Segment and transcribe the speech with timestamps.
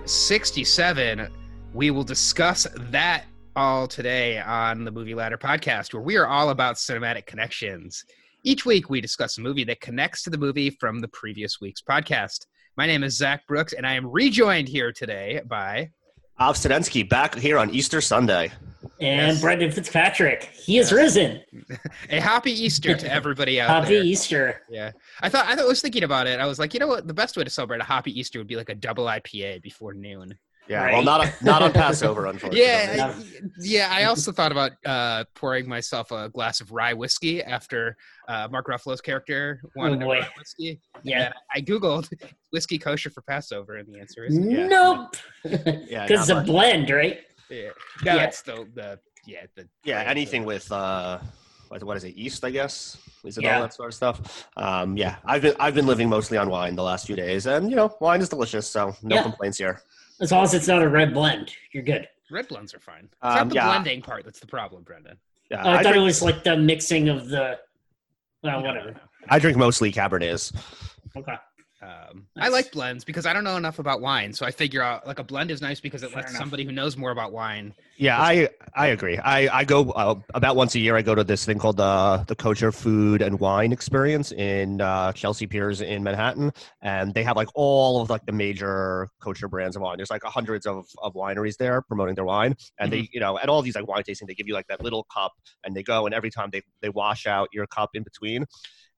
[0.00, 1.28] Who is number 67?
[1.74, 6.48] We will discuss that all today on the Movie Ladder podcast, where we are all
[6.50, 8.06] about cinematic connections.
[8.42, 11.82] Each week, we discuss a movie that connects to the movie from the previous week's
[11.82, 12.46] podcast.
[12.78, 15.90] My name is Zach Brooks, and I am rejoined here today by
[16.38, 18.52] Av Sinensky back here on Easter Sunday.
[19.00, 19.40] And Yes.
[19.40, 20.92] Brendan Fitzpatrick, he is Yes.
[20.92, 21.40] risen.
[22.10, 24.04] a happy Easter to everybody out Happy there.
[24.04, 24.62] Easter.
[24.70, 24.92] Yeah,
[25.22, 26.38] I thought I thought I was thinking about it.
[26.38, 27.06] I was like, you know what?
[27.06, 29.94] The best way to celebrate a happy Easter would be like a double IPA before
[29.94, 30.34] noon.
[30.68, 30.92] Yeah, Right.
[30.92, 32.60] well, not on, not on Passover, unfortunately.
[32.64, 33.24] Yeah, I-
[33.60, 33.88] yeah.
[33.90, 37.96] I also thought about uh, pouring myself a glass of rye whiskey after
[38.28, 40.78] uh, Mark Ruffalo's character wanted Oh, a rye whiskey.
[41.02, 41.32] Yeah.
[41.52, 42.08] I googled
[42.52, 44.66] whiskey kosher for Passover, and the answer is yeah.
[44.68, 45.16] Nope.
[45.44, 47.18] Yeah, Because it's not a blend, right?
[47.50, 47.70] Yeah,
[48.04, 48.24] no, Yeah.
[48.24, 51.18] it's the the yeah the Yeah, anything with uh,
[51.68, 52.14] what what is it?
[52.16, 52.96] Yeast, I guess.
[53.24, 53.56] Is it Yeah.
[53.56, 54.48] all that sort of stuff?
[54.56, 57.68] Um, yeah, I've been I've been living mostly on wine the last few days, and
[57.70, 59.22] you know, wine is delicious, so no Yeah.
[59.22, 59.82] complaints here.
[60.20, 62.08] As long as it's not a red blend, you're good.
[62.32, 63.04] red blends are fine.
[63.04, 63.66] It's Um, not the yeah.
[63.66, 65.18] blending part that's the problem, Brendan.
[65.50, 67.58] Yeah, Oh, I, I, thought drink, it was like the mixing of the.
[68.44, 68.94] Well, whatever.
[69.28, 70.54] I drink mostly Cabernets.
[71.16, 71.34] Okay.
[71.82, 75.06] Um, I like blends because I don't know enough about wine, so I figure out
[75.06, 76.40] like a blend is nice because it Fair lets enough.
[76.40, 77.72] somebody who knows more about wine.
[77.96, 79.16] Yeah, I I agree.
[79.16, 80.94] I I go uh, about once a year.
[80.94, 85.12] I go to this thing called the the Kosher Food and Wine Experience in uh,
[85.12, 89.74] Chelsea Piers in Manhattan, and they have like all of like the major kosher brands
[89.74, 89.96] of wine.
[89.96, 93.48] There's like hundreds of, of wineries there promoting their wine, and they you know at
[93.48, 95.32] all these like wine tasting, they give you like that little cup,
[95.64, 98.44] and they go and every time they they wash out your cup in between,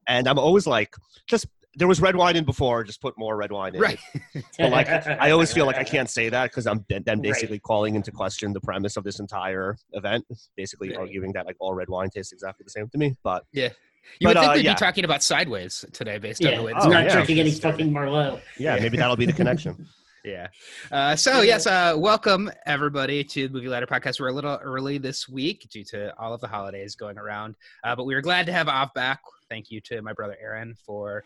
[0.09, 0.91] and I'm always like
[1.29, 1.47] just.
[1.77, 2.85] There was red wine in before.
[2.85, 3.81] Just put more red wine in.
[3.81, 3.99] Right.
[4.59, 7.33] But like, I always feel like I can't say that because I'm then then Right.
[7.33, 10.25] basically calling into question the premise of this entire event.
[10.57, 10.99] Basically Right.
[10.99, 13.17] arguing that like all red wine tastes exactly the same to me.
[13.23, 13.71] But yeah.
[14.19, 14.75] You But, would think uh, we'd yeah.
[14.75, 17.13] be talking about sideways today, based on the way it's this Oh, not yeah.
[17.15, 18.41] drinking any fucking Merlot.
[18.59, 18.83] yeah, Yeah.
[18.83, 19.87] maybe that'll be the connection.
[20.25, 20.47] Yeah.
[20.93, 24.21] Uh, so yes, uh, welcome everybody to the Movie Ladder Podcast.
[24.21, 27.97] We're a little early this week due to all of the holidays going around, uh,
[27.97, 29.19] but we were glad to have Av back.
[29.51, 31.25] Thank you to my brother Aaron for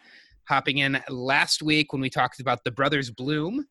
[0.49, 3.67] hopping in last week when we talked about the Brothers Bloom,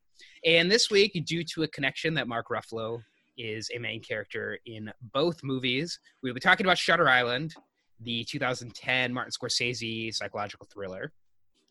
[0.46, 3.02] and this week due to a connection that Mark Ruffalo
[3.38, 6.00] is a main character in both movies.
[6.22, 7.56] We'll be talking about Shutter Island,
[8.02, 11.12] the 2010 Martin Scorsese psychological thriller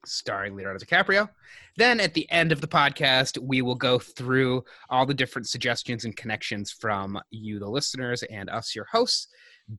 [0.06, 1.28] starring Leonardo DiCaprio.
[1.76, 6.04] Then at the end of the podcast, we will go through all the different suggestions
[6.04, 9.28] and connections from you, the listeners, and us, your hosts,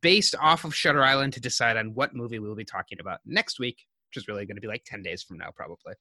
[0.02, 3.60] based off of Shutter Island to decide on what movie we'll be talking about next
[3.60, 5.94] week, which is really going to be like 10 days from now, probably.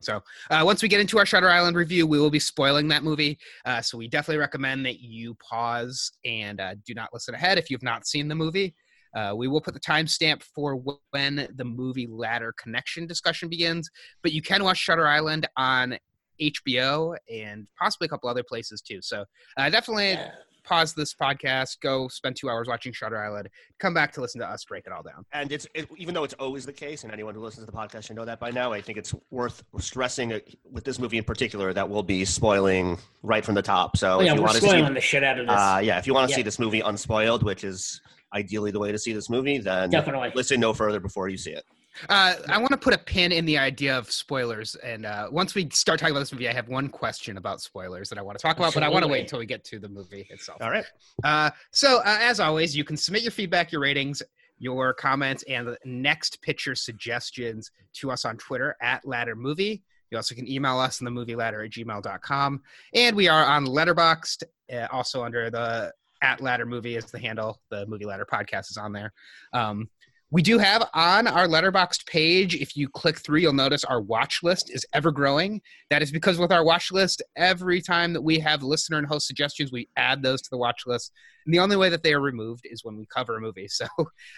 [0.00, 3.02] So uh, once we get into our Shutter Island review, we will be spoiling that
[3.02, 3.38] movie.
[3.64, 7.70] Uh, so we definitely recommend that you pause and uh, do not listen ahead if
[7.70, 8.74] you've not seen the movie.
[9.14, 13.88] Uh, we will put the timestamp for when the movie ladder connection discussion begins,
[14.22, 15.96] but you can watch Shutter Island on
[16.42, 18.98] HBO and possibly a couple other places too.
[19.00, 19.24] So
[19.56, 20.32] uh, definitely Yeah.
[20.66, 24.46] Pause this podcast, go spend two hours watching Shutter Island, come back to listen to
[24.46, 25.24] us break it all down.
[25.32, 27.76] And it's it, even though it's always the case, and anyone who listens to the
[27.76, 28.72] podcast should know that by now.
[28.72, 30.40] I think it's worth stressing uh,
[30.70, 33.96] with this movie in particular that we'll be spoiling right from the top.
[33.96, 35.56] So Oh, yeah, if you we're want to see, the shit out of this.
[35.56, 38.00] uh, yeah, if you want to see this movie unspoiled, which is
[38.34, 40.32] ideally the way to see this movie, then Definitely.
[40.34, 41.64] listen no further before you see it.
[42.08, 45.54] Uh, I want to put a pin in the idea of spoilers, and uh, once
[45.54, 48.38] we start talking about this movie, I have one question about spoilers that I want
[48.38, 50.60] to talk about, but I want to wait until we get to the movie itself.
[50.60, 50.84] All right.
[51.24, 54.22] Uh, so, uh, as always, you can submit your feedback, your ratings,
[54.58, 59.82] your comments, and the next picture suggestions to us on Twitter at Ladder Movie.
[60.10, 62.62] You also can email us in the movie ladder at gmail.com.
[62.94, 65.92] And we are on Letterboxd, uh, also under the
[66.22, 67.60] at Ladder Movie is the handle.
[67.70, 69.12] The Movie Ladder podcast is on there.
[69.52, 69.88] Um,
[70.30, 74.40] we do have on our Letterboxd page, if you click through, you'll notice our watch
[74.42, 75.60] list is ever growing.
[75.90, 79.28] That is because with our watch list, every time that we have listener and host
[79.28, 81.12] suggestions, we add those to the watch list.
[81.44, 83.68] And the only way that they are removed is when we cover a movie.
[83.76, 83.86] So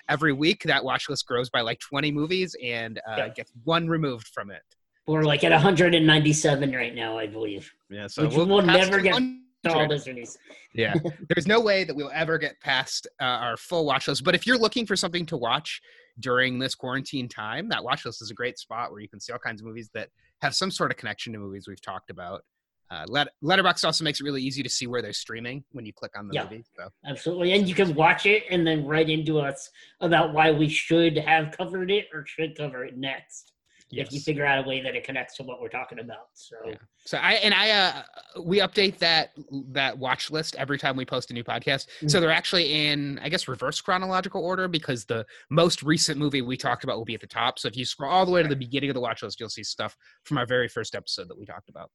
[0.09, 3.29] every week, that watch list grows by like 20 movies and uh, Yeah.
[3.29, 4.63] gets one removed from it.
[5.07, 7.73] We're like at 197 right now, I believe.
[7.89, 9.48] Yeah, so Which will pass never get 100.
[9.67, 10.39] All listeners.
[10.73, 10.95] Yeah,
[11.35, 14.25] there's no way that we'll ever get past uh, our full watch list.
[14.25, 15.81] But if you're looking for something to watch
[16.21, 19.33] during this quarantine time, that watch list is a great spot where you can see
[19.33, 20.09] all kinds of movies that
[20.43, 22.43] have some sort of connection to movies we've talked about.
[22.91, 25.93] Uh, Let- Letterboxd also makes it really easy to see where they're streaming when you
[25.93, 26.45] click on the Yeah.
[26.45, 26.65] movie.
[26.75, 27.53] So Absolutely.
[27.53, 29.69] And you can watch it and then write into us
[30.01, 33.53] about why we should have covered it or should cover it next.
[33.91, 36.29] If you figure out a way that it connects to what we're talking about.
[36.35, 36.75] So Yeah.
[37.05, 38.03] So I and I uh
[38.43, 39.31] we update that
[39.73, 41.87] that watch list every time we post a new podcast.
[41.87, 42.09] Mm-hmm.
[42.09, 46.57] So they're actually in I guess reverse chronological order because the most recent movie we
[46.57, 47.59] talked about will be at the top.
[47.59, 49.49] So if you scroll all the way to the beginning of the watch list, you'll
[49.49, 51.91] see stuff from our very first episode that we talked about.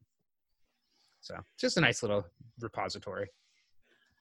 [1.21, 2.25] So just a nice little
[2.59, 3.29] repository.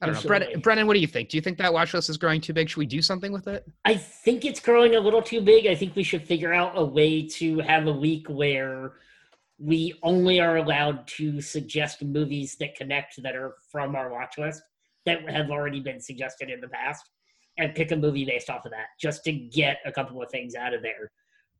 [0.02, 0.86] I don't know, Brendan, Brendan.
[0.88, 1.28] What do you think?
[1.28, 2.68] Do you think that watch list is growing too big?
[2.68, 3.64] Should we do something with it?
[3.84, 5.66] I think it's growing a little too big.
[5.66, 8.94] I think we should figure out a way to have a week where
[9.60, 14.62] we only are allowed to suggest movies that connect that are from our watch list
[15.06, 17.08] that have already been suggested in the past
[17.58, 20.56] and pick a movie based off of that just to get a couple of things
[20.56, 21.12] out of there.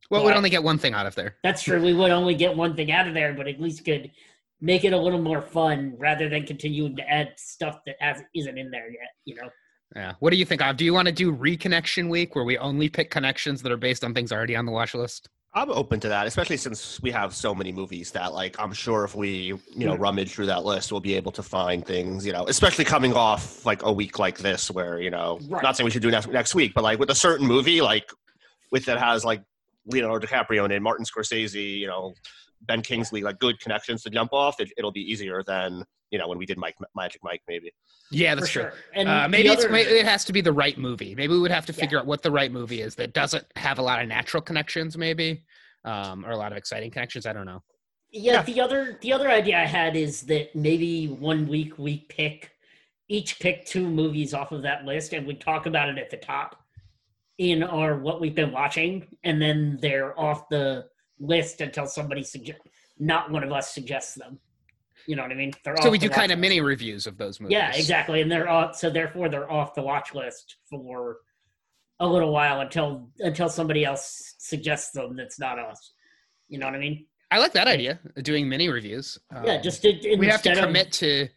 [0.09, 1.37] Well, we'd only get one thing out of there.
[1.43, 1.81] That's true.
[1.81, 4.11] We would only get one thing out of there, but at least could
[4.63, 8.57] make it a little more fun rather than continuing to add stuff that has isn't
[8.57, 9.49] in there yet, you know.
[9.93, 10.13] Yeah.
[10.19, 10.77] What do you think of?
[10.77, 14.05] Do you want to do reconnection week where we only pick connections that are based
[14.05, 15.27] on things already on the watch list?
[15.53, 19.03] I'm open to that, especially since we have so many movies that, like, I'm sure
[19.03, 22.31] if we, you know, rummage through that list, we'll be able to find things, you
[22.31, 25.61] know, especially coming off like a week like this, where you know, Right.
[25.61, 28.09] not saying we should do next next week, but like with a certain movie, like
[28.71, 29.43] with that has like
[29.85, 32.13] Leonardo DiCaprio in it, Martin Scorsese, you know,
[32.65, 34.59] Ben Kingsley, like good connections to jump off.
[34.59, 37.71] It, it'll be easier than you know when we did Mike Magic Mike, maybe.
[38.11, 38.61] Yeah, For that's true.
[38.63, 38.73] sure.
[38.93, 41.15] And Uh, maybe it's, other- may- it has to be the right movie.
[41.15, 41.79] Maybe we would have to Yeah.
[41.79, 44.97] figure out what the right movie is that doesn't have a lot of natural connections,
[44.97, 45.43] maybe,
[45.85, 47.25] um, or a lot of exciting connections.
[47.25, 47.63] I don't know.
[48.11, 48.41] Yeah, Yeah.
[48.43, 52.51] the other the other idea I had is that maybe one week we pick
[53.09, 56.17] each pick two movies off of that list and we talk about it at the
[56.17, 56.63] top
[57.39, 60.85] in our what we've been watching, and then they're off the
[61.19, 62.59] list until somebody suggest
[62.99, 64.39] not one of us suggests them.
[65.07, 65.51] You know what I mean?
[65.65, 67.53] They're So off we do kind of mini reviews of those movies.
[67.55, 68.75] Yeah, exactly, and they're off.
[68.77, 71.17] So therefore, they're off the watch list for
[71.99, 75.15] a little while until until somebody else suggests them.
[75.17, 75.93] That's not us.
[76.47, 77.05] You know what I mean?
[77.31, 79.17] I like that idea, doing mini reviews.
[79.43, 81.27] yeah, Um, just to, we have to instead of- commit to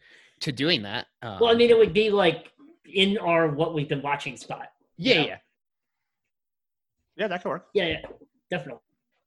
[0.41, 1.07] to doing that.
[1.23, 2.51] Um, Well, I mean, it would be like
[2.85, 4.67] in our what we've been watching spot.
[4.97, 5.21] yeah, yeah.
[5.25, 5.37] yeah.
[7.17, 7.67] Yeah, that could work.
[7.73, 8.01] Yeah, yeah,
[8.51, 8.81] definitely.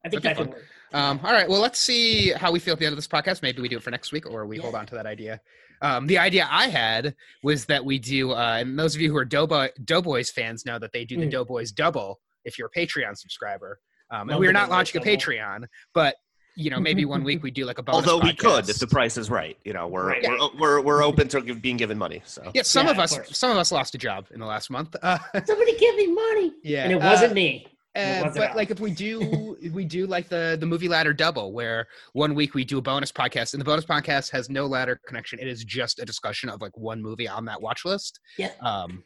[0.05, 0.65] I think That'd could work.
[0.93, 1.49] Um, all right.
[1.49, 3.43] Well, let's see how we feel at the end of this podcast.
[3.43, 5.41] Maybe we do it for next week, or we hold on to that idea.
[5.83, 9.17] Um, the idea I had was that we do, uh, and those of you who
[9.17, 11.31] are Doughboy, Doughboys fans know that they do the Mm.
[11.31, 13.79] Doughboys double if you're a Patreon subscriber.
[14.11, 15.05] Um, and Love we're not Doughboys launching a.
[15.05, 15.65] Patreon,
[15.95, 16.17] but
[16.57, 18.07] you know, maybe one week we do like a bonus.
[18.09, 20.23] Although we could, if the price is right, you know, we're Right.
[20.29, 22.21] we're, we're we're open to being given money.
[22.25, 23.39] So yeah, some Yeah, of of us, course.
[23.39, 24.97] some of us lost a job in the last month.
[25.01, 26.53] Uh, Somebody give me money.
[26.65, 27.69] yeah, And it uh, wasn't me.
[27.95, 31.13] It Uh, but like if we do if we do like the the movie ladder
[31.13, 34.67] double where one week we do a bonus podcast and the bonus podcast has no
[34.67, 35.39] ladder connection.
[35.41, 38.21] It is just a discussion of like one movie on that watch list.
[38.39, 38.53] Yeah.
[38.61, 39.03] um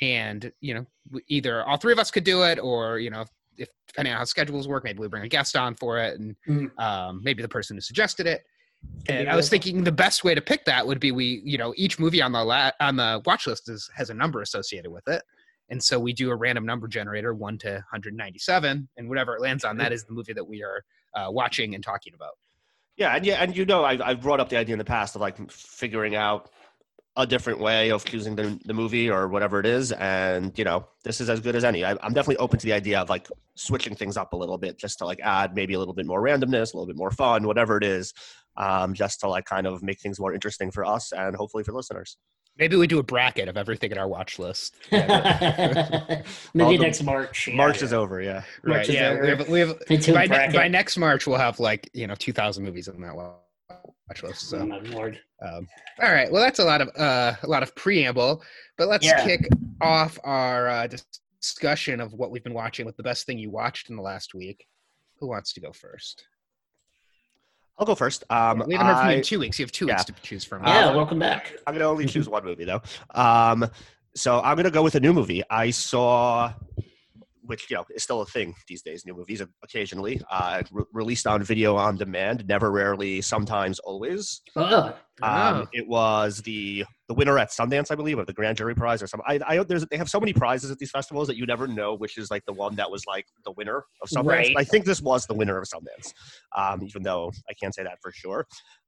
[0.00, 0.86] and you know
[1.28, 3.24] either all three of us could do it or you know
[3.56, 6.34] if depending on how schedules work maybe we bring a guest on for it and
[6.48, 6.78] Mhm.
[6.82, 8.42] um maybe the person who suggested it.
[9.06, 11.56] Could and I was thinking the best way to pick that would be we, you
[11.56, 14.90] know, each movie on the la- on the watch list is has a number associated
[14.90, 15.22] with it,
[15.68, 19.64] and so we do a random number generator, one to 197, and whatever it lands
[19.64, 22.32] on, that is the movie that we are uh, watching and talking about.
[22.96, 25.14] Yeah, and yeah, and you know, I've, I've brought up the idea in the past
[25.14, 26.50] of like figuring out
[27.16, 30.86] a different way of choosing the, the movie or whatever it is, and you know,
[31.04, 31.84] this is as good as any.
[31.84, 34.78] I, I'm definitely open to the idea of like switching things up a little bit,
[34.78, 37.46] just to like add maybe a little bit more randomness, a little bit more fun,
[37.46, 38.12] whatever it is,
[38.56, 41.72] um, just to like kind of make things more interesting for us and hopefully for
[41.72, 42.16] listeners.
[42.58, 44.76] Maybe we do a bracket of everything in our watch list.
[44.92, 47.48] Maybe All the- next March.
[47.48, 47.54] yeah.
[47.56, 48.42] March is over, yeah.
[48.62, 48.88] Right?
[48.88, 49.22] Is Yeah, over.
[49.22, 49.28] we
[49.60, 52.88] have, we have by, ne- by next March we'll have like you know 2,000 movies
[52.88, 54.52] on that watch list.
[54.54, 55.18] Oh, So my lord.
[55.40, 55.66] Um,
[56.02, 56.30] all right.
[56.30, 58.42] Well, that's a lot of uh, a lot of preamble,
[58.76, 59.24] but let's Yeah.
[59.24, 59.48] kick
[59.80, 60.88] off our uh,
[61.40, 64.34] discussion of what we've been watching with the best thing you watched in the last
[64.34, 64.66] week.
[65.18, 66.26] Who wants to go first?
[67.78, 68.24] I'll go first.
[68.30, 69.58] Um, we haven't heard from you in two weeks.
[69.58, 70.62] You have two weeks to choose from.
[70.64, 71.54] Yeah, Um, welcome back.
[71.66, 72.82] I'm gonna only choose one movie though.
[73.14, 73.68] Um,
[74.14, 75.42] so I'm gonna go with a new movie.
[75.50, 76.52] I saw,
[77.44, 79.04] which you know is still a thing these days.
[79.04, 82.46] New movies occasionally uh, re- released on video on demand.
[82.46, 84.40] Never, rarely, sometimes, always.
[84.56, 85.66] Oh, Um, Oh.
[85.72, 89.06] It was the the winner at Sundance, I believe, of the Grand Jury Prize or
[89.06, 89.26] something.
[89.28, 91.94] I, I there's they have so many prizes at these festivals that you never know
[91.94, 94.24] which is like the one that was like the winner of Sundance.
[94.26, 94.54] Right.
[94.56, 96.12] I think this was the winner of Sundance,
[96.56, 98.46] um, even though I can't say that for sure.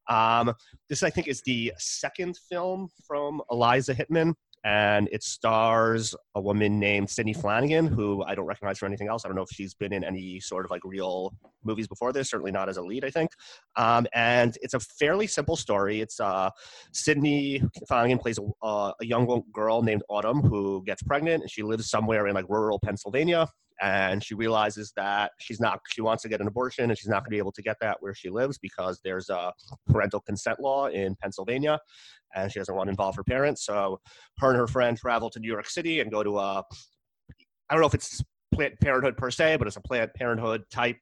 [0.09, 0.55] Um,
[0.89, 4.35] this I think is the second film from Eliza Hittman.
[4.65, 9.25] And it stars a woman named Sidney Flanigan, who I don't recognize for anything else.
[9.25, 12.31] I don't know if she's been in any sort of like real movies before this.
[12.31, 13.31] Certainly not as a lead, I think.
[13.77, 16.01] Um, and it's a fairly simple story.
[16.01, 16.51] It's uh,
[16.93, 21.63] Sidney Flanigan plays a, uh, a young girl named Autumn who gets pregnant, and she
[21.63, 23.47] lives somewhere in like rural Pennsylvania.
[23.81, 27.21] And she realizes that she's not she wants to get an abortion and she's not
[27.21, 29.53] going to be able to get that where she lives because there's a
[29.89, 31.79] parental consent law in Pennsylvania
[32.35, 33.65] and she doesn't want to involve her parents.
[33.65, 34.01] So
[34.39, 36.63] her and her friend travel to New York City and go to a
[37.69, 38.23] I don't know if it's
[38.55, 40.99] Planned Parenthood per se, but it's a Planned Parenthood type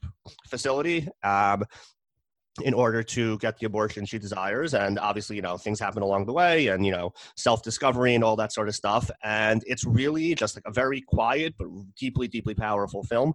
[0.49, 1.09] facility.
[1.23, 1.64] Um,
[2.61, 6.26] in order to get the abortion she desires and obviously you know things happen along
[6.26, 10.35] the way and you know self-discovery and all that sort of stuff and it's really
[10.35, 11.66] just like a very quiet but
[11.99, 13.32] deeply deeply powerful film.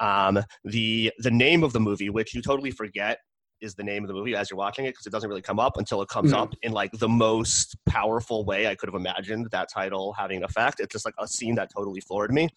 [0.00, 3.18] Um, the the name of the movie which you totally forget
[3.60, 5.58] is the name of the movie as you're watching it because it doesn't really come
[5.58, 6.38] up until it comes Mhm.
[6.38, 10.44] up in like the most powerful way I could have imagined that title having an
[10.44, 10.80] effect.
[10.80, 12.48] It's just like a scene that totally floored me.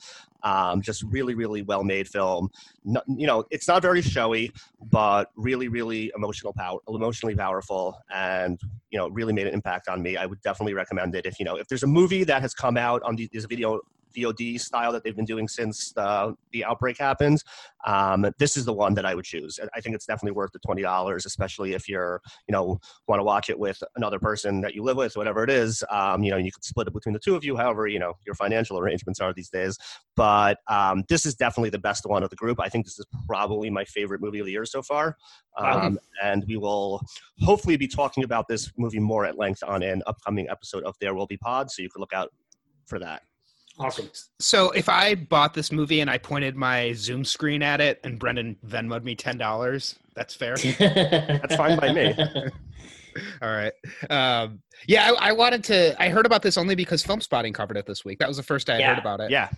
[0.43, 2.49] Um, just really, really well made film.
[2.83, 4.51] No, you know, it's not very showy,
[4.81, 8.59] but really, really emotional power, emotionally powerful, and
[8.91, 10.15] you know, really made an impact on me.
[10.15, 11.25] I would definitely recommend it.
[11.25, 13.79] If you know, if there's a movie that has come out on these video
[14.15, 17.43] VOD style that they've been doing since the, the outbreak happened,
[17.85, 19.59] um, this is the one that I would choose.
[19.75, 23.23] I think it's definitely worth the twenty dollars, especially if you're, you know, want to
[23.23, 25.83] watch it with another person that you live with, whatever it is.
[25.89, 28.13] Um, you know, you could split it between the two of you, however, you know,
[28.25, 29.77] your financial arrangements are these days.
[30.15, 32.59] But um, this is definitely the best one of the group.
[32.59, 35.15] I think this is probably my favorite movie of the year so far.
[35.59, 35.81] Wow.
[35.81, 37.01] Um, and we will
[37.41, 41.13] hopefully be talking about this movie more at length on an upcoming episode of There
[41.13, 41.71] Will Be Pod.
[41.71, 42.29] So you can look out
[42.85, 43.21] for that.
[43.79, 44.09] Awesome.
[44.39, 48.17] So if I bought this movie and I pointed my Zoom screen at it and
[48.17, 50.55] Brendan Venmoed me ten dollars, that's fair.
[50.79, 52.15] That's fine by me.
[53.41, 53.73] All right.
[54.09, 56.01] Um, yeah, I, I wanted to.
[56.01, 58.19] I heard about this only because Film Spotting covered it this week.
[58.19, 58.89] That was the first I Yeah.
[58.89, 59.29] heard about it.
[59.31, 59.49] Yeah.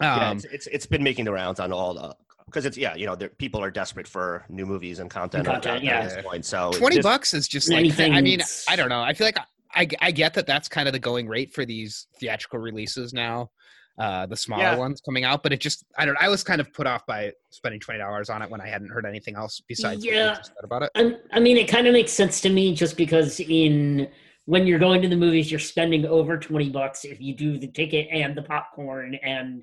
[0.00, 2.14] yeah, Um, it's, it's it's been making the rounds on all the
[2.46, 5.82] because it's yeah you know people are desperate for new movies and content, Content, at
[5.82, 6.06] yeah.
[6.06, 6.44] this point.
[6.44, 7.98] So Twenty this- bucks is just like.
[8.00, 9.02] I mean, I don't know.
[9.02, 9.38] I feel like
[9.74, 13.50] I, I get that that's kind of the going rate for these theatrical releases now.
[13.96, 14.76] Uh, the smaller Yeah.
[14.76, 16.16] ones coming out, but it just I don't.
[16.20, 18.88] I was kind of put off by spending twenty dollars on it when I hadn't
[18.88, 20.34] heard anything else besides Yeah.
[20.34, 20.90] just said about it.
[20.96, 24.08] I, I mean, it kind of makes sense to me just because in
[24.46, 27.68] when you're going to the movies, you're spending over twenty bucks if you do the
[27.68, 29.62] ticket and the popcorn and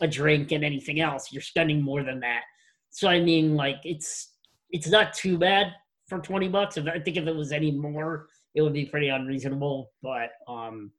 [0.00, 1.32] a drink and anything else.
[1.32, 2.42] You're spending more than that.
[2.90, 4.34] So I mean, like it's
[4.70, 5.72] it's not too bad
[6.06, 6.76] for twenty bucks.
[6.76, 9.90] If I think if it was any more, it would be pretty unreasonable.
[10.04, 10.92] But um,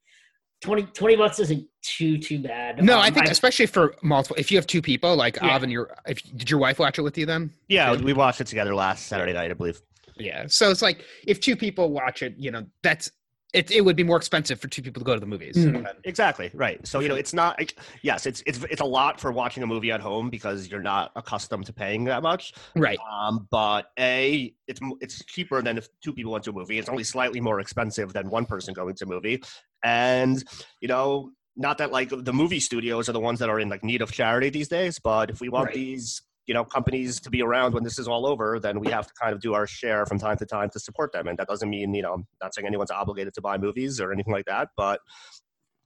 [0.63, 2.84] 20, 20 bucks isn't too too bad.
[2.84, 4.36] No, Um, I think especially for multiple.
[4.39, 5.53] If you have two people, like Yeah.
[5.55, 7.51] Av and your, if did your wife watch it with you then?
[7.67, 9.82] yeah we watched it together last Saturday night I believe.
[10.17, 10.46] Yeah.
[10.48, 13.12] So it's like if two people watch it, you know, that's
[13.53, 13.70] it.
[13.72, 15.55] It would be more expensive for two people to go to the movies.
[15.55, 16.86] Than- Exactly right.
[16.88, 17.60] So you know, it's not.
[17.60, 20.82] like- Yes, it's it's it's a lot for watching a movie at home because you're
[20.82, 22.53] not accustomed to paying that much.
[22.75, 22.98] Right.
[23.12, 26.79] Um, but a it's it's cheaper than if two people went to a movie.
[26.79, 29.43] It's only slightly more expensive than one person going to a movie,
[29.83, 30.43] and
[30.79, 33.83] you know, not that like the movie studios are the ones that are in like
[33.83, 34.99] need of charity these days.
[34.99, 35.75] But if we want Right.
[35.75, 39.07] these you know companies to be around when this is all over, then we have
[39.07, 41.27] to kind of do our share from time to time to support them.
[41.27, 44.11] And that doesn't mean you know, I'm not saying anyone's obligated to buy movies or
[44.11, 44.99] anything like that, but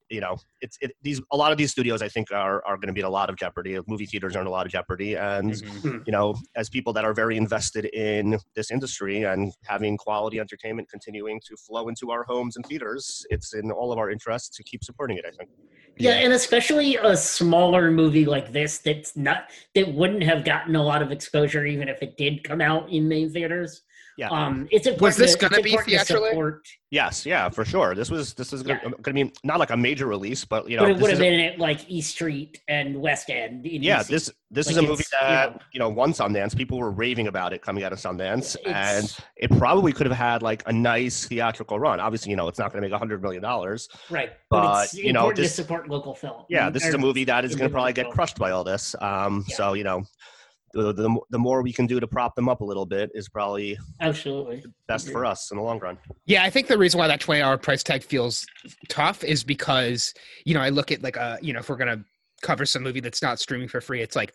[0.10, 2.88] you know, it's it, these a lot of these studios I think are are going
[2.88, 3.78] to be in a lot of jeopardy.
[3.88, 6.06] Movie theaters are in a lot of jeopardy, and Mhm.
[6.06, 10.90] you know, as people that are very invested in this industry and having quality entertainment
[10.90, 14.64] continuing to flow into our homes and theaters, it's in all of our interests to
[14.64, 15.26] keep supporting it.
[15.28, 15.50] I think.
[15.98, 20.84] Yeah, and especially a smaller movie like this that's not that wouldn't have gotten a
[20.84, 23.82] lot of exposure even if it did come out in main theaters.
[24.18, 24.30] Yeah.
[24.30, 25.18] Um, it's important.
[25.20, 26.60] this gonna be important to
[26.90, 27.94] Yes, yeah, for sure.
[27.94, 28.90] This was this is going Yeah.
[29.04, 31.20] to be not like a major release, but you know, but it would is have
[31.20, 33.66] a- been at like East Street and West End.
[33.68, 34.08] in yeah, DC.
[34.08, 36.56] this this is a movie it's, you that know- you know won Sundance.
[36.58, 40.42] People were raving about it coming out of Sundance, and it probably could have had
[40.42, 42.00] like a nice theatrical run.
[42.00, 43.88] Obviously, you know, it's not going to make a hundred million dollars.
[44.10, 46.44] right, but, but, it's you know, important this- to support local film.
[46.50, 48.16] Yeah, this is a movie that is going to probably get individual.
[48.16, 48.96] crushed by all this.
[49.00, 49.56] Um, Yeah.
[49.58, 50.04] So you know,
[50.78, 53.28] the, the the more we can do to prop them up a little bit is
[53.28, 54.64] probably Absolutely.
[54.88, 55.98] best for us in the long run.
[56.26, 58.46] Yeah, I think the reason why that twenty hour price tag feels
[58.88, 60.14] tough is because
[60.46, 62.04] you know I look at like a you know if we're gonna
[62.42, 64.34] cover some movie that's not streaming for free, it's like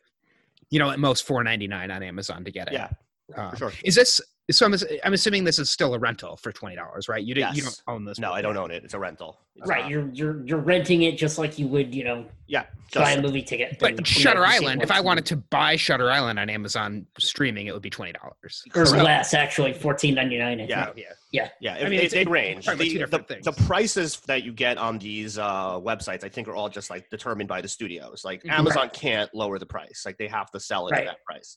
[0.71, 2.75] you know at most four ninety nine on Amazon to get it.
[2.75, 2.89] Yeah,
[3.37, 3.73] Uh, for sure.
[3.85, 4.21] Is this
[4.51, 4.67] so?
[4.67, 7.23] I'm, I'm assuming this is still a rental for twenty dollars, right?
[7.23, 7.57] You didn't.
[7.57, 8.19] You don't own this.
[8.19, 8.39] No, movie.
[8.39, 8.85] I don't own it.
[8.85, 9.39] It's a rental.
[9.57, 12.65] It's Right, not- you're you're you're renting it just like you would, you know, yeah,
[12.95, 13.77] buy a movie ticket.
[13.79, 16.49] But and- and Shutter you see Island, if I wanted to buy Shutter Island on
[16.51, 18.65] Amazon streaming, it would be twenty dollars.
[18.75, 20.59] or less, actually, fourteen ninety nine.
[20.61, 20.91] Yeah.
[20.97, 21.49] yeah.
[21.61, 22.65] Yeah, I I mean, mean, it's- they, it's range.
[22.67, 23.45] talking The, different the, things.
[23.47, 27.09] the prices that you get on these uh, websites, I think, are all just like
[27.11, 28.23] determined by the studios.
[28.25, 28.51] Like Mhm.
[28.51, 31.03] Amazon can't lower the price; like they have to sell it Right.
[31.03, 31.57] at that price.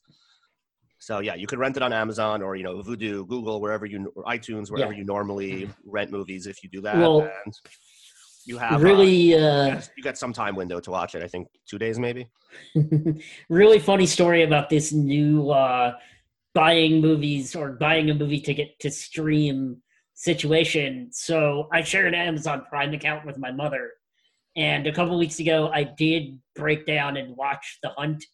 [1.06, 4.12] So yeah, you could rent it on Amazon or you know Vudu, Google, wherever you
[4.16, 4.98] or iTunes, wherever Yeah.
[4.98, 6.48] you normally rent movies.
[6.48, 7.54] If you do that, Well, and
[8.48, 11.22] You have uh, really uh, yes, you got some time window to watch it.
[11.22, 12.28] I think two days maybe.
[13.50, 15.94] really funny story about this new uh,
[16.56, 19.78] buying movies or buying a movie ticket to stream
[20.16, 21.10] situation.
[21.12, 23.92] So I share an Amazon Prime account with my mother,
[24.56, 28.26] and a couple weeks ago I did break down and watch The Hunt,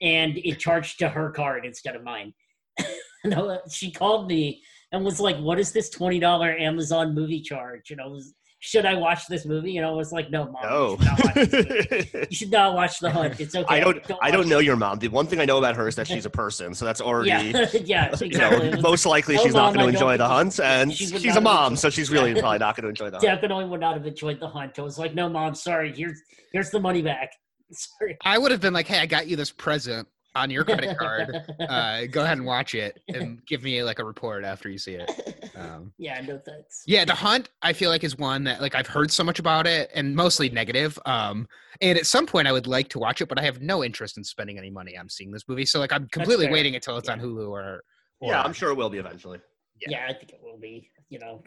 [0.00, 2.34] and it charged to her card instead of mine.
[3.70, 4.62] she called me
[4.92, 8.34] and was like, "What is this twenty dollar Amazon movie charge?" And I was
[8.66, 9.76] should I watch this movie?
[9.76, 10.62] And I was like, no, mom.
[10.62, 10.98] No.
[11.36, 12.14] You, should not watch this.
[12.14, 12.26] Oh.
[12.30, 13.40] You should not watch The Hunt.
[13.40, 13.74] It's okay.
[13.74, 14.10] I don't.
[14.22, 14.98] I don't know your mom.
[14.98, 16.74] The one thing I know about her is that she's a person.
[16.74, 17.50] So that's already.
[17.50, 20.92] Yeah, yeah, You know, most likely Oh, she's not going to enjoy the hunt, and
[20.92, 23.22] she she's a mom, enjoy- so she's really probably not going to enjoy the hunt.
[23.22, 24.78] Definitely would not have enjoyed The Hunt.
[24.78, 25.92] I was like, no, mom, sorry.
[25.94, 26.20] Here's
[26.52, 27.30] here's the money back.
[27.72, 28.16] Sorry.
[28.24, 31.34] I would have been like, "Hey, I got you this present on your credit card.
[31.68, 34.94] Uh, go ahead and watch it and give me like a report after you see
[34.94, 35.10] it."
[35.56, 36.82] Um, yeah, no thanks.
[36.86, 39.66] yeah, The Hunt, I feel like is one that like I've heard so much about
[39.66, 40.98] it and mostly negative.
[41.06, 41.48] Um,
[41.80, 44.16] and at some point I would like to watch it, but I have no interest
[44.18, 45.64] in spending any money on seeing this movie.
[45.66, 47.82] So like I'm completely waiting until it's on Hulu or.
[48.20, 49.40] or Yeah, I'm sure it will be eventually.
[49.80, 49.88] Yeah.
[49.98, 50.06] Yeah.
[50.08, 50.90] I think it will be.
[51.08, 51.42] You know.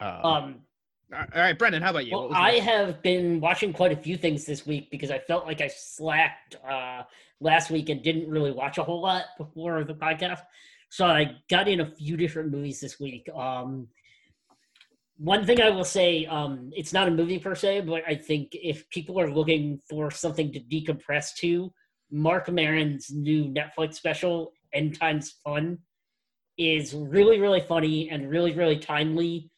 [0.00, 0.60] Um, Um.
[1.12, 2.12] All right, Brendan, how about you?
[2.12, 5.60] Well, I have been watching quite a few things this week because I felt like
[5.60, 7.02] I slacked uh,
[7.40, 10.40] last week and didn't really watch a whole lot before the podcast.
[10.88, 13.28] So I got in a few different movies this week.
[13.34, 13.88] Um,
[15.16, 18.48] one thing I will say, um, it's not a movie per se, but I think
[18.52, 21.72] if people are looking for something to decompress to,
[22.10, 25.78] Marc Maron's new Netflix special, End Times Fun,
[26.58, 29.50] is really, really funny and really, really timely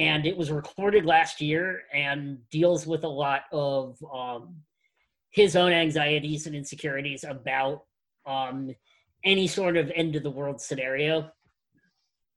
[0.00, 4.56] and it was recorded last year and deals with a lot of um,
[5.30, 7.82] his own anxieties and insecurities about
[8.26, 8.74] um,
[9.24, 11.30] any sort of end of the world scenario.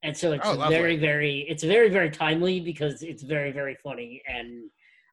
[0.03, 4.21] And so it's Oh, very, very, it's very, very timely because it's very, very funny.
[4.27, 4.69] And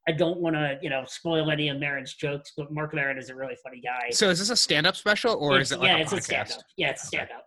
[0.08, 3.30] I don't want to, you know, spoil any of Maron's jokes, but Marc Maron is
[3.30, 4.10] a really funny guy.
[4.10, 6.50] So is this a stand-up special or is it like yeah, a it's a stand
[6.50, 6.58] up.
[6.76, 7.16] Yeah, it's a Okay.
[7.18, 7.44] stand up.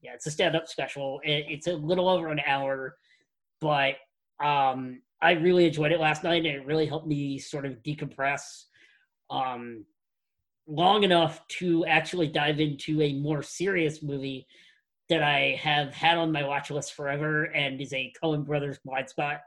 [0.00, 1.20] Yeah, it's a stand up special.
[1.22, 2.96] It, it's a little over an hour,
[3.60, 3.96] but
[4.40, 8.64] um, I really enjoyed it last night, and it really helped me sort of decompress
[9.30, 9.84] um,
[10.66, 14.46] long enough to actually dive into a more serious movie
[15.08, 19.08] that I have had on my watch list forever, and is a Coen Brothers blind
[19.08, 19.40] spot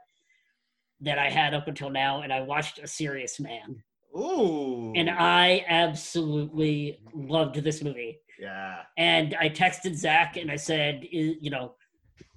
[1.00, 3.82] that I had up until now, and I watched A Serious Man,
[4.16, 4.92] Ooh.
[4.94, 8.78] and I absolutely loved this movie yeah.
[8.96, 11.74] and I texted Zach and I said, you know,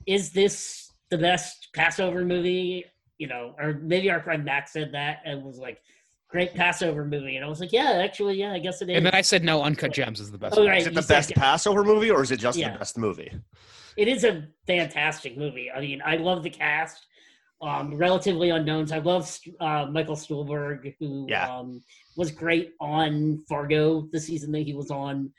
[0.06, 2.86] is this the best Passover movie?
[3.18, 5.80] You know, or maybe our friend Max said that and was like,
[6.30, 7.38] great Passover movie.
[7.38, 8.98] And I was like, yeah, actually, yeah, I guess it is.
[8.98, 10.58] And then I said no, Uncut Gems is the best.
[10.58, 10.70] Oh, one.
[10.72, 10.82] right.
[10.82, 12.74] Is it you the said- best Passover movie, or is it just Yeah.
[12.74, 13.32] the best movie?
[13.98, 15.72] it is a fantastic movie.
[15.72, 17.06] I mean, I love the cast.
[17.62, 18.92] Um, relatively unknowns.
[18.92, 21.50] I love uh, Michael Stuhlbarg, who Yeah.
[21.50, 21.82] um,
[22.18, 25.32] was great on Fargo the season that he was on.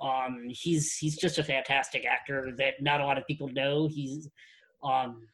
[0.00, 3.88] Um, he's he's just a fantastic actor that not a lot of people know.
[3.88, 4.28] He's
[4.86, 5.26] um,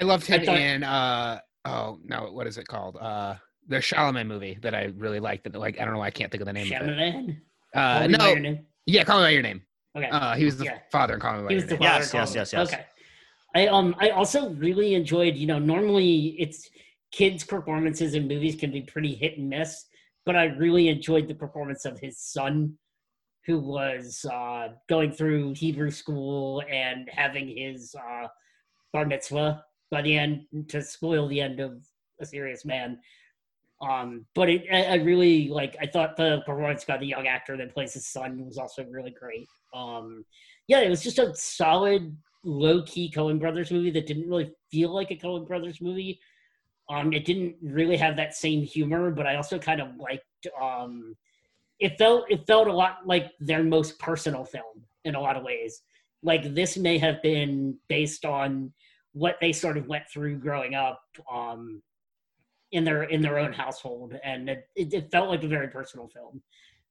[0.00, 2.96] I loved him I thought- in uh oh no, what is it called?
[2.96, 3.34] Uh
[3.68, 5.44] the Chalamet movie that I really liked.
[5.44, 7.36] That like I don't know, why I can't think of the name of it.
[7.74, 8.66] Uh, Call Me by no, Your Name?
[8.86, 9.62] yeah, Call Me by Your Name.
[9.96, 10.08] Okay.
[10.08, 10.78] Uh, he was the Yeah.
[10.92, 11.78] father in Call Me by he Your was the Name.
[11.80, 12.72] father Yes, yes, yes, yes.
[12.72, 12.84] Okay.
[13.54, 16.68] I um I also really enjoyed, you know, normally it's
[17.12, 19.86] kids' performances in movies can be pretty hit and miss,
[20.26, 22.76] but I really enjoyed the performance of his son,
[23.46, 28.26] who was uh, going through Hebrew school and having his uh,
[28.92, 31.84] bar mitzvah by the end to spoil the end of
[32.20, 32.98] A Serious Man.
[33.80, 35.76] Um, but it, I, I really like.
[35.80, 39.10] I thought the performance by the young actor that plays his son was also really
[39.10, 39.46] great.
[39.74, 40.24] Um,
[40.66, 44.94] yeah, it was just a solid, low key Coen Brothers movie that didn't really feel
[44.94, 46.18] like a Coen Brothers movie.
[46.88, 50.24] Um, it didn't really have that same humor, but I also kind of liked.
[50.60, 51.14] Um,
[51.78, 55.44] it felt it felt a lot like their most personal film in a lot of
[55.44, 55.82] ways.
[56.22, 58.72] Like this may have been based on
[59.12, 61.00] what they sort of went through growing up
[61.32, 61.82] um,
[62.72, 66.08] in their in their own household, and it, it, it felt like a very personal
[66.08, 66.42] film,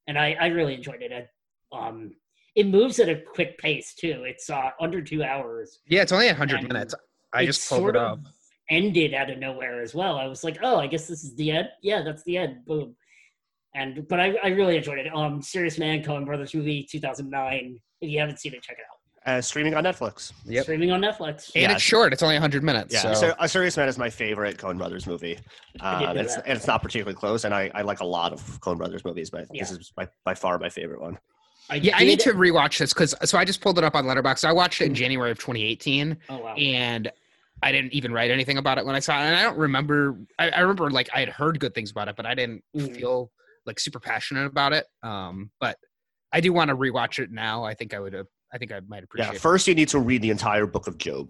[0.08, 1.12] and I, I really enjoyed it.
[1.12, 1.28] it
[1.72, 2.12] um,
[2.56, 4.24] it moves at a quick pace too.
[4.26, 5.80] It's uh, under two hours.
[5.88, 6.96] Yeah, it's only hundred minutes.
[7.34, 8.26] I just pulled sort it of up.
[8.70, 10.18] Ended out of nowhere as well.
[10.18, 11.68] I was like, oh, I guess this is the end.
[11.84, 12.66] Yeah, that's the end.
[12.66, 12.96] Boom.
[13.76, 15.14] And but I, I really enjoyed it.
[15.14, 17.78] Um, Serious Man, Coen Brothers movie, two thousand nine.
[18.02, 18.98] If you haven't seen it, check it out.
[19.26, 20.34] Uh, streaming on Netflix.
[20.46, 20.64] Yep.
[20.64, 21.52] Streaming on Netflix.
[21.56, 21.72] And Yeah.
[21.74, 22.14] it's short.
[22.14, 22.94] It's only hundred minutes.
[22.94, 23.14] Yeah, so.
[23.16, 25.40] so, A Serious Man is my favorite Coen Brothers movie.
[25.82, 26.46] I did Um, know it's, that.
[26.46, 29.32] and it's not particularly close, and I, I like a lot of Coen Brothers movies,
[29.32, 29.64] but Yeah.
[29.64, 31.18] this is by, by far my favorite one.
[31.72, 33.96] I yeah, I need did- to rewatch this because so I just pulled it up
[33.96, 34.46] on Letterboxd.
[34.46, 36.54] I watched it in January of 2018, Oh wow.
[36.56, 37.12] and
[37.64, 40.16] I didn't even write anything about it when I saw it, and I don't remember.
[40.38, 42.96] I, I remember like I had heard good things about it, but I didn't Mm.
[42.96, 43.32] feel
[43.66, 44.86] like super passionate about it.
[45.02, 45.80] Um, but
[46.32, 47.64] I do want to rewatch it now.
[47.64, 48.14] I think I would.
[48.14, 49.34] have I think I might appreciate.
[49.34, 51.28] Yeah, first you need to read the entire book of Job.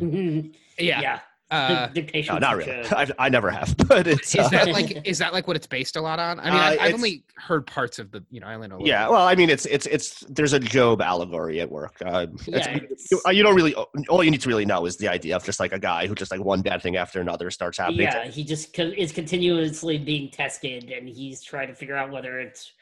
[0.78, 1.00] Yeah.
[1.02, 1.18] yeah.
[1.50, 2.72] Uh, the Dictation No, not really.
[2.90, 5.66] I, I never have, but it's is uh, that like is that like what it's
[5.66, 6.40] based a lot on?
[6.40, 8.24] I mean, Uh, I've, I've only heard parts of the.
[8.30, 8.78] You know, I only know.
[8.80, 9.06] yeah.
[9.08, 11.96] Well, I mean, it's it's it's there's a Job allegory at work.
[12.04, 12.78] Uh, it's- Yeah,
[13.10, 13.74] you, uh, you don't really
[14.08, 16.14] all you need to really know is the idea of just like a guy who
[16.14, 18.00] just like one bad thing after another starts happening.
[18.02, 22.40] yeah, he just co- is continuously being tested, and he's trying to figure out whether
[22.40, 22.72] it's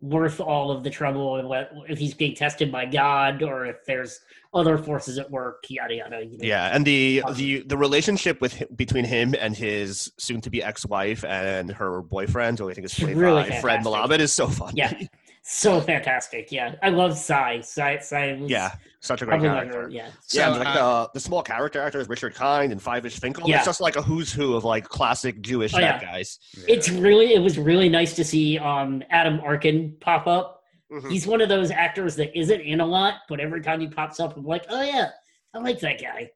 [0.00, 3.84] worth all of the trouble, and what if he's being tested by God or if
[3.84, 4.20] there's
[4.54, 5.64] other forces at work.
[5.68, 6.24] Yada yada.
[6.24, 6.44] you know.
[6.44, 10.86] Yeah, and the the the relationship with between him and his soon to be ex
[10.86, 13.80] wife and her boyfriend, who I think is played really by Fred.
[13.80, 14.74] Melamed, is so funny.
[14.76, 14.92] Yeah.
[15.50, 16.52] so fantastic.
[16.52, 17.60] Yeah, I love Sy.
[17.62, 19.72] Sy, Sy was yeah, such a great character.
[19.72, 20.10] favorite, Yeah.
[20.20, 23.48] So, yeah, like uh, the, the small character actors, Richard Kind and Fyvush Finkel.
[23.48, 23.56] Yeah.
[23.56, 26.12] It's just like a who's who of like classic Jewish Oh, bad yeah.
[26.12, 26.38] guys.
[26.68, 30.62] It's really it was really nice to see um Adam Arkin pop up.
[30.92, 31.10] Mhm.
[31.10, 34.20] He's one of those actors that isn't in a lot, but every time he pops
[34.20, 35.08] up, I'm like, oh yeah,
[35.54, 36.30] I like that guy.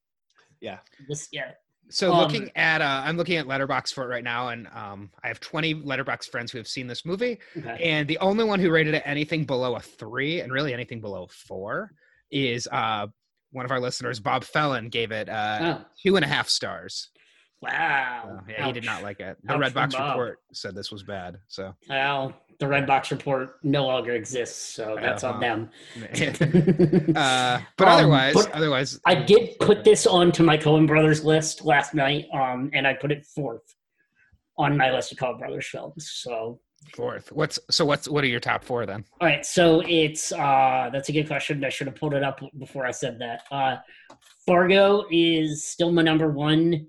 [0.60, 0.78] Yeah.
[1.06, 1.52] This yeah.
[1.90, 5.10] So Um, looking at uh I'm looking at Letterboxd for it right now and um
[5.22, 7.78] I have 20 Letterboxd friends who have seen this movie Okay.
[7.82, 11.26] and the only one who rated it anything below a 3 and really anything below
[11.30, 11.92] 4
[12.30, 13.06] is uh
[13.50, 17.10] one of our listeners Bob Felon gave it uh Oh, two and a half stars.
[17.62, 18.22] Wow.
[18.24, 19.38] So, yeah, he did not like it.
[19.44, 20.10] The Ouch for Redbox Bob.
[20.10, 21.38] report said this was bad.
[21.48, 25.70] So Well, the Red Box report no longer exists, so that's on them.
[27.16, 31.64] uh but Um, otherwise but otherwise I did put this onto my Coen Brothers list
[31.64, 33.62] last night, um, and I put it fourth
[34.58, 36.10] on my list of Coen Brothers films.
[36.12, 36.60] So,
[36.94, 37.32] fourth.
[37.32, 39.04] What's so what's what are your top 4 then?
[39.20, 41.64] all right, so it's uh, that's a good question.
[41.64, 43.42] I should have pulled it up before I said that.
[43.50, 43.76] Uh,
[44.46, 46.86] Fargo is still my number one,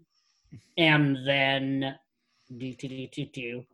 [0.77, 1.95] and then
[2.57, 3.65] do do do do do,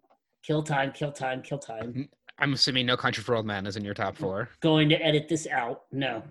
[0.44, 2.10] Kill Time, Kill Time, Kill Time.
[2.39, 4.50] I'm assuming No Country for Old Men is in your top 4.
[4.62, 5.84] Going to edit this out.
[5.92, 6.24] No.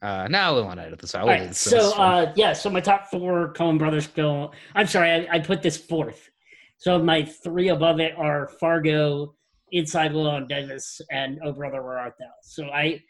[0.00, 1.54] Uh now we want to edit this out.
[1.54, 4.52] So uh, yeah, so my top four Coen Brothers go.
[4.74, 6.30] I'm sorry, I, I put this fourth.
[6.78, 9.34] So my three above it are Fargo,
[9.72, 12.30] Inside Llewyn Davis, and Oh Brother Where Art Thou.
[12.42, 13.02] So I,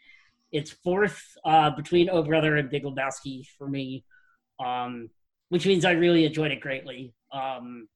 [0.51, 4.03] it's fourth uh, between Oh Brother and Big Lebowski for me,
[4.59, 5.09] um,
[5.49, 7.13] which means I really enjoyed it greatly.
[7.31, 7.87] Um,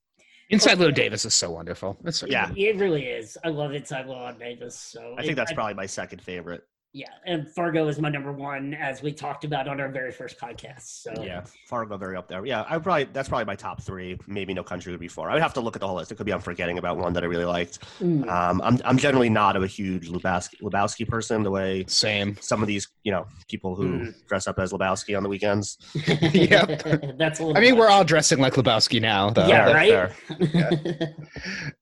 [0.50, 1.98] Inside Llewyn Davis is so wonderful.
[2.04, 2.48] That's so Yeah.
[2.50, 2.58] good.
[2.58, 3.38] it really is.
[3.44, 4.78] I love Inside Llewyn Davis.
[4.78, 6.62] So I think it- that's probably my second favorite.
[6.94, 10.40] Yeah, and Fargo is my number one, as we talked about on our very first
[10.40, 10.82] podcast.
[11.02, 12.46] So Yeah, Fargo very up there.
[12.46, 14.18] Yeah, I probably that's probably my top three.
[14.28, 15.30] Maybe No Country would be four.
[15.30, 16.12] I would have to look at the whole list.
[16.12, 17.80] It could be I'm forgetting about one that I really liked.
[18.00, 18.28] Mm.
[18.30, 21.42] Um, I'm I'm generally not a huge Lebowski, Lebowski person.
[21.42, 22.38] The way Same.
[22.42, 24.28] some of these you know people who Mhm.
[24.28, 25.78] dress up as Lebowski on the weekends.
[26.34, 27.18] Yep.
[27.18, 29.48] That's a little I mean, we're all dressing like Lebowski now, though.
[29.48, 30.12] Yeah, right?
[30.30, 31.16] fair.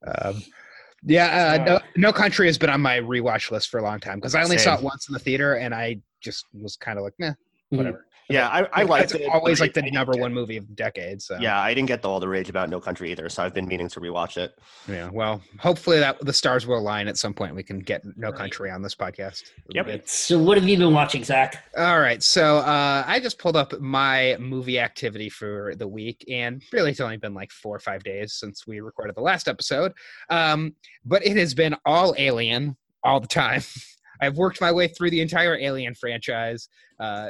[0.08, 0.41] Um,
[1.04, 4.18] yeah, uh, no, no Country has been on my rewatch list for a long time
[4.18, 7.04] because I only saw it once in the theater and I just was kind of
[7.04, 7.34] like, nah,
[7.70, 8.06] whatever.
[8.32, 9.28] Yeah, I, I liked it's it.
[9.30, 11.22] always like the number one movie of the decade.
[11.22, 13.67] So Yeah, I didn't get all the rage about No Country either, so I've been
[13.67, 14.58] meaning to rewatch it.
[14.88, 15.10] yeah.
[15.12, 17.56] Well, hopefully that the stars will align at some point.
[17.56, 19.44] We can get No Country on this podcast.
[19.70, 19.86] It'll Yep.
[19.86, 20.08] good.
[20.10, 21.63] so, what have you been watching, Zach?
[21.78, 26.62] All right, so uh, I just pulled up my movie activity for the week, and
[26.72, 29.94] really it's only been like four or five days since we recorded the last episode.
[30.30, 33.62] Um, but it has been all Alien all the time.
[34.22, 36.70] I've worked my way through the entire Alien franchise.
[37.00, 37.30] Uh,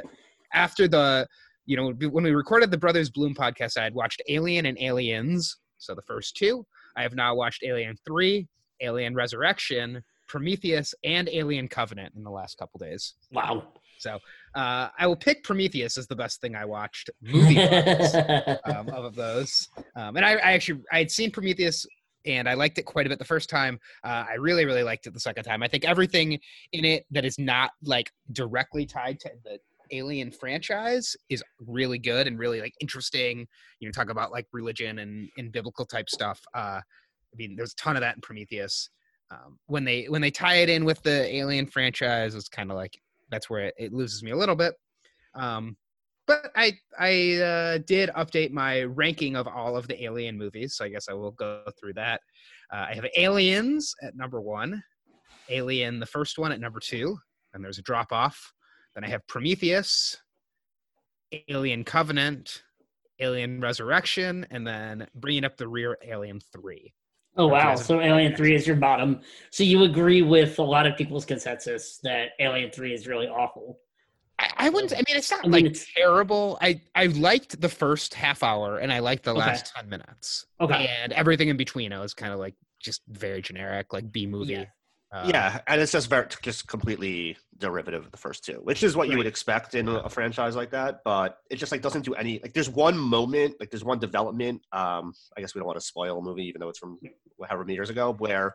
[0.52, 1.26] after the,
[1.66, 5.56] you know, when we recorded the Brothers Bloom podcast, I had watched Alien and Aliens,
[5.78, 6.66] so the first two.
[6.96, 8.48] I have now watched Alien Three,
[8.80, 13.14] Alien Resurrection, Prometheus, and Alien Covenant in the last couple days.
[13.32, 13.64] Wow.
[13.98, 14.18] So
[14.54, 17.60] uh, I will pick Prometheus as the best thing I watched movie
[18.64, 19.68] um, of those.
[19.94, 21.86] Um, and I, I actually I had seen Prometheus
[22.24, 23.78] and I liked it quite a bit the first time.
[24.04, 25.62] Uh, I really really liked it the second time.
[25.62, 26.38] I think everything
[26.72, 29.58] in it that is not like directly tied to the
[29.92, 33.46] Alien franchise is really good and really like interesting.
[33.80, 36.40] You know, talk about like religion and, and biblical type stuff.
[36.54, 38.90] Uh, I mean, there's a ton of that in Prometheus.
[39.30, 42.76] Um, when they when they tie it in with the Alien franchise, it's kind of
[42.76, 42.98] like
[43.30, 44.74] that's where it, it loses me a little bit.
[45.34, 45.76] Um,
[46.26, 50.84] but I I uh, did update my ranking of all of the Alien movies, so
[50.84, 52.20] I guess I will go through that.
[52.72, 54.82] Uh, I have Aliens at number one,
[55.48, 57.16] Alien the first one at number two,
[57.54, 58.52] and there's a drop off.
[58.94, 60.16] Then I have Prometheus,
[61.48, 62.62] Alien Covenant,
[63.20, 66.92] Alien Resurrection, and then bringing up the rear, Alien Three.
[67.36, 67.74] oh wow!
[67.76, 69.20] So Alien Three is your bottom.
[69.50, 73.78] So you agree with a lot of people's consensus that Alien Three is really awful.
[74.38, 74.92] I, I wouldn't.
[74.92, 76.58] I mean, it's not I mean, like it's- terrible.
[76.60, 79.40] I I liked the first half hour, and I liked the Okay.
[79.40, 80.44] last ten minutes.
[80.60, 80.90] Okay.
[81.02, 84.52] And everything in between, I was kind of like just very generic, like B movie.
[84.54, 84.64] Yeah.
[85.12, 88.96] Uh, yeah, and it's just very just completely derivative of the first two, which is
[88.96, 91.00] what you would expect in a, a franchise like that.
[91.04, 92.54] But it just like doesn't do any like.
[92.54, 94.62] There's one moment, like there's one development.
[94.72, 96.98] Um, I guess we don't want to spoil a movie, even though it's from
[97.46, 98.54] however many years ago, where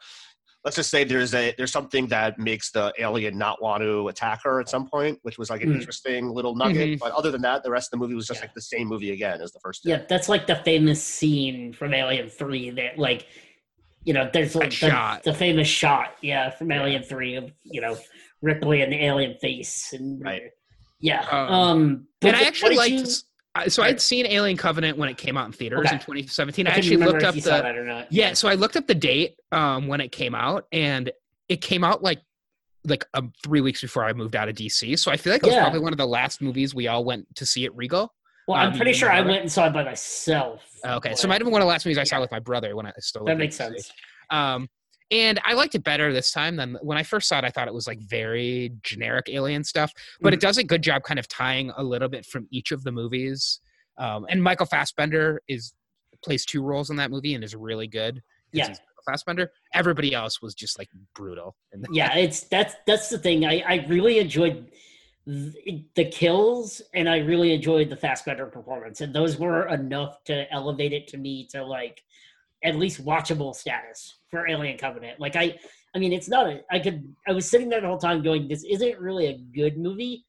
[0.66, 4.42] let's just say there's a there's something that makes the alien not want to attack
[4.44, 5.76] her at some point, which was like an Mm.
[5.76, 6.98] interesting little nugget.
[6.98, 7.00] Mhm.
[7.00, 8.46] But other than that, the rest of the movie was just Yeah.
[8.46, 9.90] like the same movie again as the first two.
[9.90, 13.28] Yeah, that's like the famous scene from Alien Three that like
[14.08, 17.98] you know, there's like the, the famous shot, yeah, from Alien Three of you know
[18.42, 20.44] Ripley and the alien face and Right.
[21.02, 21.26] yeah.
[21.30, 22.94] Um, Um, but and I actually liked.
[22.94, 25.96] you- So I'd seen Alien Covenant when it came out in theaters Okay.
[25.96, 26.68] in 2017.
[26.68, 28.12] I I, actually looked up the saw that or not.
[28.12, 28.34] yeah.
[28.34, 31.12] So I looked up the date um, when it came out, and
[31.50, 32.22] it came out like
[32.86, 34.98] like um, three weeks before I moved out of DC.
[34.98, 35.64] So I feel like it was Yeah.
[35.64, 38.14] probably one of the last movies we all went to see at Regal.
[38.48, 40.62] Well, I'm um, pretty sure I went and saw it by myself.
[40.86, 42.40] Okay, so it might have been one of the last movies I saw with my
[42.40, 43.92] brother when I still that makes sense.
[44.30, 44.70] Um,
[45.12, 47.44] and I liked it better this time than when I first saw it.
[47.44, 50.34] I thought it was like very generic alien stuff, but Mm-hmm.
[50.36, 52.92] it does a good job kind of tying a little bit from each of the
[52.92, 53.60] movies.
[53.98, 55.74] Um, and Michael Fassbender is
[56.24, 58.22] plays two roles in that movie and is really good.
[58.52, 58.74] Yeah.
[59.06, 59.52] Fassbender.
[59.74, 61.56] Everybody else was just like brutal.
[61.92, 64.70] Yeah it's that's that's the thing i i really enjoyed
[65.28, 70.50] the kills and i really enjoyed the fast Fassbender performance and those were enough to
[70.54, 72.02] elevate it to me to like
[72.64, 75.20] at least watchable status for alien covenant.
[75.20, 75.58] Like i
[75.94, 78.48] i mean it's not a, i could i was sitting there the whole time going
[78.48, 80.26] this isn't really a good movie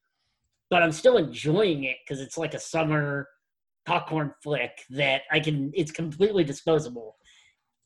[0.69, 3.29] but i'm still enjoying it because it's like a summer
[3.87, 7.17] popcorn flick that i can it's completely disposable.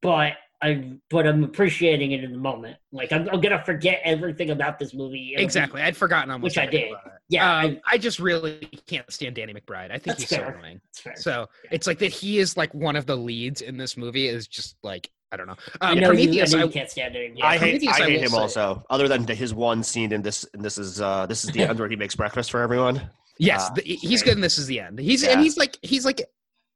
[0.00, 2.76] But I but I'm appreciating it in the moment.
[2.92, 5.32] Like I'm, I'm gonna forget everything about this movie.
[5.32, 5.44] in a week.
[5.44, 6.92] exactly, I'd forgotten almost Which I everything did.
[6.92, 7.12] about.
[7.28, 9.86] Yeah, Um, I- I, just really can't stand Danny McBride.
[9.90, 10.80] I think That's he's so annoying.
[10.90, 11.14] It's fair.
[11.16, 14.46] So it's like that he is like one of the leads in this movie is
[14.46, 15.56] just like I don't know.
[15.80, 17.32] I Um, know, you, I Prometheus, know I, can't stand it.
[17.42, 17.58] I Yeah.
[17.58, 18.84] hate I I hate will him say- also.
[18.90, 21.78] Other than his one scene in this, and this is uh this is the end
[21.80, 23.10] where he makes breakfast for everyone.
[23.38, 24.24] yes, uh, the, he's right.
[24.26, 24.34] good.
[24.34, 24.98] And this is the end.
[24.98, 25.30] He's Yeah.
[25.32, 26.22] and he's like he's like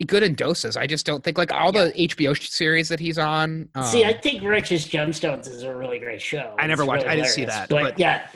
[0.07, 0.77] good in doses.
[0.77, 3.69] I just don't think like all the HBO series that he's on.
[3.75, 6.55] Um, See, I think Righteous Gemstones is a really great show.
[6.59, 8.29] I never It's watched- really I didn't see that, but, but- yeah.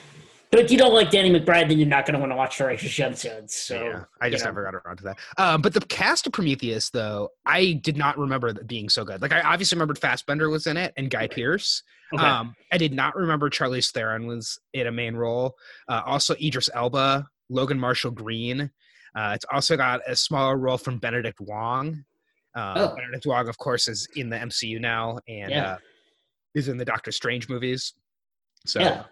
[0.51, 2.59] But if you don't like Danny McBride, then you're not going to want to watch
[2.59, 3.51] the Righteous Gemstones.
[3.53, 4.49] So yeah, I you just know.
[4.51, 5.18] never got around to that.
[5.38, 9.23] Um, but the cast of Prometheus, though, I did not remember that being so good.
[9.23, 11.85] Like I obviously remembered Fassbender was in it and Guy Pearce.
[12.12, 12.25] Okay.
[12.25, 15.55] Um, I did not remember Charlize Theron was in a main role.
[15.88, 18.73] Uh, also, Idris Elba, Logan Marshall Green.
[19.16, 22.05] Uh, it's also got a smaller role from Benedict Wong.
[22.57, 22.96] Uh, Oh.
[22.96, 25.73] Benedict Wong, of course, is in the MCU now and Yeah.
[25.73, 25.79] uh,
[26.55, 27.94] is in the Doctor Strange movies.
[28.66, 29.05] So yeah.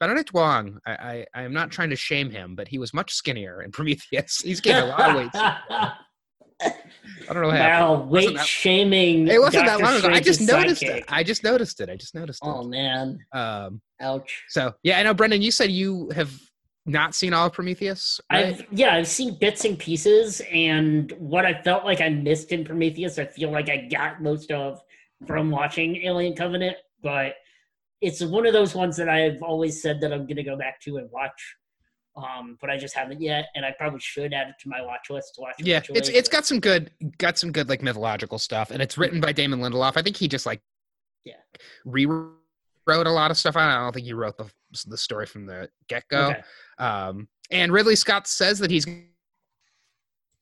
[0.00, 3.12] Benedict Wong, I, I, I am not trying to shame him, but he was much
[3.12, 4.40] skinnier in Prometheus.
[4.40, 5.30] He's gained a lot of weight.
[6.62, 8.00] I don't know happened.
[8.00, 9.28] wow, weight that- shaming.
[9.28, 10.08] It wasn't that long ago.
[10.08, 10.96] I just noticed sidekick.
[10.98, 11.04] it.
[11.08, 11.88] I just noticed it.
[11.88, 12.48] I just noticed it.
[12.48, 14.44] Oh man, Um, ouch.
[14.48, 15.40] so yeah, I know, Brendan.
[15.42, 16.30] You said you have
[16.86, 18.20] not seen all of Prometheus.
[18.32, 18.46] Right?
[18.46, 22.64] I've yeah, I've seen bits and pieces, and what I felt like I missed in
[22.64, 24.80] Prometheus, I feel like I got most of
[25.26, 26.76] from watching Alien Covenant.
[27.02, 27.34] But
[28.00, 30.80] it's one of those ones that I've always said that I'm going to go back
[30.82, 31.56] to and watch.
[32.16, 35.10] Um, but I just haven't yet, and I probably should add it to my watch
[35.10, 35.54] list to watch.
[35.58, 38.98] yeah, it's it's but- got some good got some good like mythological stuff, and it's
[38.98, 39.92] written by Damon Lindelof.
[39.96, 40.60] I think he just like
[41.24, 41.34] Yeah.
[41.84, 42.34] rewrote
[42.88, 43.56] a lot of stuff.
[43.56, 44.50] I don't think he wrote the
[44.86, 46.30] the story from the get go.
[46.30, 46.40] Okay.
[46.80, 48.86] Um, and Ridley Scott says that he's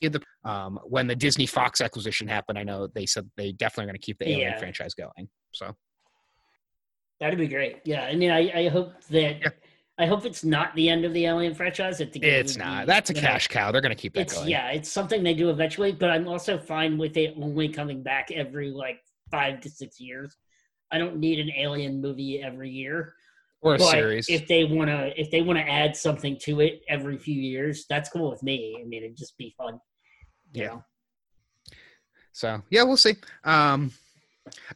[0.01, 2.59] the um, when the Disney Fox acquisition happened.
[2.59, 4.59] I know they said they definitely are going to keep the Alien Yeah.
[4.59, 5.29] franchise going.
[5.53, 5.75] So
[7.21, 7.81] That'd be great.
[7.85, 9.49] Yeah, I mean, I, I hope that Yeah.
[10.01, 12.01] I hope it's not the end of the Alien franchise.
[12.01, 12.83] I think it it's not.
[12.83, 13.73] be, That's a you know, cash cow.
[13.73, 14.49] They're going to keep that going.
[14.49, 18.31] yeah, it's something they do eventually, but I'm also fine with it only coming back
[18.31, 19.01] every like
[19.33, 20.37] five to six years.
[20.93, 23.15] I don't need an Alien movie every year.
[23.61, 24.29] Or a but series.
[24.29, 28.31] if they wanna if they wanna add something to it every few years, that's cool
[28.31, 28.77] with me.
[28.81, 29.81] I mean, it'd just be fun.
[30.55, 30.67] you Yeah.
[30.69, 30.85] know?
[32.33, 33.17] So yeah, we'll see.
[33.45, 33.93] Um,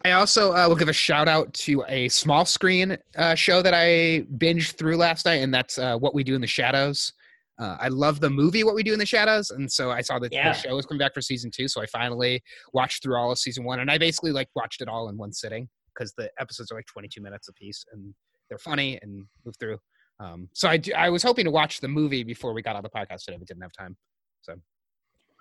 [0.05, 3.73] I also uh, will give a shout out to a small screen uh, show that
[3.73, 7.13] I binged through last night, and that's uh, What We Do in the Shadows.
[7.59, 10.19] Uh, I love the movie What We Do in the Shadows, and so I saw
[10.19, 10.53] that Yeah.
[10.53, 11.69] the show was coming back for season two.
[11.69, 12.43] So I finally
[12.75, 15.33] watched through all of season one, and I basically like watched it all in one
[15.33, 18.13] sitting because the episodes are like 22 minutes a piece, and
[18.53, 19.79] they're funny and move through.
[20.21, 22.83] Um, so I do, I was hoping to watch the movie before we got on
[22.83, 23.97] the podcast today, but didn't have time.
[24.43, 24.53] So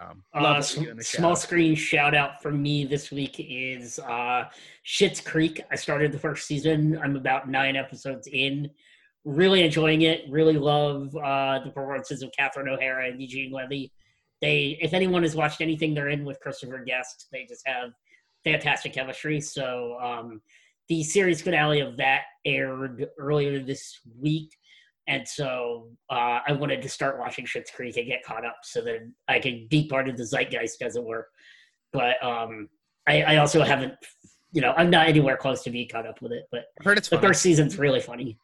[0.02, 3.36] um, Uh, What We Do in the small screen shout out for me this week
[3.38, 4.46] is uh
[4.86, 5.56] Schitt's Creek.
[5.70, 6.98] I started the first season.
[7.04, 8.70] I'm about nine episodes in.
[9.24, 10.20] really enjoying it.
[10.30, 13.92] Really love uh, the performances of Catherine O'Hara and Eugene Levy.
[14.42, 17.92] They, if anyone has watched anything they're in with Christopher Guest, they just have
[18.44, 19.40] fantastic chemistry.
[19.40, 20.42] So um,
[20.92, 24.54] the series finale of that aired earlier this week,
[25.08, 28.82] and so uh, I wanted to start watching Schitt's Creek and get caught up so
[28.82, 29.00] that
[29.30, 31.30] I can be part of the zeitgeist, as it were.
[31.94, 32.68] But um,
[33.08, 33.94] I, I also haven't,
[34.52, 36.44] you know, I'm not anywhere close to being caught up with it.
[36.52, 37.30] But I've heard it's the funny.
[37.30, 38.38] first season's really funny.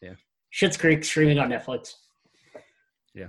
[0.00, 0.14] Yeah.
[0.54, 1.94] Schitt's Creek streaming on Netflix.
[3.16, 3.26] Yeah.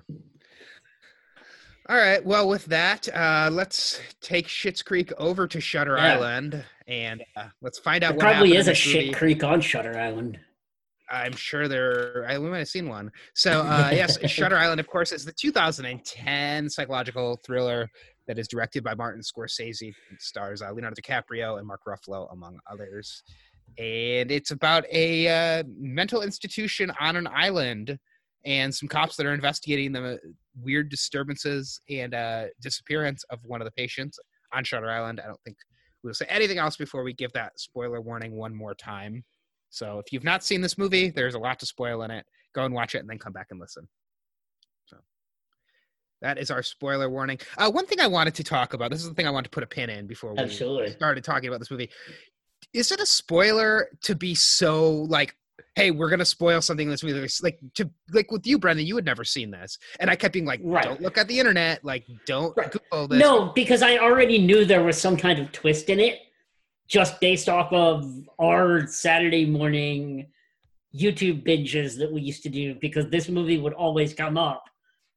[1.90, 2.24] All right.
[2.24, 6.14] Well, with that, uh, let's take Schitt's Creek over to Shutter Yeah.
[6.14, 9.14] Island and uh, let's find out There what probably is a shit movie.
[9.14, 10.38] creek on Shutter Island.
[11.10, 12.26] I'm sure there.
[12.28, 13.12] I, we might have seen one.
[13.34, 17.90] So uh, yes, Shutter Island, of course, is the 2010 psychological thriller
[18.28, 19.90] that is directed by Martin Scorsese.
[19.90, 23.24] It stars uh, Leonardo DiCaprio and Mark Ruffalo, among others.
[23.78, 27.98] And it's about a uh, mental institution on an island
[28.44, 30.20] and some cops that are investigating the
[30.62, 34.20] weird disturbances and uh, disappearance of one of the patients
[34.54, 35.22] on Shutter Island.
[35.24, 35.56] I don't think
[36.04, 39.24] we'll say anything else before we give that spoiler warning one more time.
[39.70, 42.26] So if you've not seen this movie, there's a lot to spoil in it.
[42.54, 43.88] Go and watch it and then come back and listen.
[44.86, 44.98] So
[46.22, 47.40] that is our spoiler warning.
[47.58, 48.92] Uh, one thing I wanted to talk about.
[48.92, 50.92] This is the thing I wanted to put a pin in before we Absolutely.
[50.92, 51.90] started talking about this movie.
[52.74, 55.36] Is it a spoiler to be so like,
[55.76, 57.28] hey, we're gonna spoil something in this movie?
[57.42, 60.46] Like to like with you, Brendan, you had never seen this, and I kept being
[60.46, 60.84] like, Right.
[60.84, 62.72] don't look at the internet, like don't Right.
[62.72, 63.20] Google this.
[63.20, 66.20] No, because I already knew there was some kind of twist in it,
[66.88, 68.06] just based off of
[68.40, 70.28] our Saturday morning
[70.94, 72.76] YouTube binges that we used to do.
[72.76, 74.64] Because this movie would always come up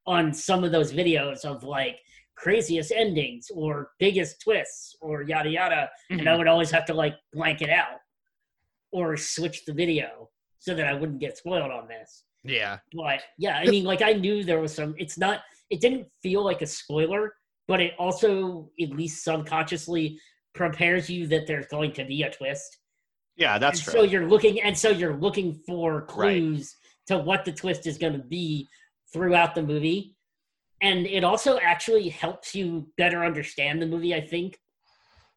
[0.06, 1.98] on some of those videos of like
[2.36, 6.38] craziest endings or biggest twists or yada yada, and I mm-hmm.
[6.38, 8.00] would always have to like blank it out
[8.92, 10.30] or switch the video
[10.64, 12.24] so that I wouldn't get spoiled on this.
[12.42, 14.94] yeah, But yeah, I mean, like I knew there was some.
[14.98, 15.40] It's not.
[15.68, 17.34] It didn't feel like a spoiler,
[17.68, 20.18] but it also, at least subconsciously,
[20.54, 22.78] prepares you that there's going to be a twist.
[23.36, 23.92] Yeah, that's and true.
[23.92, 26.08] so you're looking, and so you're looking for Right.
[26.08, 26.76] clues
[27.08, 28.66] to what the twist is going to be
[29.12, 30.16] throughout the movie,
[30.80, 34.14] and it also actually helps you better understand the movie.
[34.14, 34.58] I think,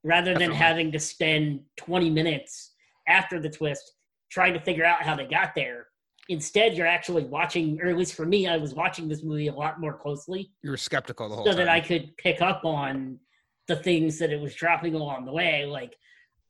[0.05, 2.73] rather than having to spend 20 minutes
[3.09, 3.93] after the twist
[4.29, 5.87] trying to figure out how they got there.
[6.29, 9.53] Instead, you're actually watching, or at least for me, I was watching this movie a
[9.53, 11.59] lot more closely you were skeptical the whole so time.
[11.59, 13.19] that I could pick up on
[13.67, 15.95] the things that it was dropping along the way, like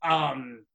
[0.04, 0.66] um,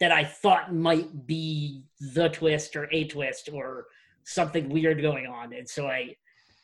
[0.00, 3.86] that I thought might be the twist or a twist or
[4.24, 5.52] something weird going on.
[5.52, 6.14] And so I,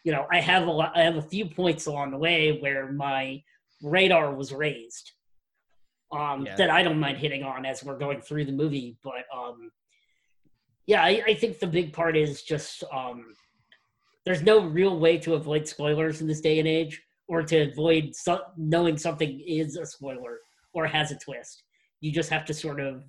[0.04, 2.92] you know, I have a lot, I have a few points along the way where
[2.92, 3.42] my
[3.82, 5.12] radar was raised.
[6.12, 6.56] Um, Yeah.
[6.56, 9.70] that I don't mind hitting on as we're going through the movie, but um,
[10.86, 13.34] yeah, I, I think the big part is just um,
[14.24, 18.14] there's no real way to avoid spoilers in this day and age, or to avoid
[18.16, 20.38] so- knowing something is a spoiler
[20.72, 21.62] or has a twist.
[22.00, 23.04] You just have to sort of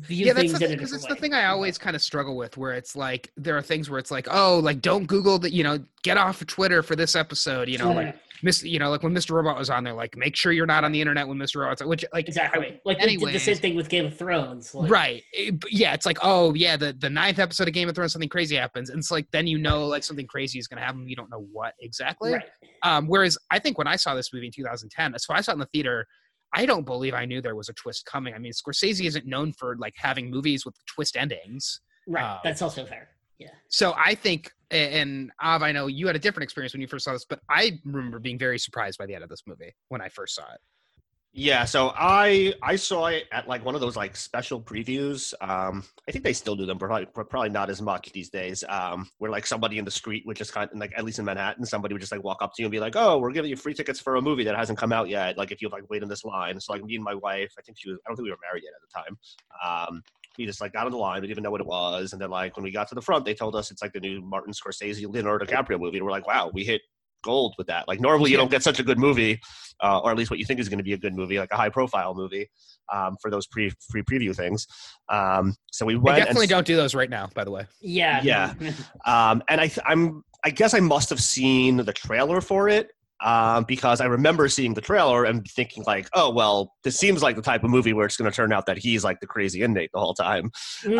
[0.00, 2.02] view yeah, that's things the, in a because it's the thing I always kind of
[2.02, 5.38] struggle with, where it's like there are things where it's like, oh, like don't Google
[5.40, 8.78] that, you know, get off of Twitter for this episode, you know, like Miss, you
[8.78, 9.30] know, like when Mr.
[9.30, 11.62] Robot was on there, like make sure you're not on the internet when Mr.
[11.62, 12.78] Robot's, which like exactly.
[12.84, 14.74] Like they did the same thing with Game of Thrones.
[14.74, 17.94] Like, right It- yeah it's like oh yeah the, the ninth episode of game of
[17.94, 20.78] thrones something crazy happens and it's like then you know like something crazy is going
[20.78, 22.44] to happen you don't know what exactly Right.
[22.82, 25.54] um whereas i think when i saw this movie in 2010 so i saw it
[25.54, 26.06] in the theater
[26.56, 29.52] i don't believe i knew there was a twist coming i mean scorsese isn't known
[29.52, 32.24] for like having movies with twist endings Right.
[32.34, 33.08] Um, That's also fair.
[33.38, 33.48] Yeah.
[33.68, 37.04] so i think and av i know you had a different experience when you first
[37.04, 40.00] saw this but i remember being very surprised by the end of this movie when
[40.00, 40.60] i first saw it
[41.38, 45.34] Yeah, so I I saw it at like one of those like special previews.
[45.42, 48.64] Um, I think they still do them, but probably, probably not as much these days.
[48.66, 51.26] Um, where like somebody in the street would just kind of like at least in
[51.26, 53.50] Manhattan, somebody would just like walk up to you and be like, "Oh, we're giving
[53.50, 55.36] you free tickets for a movie that hasn't come out yet.
[55.36, 57.60] Like if you like wait in this line." So like me and my wife, I
[57.60, 59.88] think she was, I don't think we were married yet at the time.
[59.92, 60.02] Um,
[60.38, 62.22] we just like got on the line, we didn't even know what it was, and
[62.22, 64.22] then like when we got to the front, they told us it's like the new
[64.22, 66.80] Martin Scorsese Leonardo DiCaprio movie, and we're like, "Wow, we hit."
[67.30, 69.40] Gold with that like normally you don't get such a good movie
[69.82, 71.50] uh, or at least what you think is going to be a good movie, like
[71.52, 72.48] a high profile movie,
[72.92, 74.66] um, for those pre free preview things.
[75.08, 76.18] Um, so we i went.
[76.18, 78.20] definitely and, don't do those right now by the way Yeah.
[78.22, 78.54] Yeah.
[79.06, 82.90] Um, and I, th- I'm, I guess I must have seen the trailer for it.
[83.24, 87.34] Um, because I remember seeing the trailer and thinking like, oh well, this seems like
[87.34, 89.62] the type of movie where it's going to turn out that he's like the crazy
[89.62, 90.50] inmate the whole time.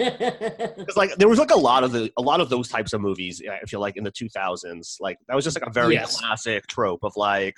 [0.00, 3.00] Because like there was like a lot of the a lot of those types of
[3.00, 3.42] movies.
[3.50, 6.18] I feel like in the 2000s, like that was just like a very Yes.
[6.20, 7.56] classic trope of like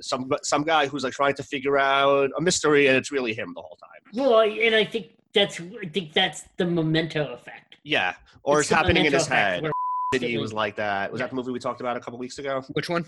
[0.00, 3.52] some some guy who's like trying to figure out a mystery and it's really him
[3.54, 3.90] the whole time.
[4.14, 7.76] Well, and I think that's I think that's the memento effect.
[7.84, 9.62] Yeah, or it's, the happening in his head.
[9.62, 9.72] where-
[10.12, 11.10] City was like that.
[11.10, 11.24] Was Yeah.
[11.26, 12.62] that the movie we talked about a couple weeks ago?
[12.74, 13.04] Which one?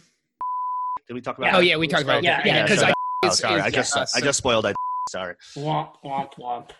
[1.09, 1.47] Did we talk about?
[1.53, 1.57] Yeah.
[1.57, 2.25] Oh yeah, we talked about it.
[2.25, 2.93] Yeah, Yeah, yeah, because so I.
[3.25, 4.77] Oh, sorry, is- I just yeah, I just spoiled that.
[5.11, 5.35] Sorry.
[5.57, 6.71] Womp womp womp.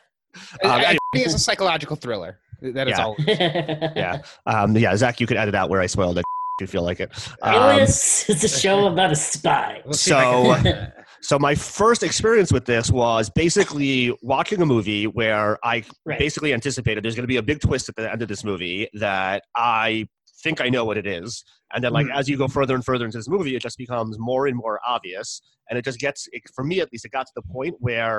[0.63, 2.39] Um, I, I anyway, it's a psychological thriller.
[2.61, 3.05] That is Yeah.
[3.05, 3.17] all.
[3.27, 4.95] yeah, um, yeah.
[4.97, 6.25] Zach, you could edit out where I spoiled it
[6.61, 7.11] if you feel like it.
[7.43, 9.81] Um, Alias is a show about a spy.
[9.85, 14.67] We'll see if I can- So my first experience with this was basically watching a
[14.67, 16.19] movie where I Right.
[16.19, 18.89] basically anticipated there's going to be a big twist at the end of this movie
[18.95, 20.07] that I
[20.47, 21.31] think I know what it is,
[21.73, 22.19] and then like Mhm.
[22.21, 24.77] as you go further and further into this movie, it just becomes more and more
[24.95, 25.29] obvious,
[25.69, 28.19] and it just gets it, for me at least it got to the point where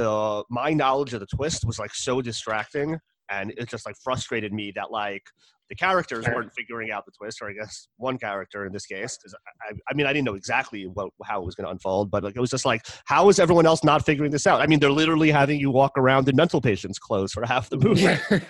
[0.00, 2.90] the my knowledge of the twist was like so distracting.
[3.38, 5.22] And it just like frustrated me that like
[5.70, 9.16] the characters weren't figuring out the twist or i guess one character in this case
[9.16, 9.34] 'cause
[9.68, 12.22] I, I mean i didn't know exactly what how it was going to unfold but
[12.22, 14.78] like it was just like how is everyone else not figuring this out i mean
[14.78, 18.06] they're literally having you walk around in mental patients clothes for half the movie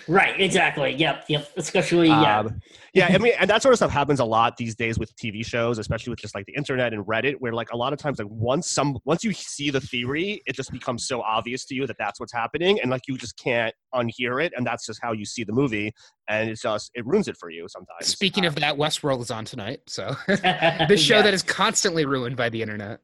[0.07, 0.93] right, exactly.
[0.93, 1.49] Yep, yep.
[1.57, 2.39] Especially yeah.
[2.39, 2.59] um,
[2.93, 5.45] yeah, I mean, and that sort of stuff happens a lot these days with TV
[5.45, 8.19] shows, especially with just like the internet and Reddit, where like a lot of times,
[8.19, 11.87] like once some once you see the theory, it just becomes so obvious to you
[11.87, 15.13] that that's what's happening, and like you just can't unhear it, and that's just how
[15.13, 15.93] you see the movie,
[16.31, 18.07] and it's just it ruins it for you sometimes.
[18.07, 21.21] Speaking Uh, of that, Westworld is on tonight, so the show Yeah.
[21.23, 22.99] that is constantly ruined by the internet.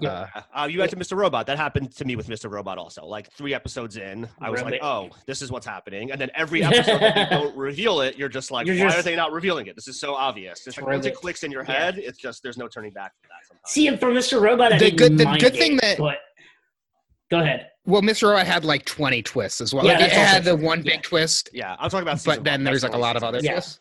[0.00, 0.26] Yeah.
[0.34, 1.18] Uh, Uh, you mentioned Mr.
[1.18, 1.46] Robot.
[1.46, 2.50] That happened to me with Mr.
[2.50, 3.04] Robot also.
[3.04, 4.72] Like three episodes in, I was Really?
[4.72, 8.16] like, "Oh, this is what's happening." And then every episode that they don't reveal it,
[8.16, 9.74] you're just like, You're "Why just- are they not revealing it?
[9.76, 11.72] This is so obvious." It's like once it clicks in your Yeah.
[11.74, 13.46] head, it's just there's no turning back from that.
[13.46, 13.70] Sometimes.
[13.70, 14.40] See, and for Mr.
[14.40, 16.20] Robot, I The didn't good- the mind good it, thing that- But
[17.32, 17.68] go ahead.
[17.86, 18.28] well, Mr.
[18.28, 19.84] Robot had like 20 twists as well.
[19.84, 20.64] Yeah, like, it had the true.
[20.64, 20.92] one Yeah.
[20.96, 22.22] big twist, Yeah, I'm talking about.
[22.24, 22.64] but then one.
[22.64, 23.46] there's That's like a lot of other season.
[23.50, 23.56] Yeah.
[23.56, 23.78] twists.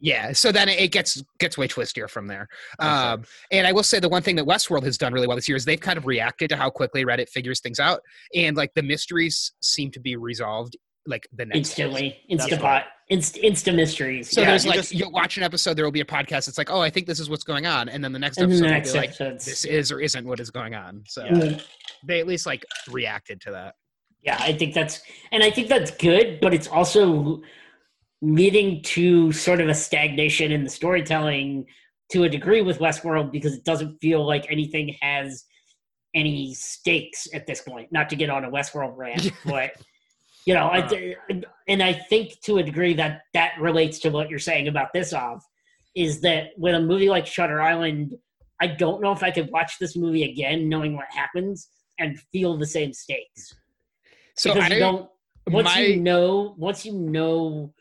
[0.00, 2.46] Yeah, so then it gets gets way twistier from there.
[2.78, 5.48] Um, and I will say the one thing that Westworld has done really well this
[5.48, 8.00] year is they've kind of reacted to how quickly Reddit figures things out,
[8.32, 11.82] and like the mysteries seem to be resolved like the next day.
[11.84, 14.30] Instantly, That's Instapot, Inst, Insta mysteries.
[14.30, 16.46] So Yeah, there's like just- you'll watch an episode, there will be a podcast.
[16.46, 18.56] It's like, oh, I think this is what's going on, and then the next episode
[18.58, 19.44] the will next be like, episodes.
[19.46, 21.02] this is or isn't what is going on.
[21.08, 21.58] So Yeah.
[22.04, 23.74] They at least like reacted to that.
[24.22, 25.00] Yeah, I think that's
[25.32, 27.40] and I think that's good, but it's also
[28.20, 31.66] leading to sort of a stagnation in the storytelling
[32.10, 35.44] to a degree with Westworld because it doesn't feel like anything has
[36.14, 37.92] any stakes at this point.
[37.92, 39.72] Not to get on a Westworld rant, but
[40.46, 41.40] you know, I, uh.
[41.68, 45.12] and I think to a degree that that relates to what you're saying about this
[45.12, 45.44] off
[45.94, 48.14] is that with a movie like Shutter Island,
[48.60, 51.68] I don't know if I could watch this movie again knowing what happens
[51.98, 53.54] and feel the same stakes
[54.36, 55.08] So because I you don't
[55.50, 57.72] once my- you know once you know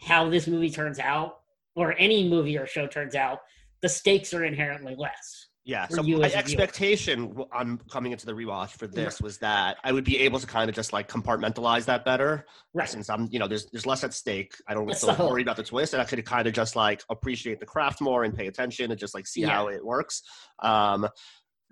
[0.00, 1.36] how this movie turns out
[1.76, 3.38] or any movie or show turns out
[3.82, 5.88] the stakes are inherently less Yeah.
[5.88, 6.42] So my as a viewer.
[6.42, 10.46] expectation on coming into the rewatch for this was that I would be able to
[10.46, 12.44] kind of just like compartmentalize that better.
[12.74, 14.52] right Since I'm, you know, there's there's less at stake.
[14.68, 15.30] I don't That's feel the hope.
[15.30, 18.24] worried about the twist, and I could kind of just like appreciate the craft more
[18.24, 19.50] and pay attention and just like see Yeah.
[19.50, 20.22] how it works.
[20.62, 21.08] Um,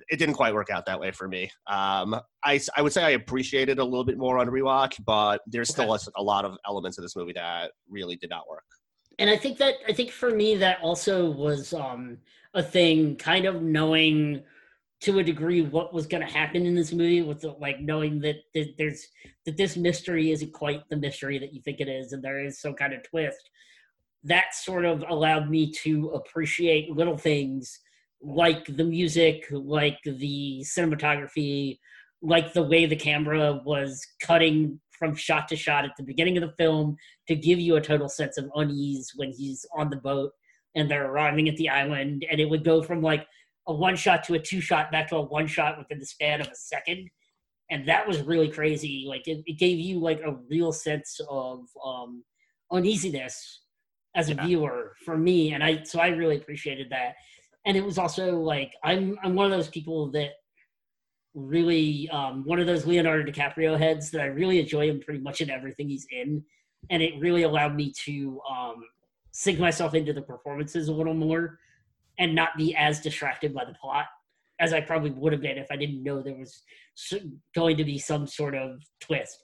[0.09, 1.51] it didn't quite work out that way for me.
[1.66, 5.40] Um, I I would say I appreciated it a little bit more on rewatch, but
[5.47, 8.64] there's still a, a lot of elements of this movie that really did not work.
[9.18, 12.18] and i think that i think for me that also was um
[12.55, 14.43] a thing kind of knowing
[15.01, 18.20] to a degree what was going to happen in this movie with the, like knowing
[18.20, 19.09] that, that there's
[19.45, 22.61] that this mystery isn't quite the mystery that you think it is and there is
[22.61, 23.51] some kind of twist
[24.24, 27.80] that sort of allowed me to appreciate little things
[28.22, 31.78] like the music like the cinematography
[32.22, 36.42] like the way the camera was cutting from shot to shot at the beginning of
[36.42, 36.96] the film
[37.26, 40.30] to give you a total sense of unease when he's on the boat
[40.76, 42.24] and they're arriving at the island.
[42.30, 43.26] And it would go from like
[43.66, 46.40] a one shot to a two shot back to a one shot within the span
[46.40, 47.10] of a second.
[47.70, 49.04] And that was really crazy.
[49.08, 52.22] Like it, it gave you like a real sense of um
[52.70, 53.62] uneasiness
[54.14, 54.46] as a Yeah.
[54.46, 55.52] viewer for me.
[55.54, 57.14] And i so i really appreciated that
[57.64, 60.30] and it was also like i'm i'm one of those people that
[61.34, 65.40] really um, one of those Leonardo DiCaprio heads that I really enjoy him pretty much
[65.40, 66.44] in everything he's in,
[66.90, 68.84] and it really allowed me to um,
[69.30, 71.58] sink myself into the performances a little more
[72.18, 74.06] and not be as distracted by the plot
[74.60, 76.62] as I probably would have been if I didn't know there was
[77.54, 79.42] going to be some sort of twist.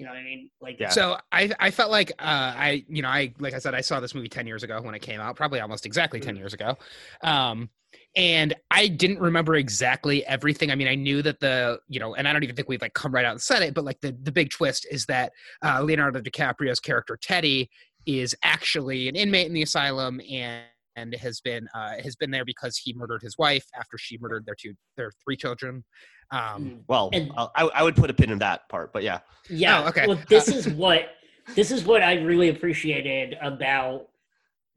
[0.00, 0.48] You know what I mean?
[0.62, 0.88] Like, Yeah.
[0.88, 4.00] So I I felt like uh, I you know I like I said I saw
[4.00, 6.78] this movie ten years ago when it came out, probably almost exactly ten years ago,
[7.22, 7.68] um,
[8.16, 10.70] and I didn't remember exactly everything.
[10.70, 12.94] I mean, I knew that the you know, and I don't even think we've like
[12.94, 15.32] come right out and said it, but like the the big twist is that
[15.62, 17.68] uh, Leonardo DiCaprio's character Teddy
[18.06, 20.64] is actually an inmate in the asylum and.
[21.00, 24.44] And has been uh, has been there because he murdered his wife after she murdered
[24.46, 25.84] their two their three children.
[26.32, 26.80] Um, Mm.
[26.88, 29.20] Well, And- I, I would put a pin in that part, but yeah.
[29.48, 29.82] Yeah.
[29.84, 30.06] Oh, okay.
[30.06, 31.10] Well, this Uh, is what
[31.54, 34.08] this is what I really appreciated about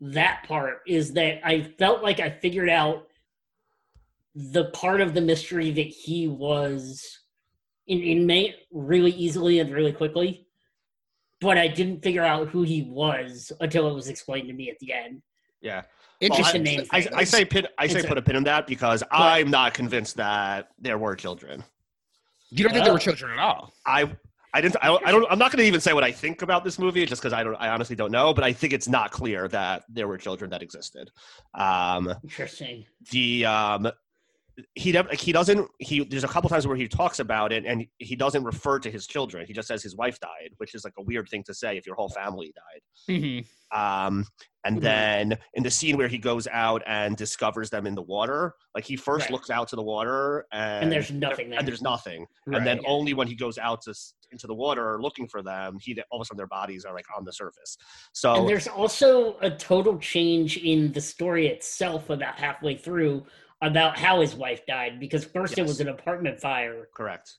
[0.02, 3.08] that part is that I felt like I figured out
[4.36, 7.20] the part of the mystery that he was
[7.88, 10.48] an inmate really easily and really quickly.
[11.40, 14.80] But I didn't figure out who he was until it was explained to me at
[14.80, 15.22] the end.
[15.62, 15.84] Yeah.
[16.20, 16.62] Interesting.
[16.62, 17.08] a name I.
[17.16, 17.68] I say pin.
[17.78, 21.16] I say It's put a pin in that because I'm not convinced that there were
[21.16, 21.64] children.
[22.50, 23.02] you don't think there were Oh.
[23.02, 23.74] children at all?
[23.86, 24.10] I
[24.56, 24.78] I didn't.
[24.84, 25.08] I don't.
[25.08, 27.22] I don't I'm not going to even say what I think about this movie, just
[27.22, 27.56] because I don't.
[27.56, 28.34] I honestly don't know.
[28.36, 31.10] But I think it's not clear that there were children that existed.
[31.56, 32.86] Um, Interesting.
[33.12, 33.92] the um,
[34.76, 35.68] he like, he doesn't.
[35.80, 38.92] He there's a couple times where he talks about it, and he doesn't refer to
[38.92, 39.46] his children.
[39.48, 41.86] He just says his wife died, which is like a weird thing to say if
[41.86, 43.16] your whole family died.
[43.16, 43.46] Mhm.
[43.76, 44.26] Um,
[44.66, 44.82] and Mhm.
[44.82, 48.86] then in the scene where he goes out and discovers them in the water, like
[48.86, 49.32] he first Right.
[49.32, 51.58] looks out to the water and, And there's nothing there.
[51.60, 52.28] and there's nothing.
[52.46, 52.58] Right.
[52.58, 52.88] and then yeah.
[52.90, 53.94] only when he goes out to
[54.32, 57.06] into the water looking for them, he all of a sudden their bodies are like
[57.16, 57.78] on the surface.
[58.14, 63.26] So And there's also a total change in the story itself about halfway through
[63.64, 67.38] about how his wife died because first it was an apartment fire correct.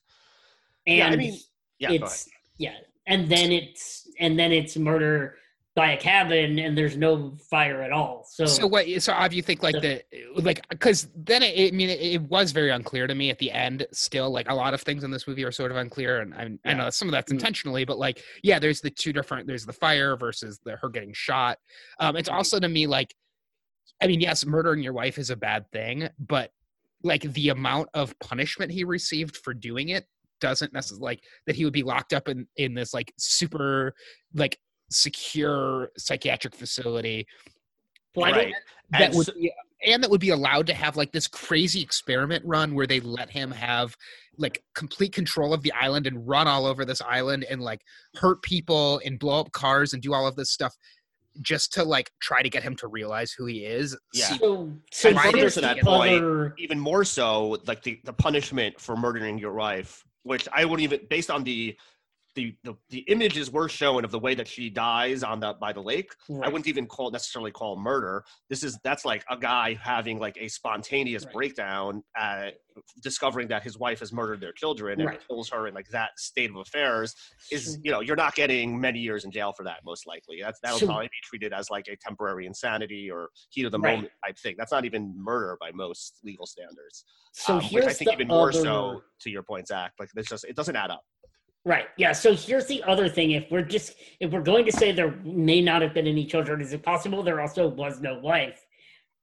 [0.87, 1.39] and Yeah, I mean,
[1.79, 2.75] Yeah, it's yeah
[3.07, 5.35] and then it's and then it's murder
[5.75, 8.85] by a cabin and there's no fire at all so, So what?
[9.03, 10.03] So Av, you think like So- the
[10.37, 13.51] like because then it, I mean it, it was very unclear to me at the
[13.51, 13.85] end.
[13.91, 16.57] Still, like a lot of things in this movie are sort of unclear, and I,
[16.69, 17.35] I know some of that's Mm.
[17.35, 19.47] intentionally, but like yeah, there's the two different.
[19.47, 21.59] There's the fire versus the her getting shot.
[21.99, 22.35] Um, it's Mhm.
[22.35, 23.13] also to me like,
[24.01, 26.51] I mean, yes, murdering your wife is a bad thing, but
[27.03, 30.05] like the amount of punishment he received for doing it
[30.41, 33.93] doesn't necessarily like that he would be locked up in in this like super
[34.33, 37.25] like secure psychiatric facility
[38.35, 38.53] right.
[38.91, 39.51] that And would so- be
[39.85, 43.29] and that would be allowed to have like this crazy experiment run where they let
[43.29, 43.95] him have
[44.37, 47.81] like complete control of the island and run all over this island and like
[48.15, 50.73] hurt people and blow up cars and do all of this stuff
[51.41, 53.97] just to like try to get him to realize who he is.
[54.13, 54.25] Yeah.
[54.37, 58.79] So so And further to that point, other- even more so like the, the punishment
[58.79, 61.77] for murdering your wife which i wouldn't even based on the
[62.35, 65.71] the, the the images we're showing of the way that she dies on the by
[65.73, 66.11] the lake.
[66.43, 68.23] I wouldn't even call necessarily call murder.
[68.49, 71.33] This is that's like a guy having like a spontaneous Right.
[71.33, 72.49] breakdown uh
[73.01, 75.21] discovering that his wife has murdered their children and Right.
[75.27, 77.15] kills her in like that state of affairs
[77.49, 80.41] is you know you're not getting many years in jail for that most likely.
[80.41, 83.79] That's that'll So- probably be treated as like a temporary insanity or heat of the
[83.79, 83.95] Right.
[83.95, 84.55] moment type thing.
[84.57, 88.13] That's not even murder by most legal standards so um, here's which i think the
[88.15, 91.03] even more so to your point zach like it's just it doesn't add up
[91.65, 91.87] Right.
[91.97, 92.11] Yeah.
[92.11, 93.31] So here's the other thing.
[93.31, 96.61] If we're just if we're going to say there may not have been any children,
[96.61, 98.63] is it possible there also was no wife,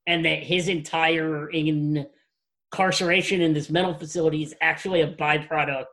[0.07, 5.85] and that his entire incarceration in this mental facility is actually a byproduct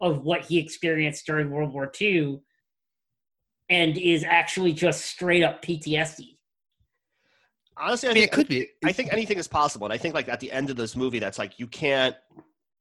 [0.00, 2.40] of what he experienced during World War II,
[3.68, 6.38] and is actually just straight up PTSD.
[7.76, 8.68] honestly i, I mean, think it could be.
[8.84, 9.84] I think anything is possible.
[9.84, 12.16] And I think like at the end of this movie, that's like you can't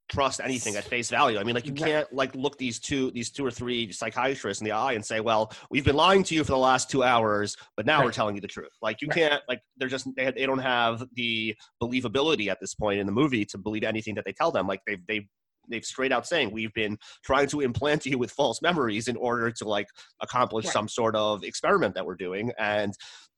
[0.09, 1.39] trust anything at face value.
[1.39, 4.65] I mean, like you can't like look these two these two or three psychiatrists in
[4.65, 7.55] the eye and say, "Well, we've been lying to you for the last two hours,
[7.77, 9.15] but now we're telling you the truth." Like you Right.
[9.17, 13.11] can't like they're just they, they don't have the believability at this point in the
[13.13, 14.67] movie to believe anything that they tell them.
[14.67, 15.27] Like they've they've
[15.69, 19.51] they've straight out saying we've been trying to implant you with false memories in order
[19.51, 19.87] to like
[20.21, 20.73] accomplish Right.
[20.73, 22.93] some sort of experiment that we're doing and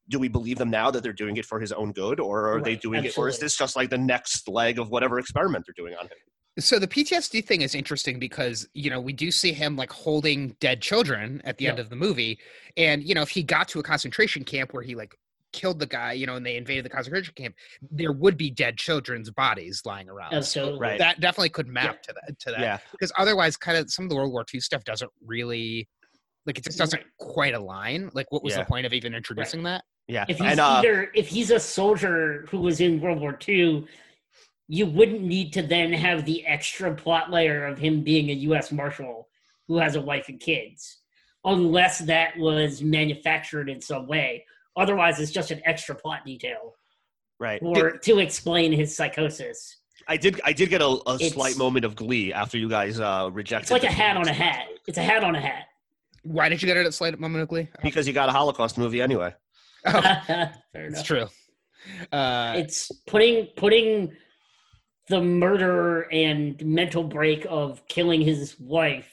[0.08, 2.62] do we believe them now that they're doing it for his own good or are
[2.62, 5.66] they Right, doing it or is this just like the next leg of whatever experiment
[5.68, 6.18] they're doing on him
[6.60, 10.50] So the PTSD thing is interesting because you know we do see him like holding
[10.60, 12.40] dead children at the end of the movie,
[12.76, 15.16] and you know if he got to a concentration camp where he like
[15.54, 17.54] killed the guy, you know, and they invaded the concentration camp,
[17.92, 20.32] there would be dead children's bodies lying around.
[20.32, 20.80] So Absolutely.
[20.80, 21.00] Right.
[21.00, 24.10] that definitely could map to that to that yeah because otherwise, kind of some of
[24.10, 25.88] the World War II stuff doesn't really
[26.46, 28.10] like it just doesn't quite align.
[28.14, 28.60] Like, what was Yeah.
[28.60, 29.84] the point of even introducing that?
[30.08, 33.38] yeah If he's and uh either if he's a soldier who was in World War
[33.48, 33.86] II,
[34.72, 38.72] you wouldn't need to then have the extra plot layer of him being a U.S.
[38.72, 39.28] Marshal
[39.68, 41.00] who has a wife and kids,
[41.44, 44.46] unless that was manufactured in some way.
[44.78, 46.76] Otherwise, it's just an extra plot detail
[47.38, 49.78] right or to explain his psychosis.
[50.08, 53.30] i did i did get a, a slight moment of glee after you guys uh
[53.34, 54.68] rejected It's like a hat on a hat.
[54.88, 55.66] It's a hat on a hat.
[56.24, 57.68] Why did you get it at slight moment of glee?
[57.84, 59.34] because you got a holocaust movie anyway
[59.86, 61.28] Oh, Fair it's true.
[62.12, 64.12] Uh, it's putting putting
[65.12, 69.12] the murder and mental break of killing his wife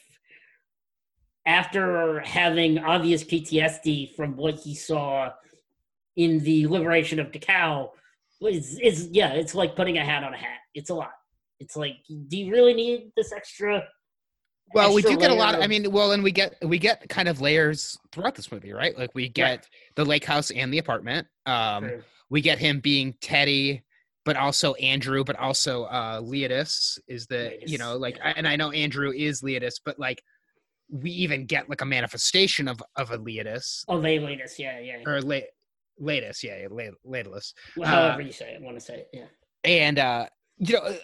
[1.45, 5.29] after having obvious PTSD from what he saw
[6.15, 7.89] in the liberation of Dachau
[8.41, 10.59] is is yeah, it's like putting a hat on a hat.
[10.73, 11.11] It's a lot.
[11.59, 13.83] It's like, do you really need this extra?
[14.73, 15.55] Well, we do get a lot.
[15.55, 18.71] Of, I mean, well, and we get we get kind of layers throughout this movie,
[18.71, 18.97] right?
[18.97, 19.69] Like we get Right.
[19.97, 21.27] the lake house and the apartment.
[21.45, 21.91] Um,
[22.29, 23.83] we get him being Teddy,
[24.25, 28.33] but also Andrew, but also uh Leotis is the you know like, yeah.
[28.35, 30.21] and I know Andrew is Leotis, but like
[30.91, 34.97] we even get like a manifestation of of a Leotis Oh, latest, yeah, yeah.
[35.05, 35.45] or late
[35.97, 37.53] latest, yeah, late Laetus.
[37.77, 39.25] Well, uh, however you say it, want to say it, yeah.
[39.63, 40.25] and uh
[40.57, 40.95] you know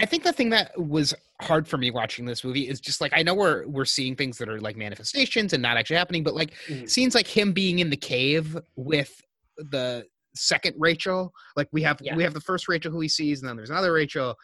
[0.00, 1.12] i think the thing that was
[1.42, 4.38] hard for me watching this movie is just like i know we're we're seeing things
[4.38, 6.88] that are like manifestations and not actually happening but like Mhm.
[6.88, 9.20] scenes like him being in the cave with
[9.58, 12.16] the second rachel like we have Yeah.
[12.16, 14.36] we have the first rachel who he sees and then there's another rachel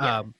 [0.00, 0.18] Yeah.
[0.18, 0.34] um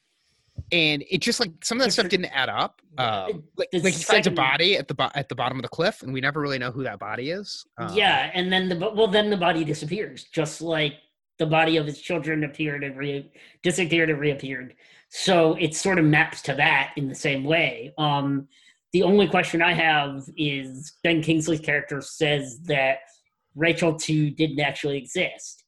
[0.73, 4.03] and it just like some of that stuff didn't add up um like, like he
[4.03, 6.41] finds a body at the bo- at the bottom of the cliff and we never
[6.41, 9.65] really know who that body is Um, yeah, and then the well, then the body
[9.65, 10.95] disappears, just like
[11.39, 13.31] the body of his children appeared and re-
[13.63, 14.75] disappeared and reappeared.
[15.11, 17.95] So it sort of maps to that in the same way.
[17.97, 18.49] Um,
[18.93, 22.99] the only question I have is Ben Kingsley's character says that
[23.59, 25.65] Rachel two didn't actually exist.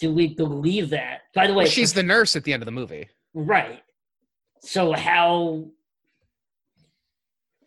[0.00, 1.20] Do we believe that?
[1.34, 3.82] By the way, well, she's the nurse at the end of the movie right.
[4.60, 5.64] So how?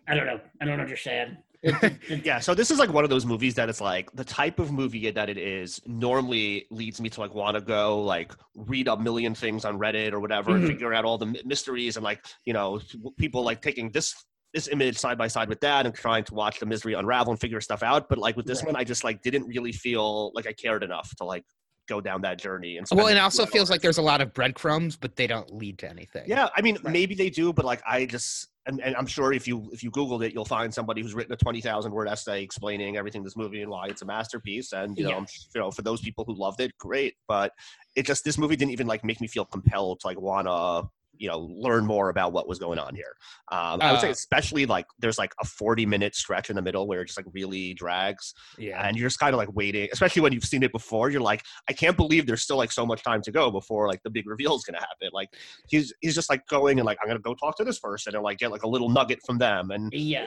[0.07, 0.39] I don't know.
[0.61, 1.37] I don't understand.
[1.63, 1.75] It-
[2.09, 4.57] it- Yeah, so this is like one of those movies that it's like the type
[4.57, 8.87] of movie that it is normally leads me to like want to go like read
[8.87, 10.67] a million things on Reddit or whatever and Mhm.
[10.69, 12.81] figure out all the mysteries and like you know
[13.19, 14.15] people like taking this
[14.53, 17.39] this image side by side with that and trying to watch the misery unravel and
[17.39, 18.09] figure stuff out.
[18.09, 18.73] But like with this Right.
[18.73, 21.45] one, I just like didn't really feel like I cared enough to like
[21.87, 22.77] go down that journey.
[22.77, 25.79] And well it also feels like there's a lot of breadcrumbs but they don't lead
[25.79, 26.91] to anything Yeah, I mean, Right.
[26.93, 29.89] maybe they do, but like I just, and, and I'm sure if you if you
[29.89, 33.35] Googled it, you'll find somebody who's written a twenty thousand word essay explaining everything this
[33.35, 34.71] movie and why it's a masterpiece.
[34.73, 35.25] And you know, Yeah.
[35.55, 37.15] You know, for those people who loved it, great.
[37.27, 37.51] But
[37.95, 40.83] it just this movie didn't even like make me feel compelled to like wanna
[41.21, 43.13] you know learn more about what was going on here.
[43.51, 46.61] Um, I would say Uh, especially like there's like a 40 minute stretch in the
[46.63, 49.87] middle where it just like really drags yeah and you're just kind of like waiting
[49.93, 52.85] especially when you've seen it before you're like i can't believe there's still like so
[52.91, 55.29] much time to go before like the big reveal is gonna happen like
[55.67, 58.23] he's he's just like going and like i'm gonna go talk to this person and
[58.23, 60.25] like get like a little nugget from them and Yeah,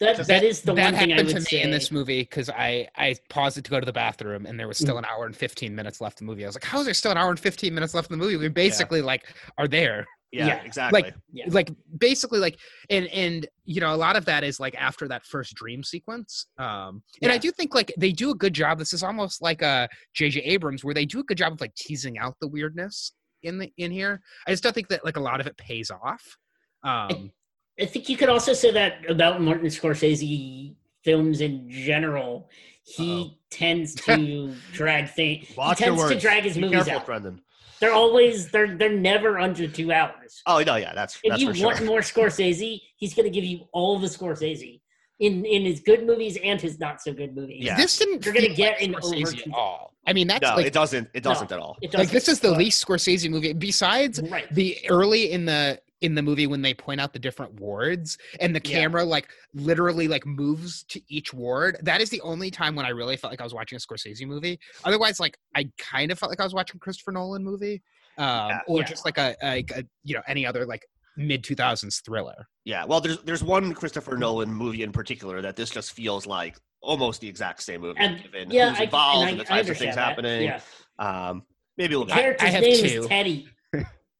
[0.00, 1.62] that That- that is the that one thing I happened would to me say.
[1.62, 4.68] in this movie because I I paused it to go to the bathroom and there
[4.68, 4.82] was Mm.
[4.86, 6.44] still an hour and fifteen minutes left in the movie.
[6.44, 8.22] I was like, how is there still an hour and fifteen minutes left in the
[8.24, 8.36] movie?
[8.36, 9.24] We basically like
[9.60, 10.62] are there, yeah, Yeah.
[10.62, 11.46] exactly Yeah.
[11.48, 12.58] like basically like
[12.90, 16.46] and and you know a lot of that is like after that first dream sequence.
[16.58, 18.78] Um, and I do think like they do a good job.
[18.78, 20.40] This is almost like a J.J.
[20.40, 23.12] Abrams where they do a good job of like teasing out the weirdness
[23.42, 24.20] in the in here.
[24.46, 26.36] I just don't think that like a lot of it pays off.
[26.82, 27.32] Um,
[27.80, 30.74] I think you could also say that about Martin Scorsese
[31.04, 32.50] films in general.
[32.84, 33.34] He Uh-oh.
[33.50, 35.46] tends to drag things.
[35.48, 37.06] He tends to drag his Be movies careful, out.
[37.06, 37.40] brendan
[37.80, 40.42] They're always they're they're never under two hours.
[40.46, 43.30] oh no yeah that's If that's you for want sure more Scorsese, he's going to
[43.30, 44.80] give you all the Scorsese
[45.20, 47.64] in in his good movies and his not so good movies.
[47.64, 47.76] Yeah.
[47.76, 49.94] This didn't You're gonna get like an Scorsese over- at all.
[50.06, 52.28] I mean, that's no like it doesn't it doesn't at all It like doesn't, this
[52.28, 54.52] is the but- least Scorsese movie besides right.
[54.54, 58.54] the early in the in the movie when they point out the different wards and
[58.54, 58.80] the Yeah.
[58.80, 61.76] camera like literally like moves to each ward.
[61.82, 64.26] That is the only time when I really felt like I was watching a Scorsese
[64.26, 64.58] movie.
[64.84, 67.82] Otherwise, like I kind of felt like I was watching a Christopher Nolan movie,
[68.16, 68.60] um, Yeah.
[68.68, 68.84] or Yeah.
[68.86, 70.82] just like a, like a you know any other like
[71.16, 72.46] mid two thousands thriller.
[72.64, 76.56] yeah well there's there's one christopher nolan movie in particular that this just feels like
[76.80, 79.52] almost the exact same movie And given yeah, who's I, involved and and, I, the
[79.52, 80.04] I types of things that.
[80.04, 80.60] happening Yeah.
[81.00, 81.42] um
[81.76, 83.00] maybe a The little bit character's have name two.
[83.00, 83.48] is Teddy.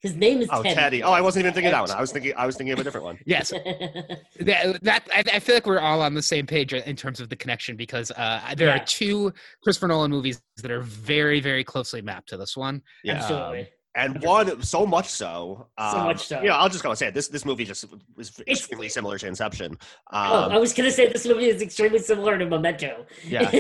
[0.01, 0.74] His name is oh Teddy.
[0.74, 2.72] teddy oh i wasn't even thinking of that one i was thinking i was thinking
[2.72, 6.22] of a different one Yes, that, that I, I feel like we're all on the
[6.22, 8.76] same page in terms of the connection because uh, there Yeah.
[8.82, 9.32] are two
[9.62, 12.82] Christopher Nolan movies that are very very closely mapped to this one.
[13.05, 13.68] yeah Absolutely.
[13.96, 16.42] and one so much so um, So much so.
[16.42, 17.14] yeah i'll just go and say it.
[17.14, 17.84] this this movie just
[18.16, 19.76] was It's- extremely similar to inception
[20.12, 23.05] oh, um, I was gonna say this movie is extremely similar to Memento.
[23.24, 23.51] yeah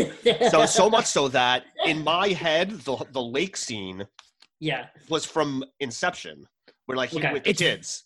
[0.50, 4.06] so so much so that in my head the the lake scene
[4.60, 4.86] Yeah.
[5.08, 6.46] was from inception
[6.86, 7.32] where like he Okay.
[7.32, 8.04] with It's- kids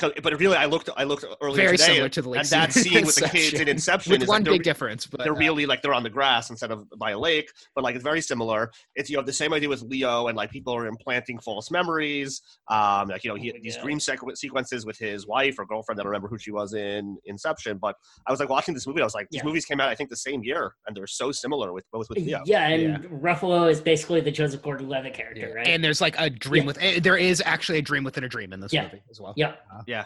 [0.00, 2.72] but really i looked i looked earlier Very today similar to the lake and that
[2.72, 3.68] scene with the kids in Inception.
[3.68, 6.10] inception With is one like big difference, but they're uh, really like they're on the
[6.10, 9.32] grass instead of by a lake but like it's very similar it's you have the
[9.32, 13.36] same idea with leo and like people are implanting false memories um like you know
[13.36, 13.82] he Oh, these yeah.
[13.82, 17.18] dream sequ- sequences with his wife or girlfriend i don't remember who she was in
[17.26, 19.46] inception but i was like watching this movie i was like these Yeah.
[19.46, 22.18] movies came out i think the same year and they're so similar with both with
[22.18, 22.98] leo Yeah, and Yeah.
[23.10, 25.54] Ruffalo is basically the Joseph Gordon-Levitt character, yeah.
[25.54, 25.66] right?
[25.68, 26.66] and there's like a dream Yeah.
[26.66, 28.84] with eh, there is actually a dream within a dream in this Yeah.
[28.84, 29.34] movie as well.
[29.36, 29.60] Yep.
[29.86, 30.04] Yeah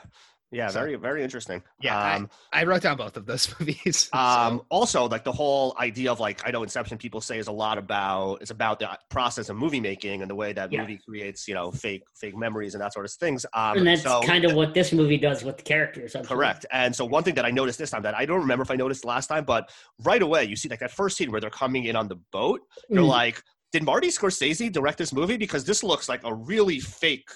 [0.52, 1.60] Yeah, So- very very interesting.
[1.80, 4.08] Yeah, I- Um, I wrote down both of those movies.
[4.12, 7.48] so- um, also like the whole idea of like I know Inception people say is
[7.48, 10.82] a lot about it's about the process of movie making and the way that Yeah.
[10.82, 13.44] movie creates you know fake fake memories and that sort of things.
[13.54, 16.14] Um, and that's so, kind of what this movie does with the characters.
[16.14, 16.28] I believe.
[16.30, 16.64] Correct.
[16.70, 18.76] And so one thing that I noticed this time that I don't remember if I
[18.76, 19.68] noticed last time, but
[20.04, 22.60] right away you see like that first scene where they're coming in on the boat.
[22.88, 23.08] You're Mm.
[23.08, 25.36] like, did Marty Scorsese direct this movie?
[25.36, 27.28] Because this looks like a really fake,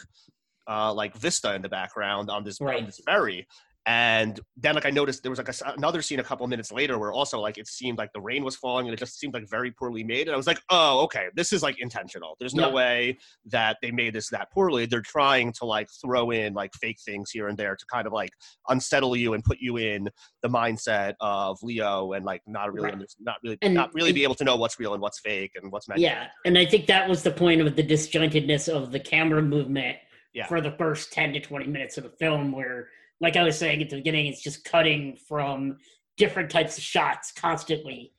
[0.70, 3.46] uh, like vista in the background on this, on this ferry.
[3.86, 6.98] And then, like, I noticed there was like a another scene a couple minutes later
[6.98, 9.48] where also like it seemed like the rain was falling and it just seemed like
[9.48, 10.28] very poorly made.
[10.28, 12.36] And I was like, oh, okay, this is like intentional.
[12.38, 12.74] There's no Yeah.
[12.74, 14.84] way that they made this that poorly.
[14.84, 18.12] They're trying to like throw in like fake things here and there to kind of
[18.12, 18.30] like
[18.68, 20.10] unsettle you and put you in
[20.42, 22.92] the mindset of Leo and like not really, Right.
[22.92, 25.20] under, not really, And not really it- be able to know what's real and what's
[25.20, 26.02] fake and what's meant.
[26.02, 29.96] Yeah, and I think that was the point of the disjointedness of the camera movement
[30.32, 30.46] Yeah.
[30.46, 32.88] for the first 10 to 20 minutes of the film, where,
[33.20, 35.78] like I was saying at the beginning, it's just cutting from
[36.16, 38.12] different types of shots constantly,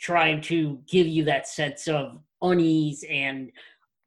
[0.00, 3.52] trying to give you that sense of unease and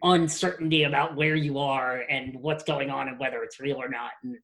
[0.03, 4.11] uncertainty about where you are and what's going on and whether it's real or not.
[4.23, 4.35] And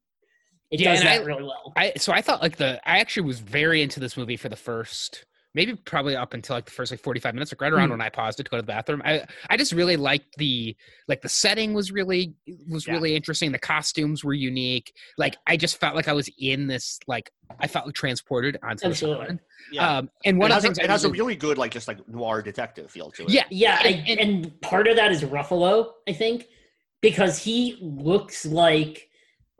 [0.71, 1.73] it Yeah, does that I- really well.
[1.75, 4.55] I so I thought like the I actually was very into this movie for the
[4.55, 7.91] first maybe probably up until like the first like 45 minutes like right around Mm.
[7.91, 9.01] when I paused it to go to the bathroom.
[9.03, 10.75] I I just really liked the
[11.07, 12.33] like the setting was really
[12.69, 12.93] was Yeah.
[12.93, 13.51] really interesting.
[13.51, 14.93] The costumes were unique.
[15.17, 18.87] Like I just felt like I was in this like I felt like transported onto
[18.87, 19.23] this Absolutely.
[19.25, 19.39] island.
[19.71, 19.97] Yeah.
[19.97, 21.87] Um and one it of the things a, it has a really- good like just
[21.87, 23.29] like noir detective feel to it.
[23.29, 26.47] yeah Yeah, I, And- and, part of that is Ruffalo, I think,
[27.01, 29.09] because he looks like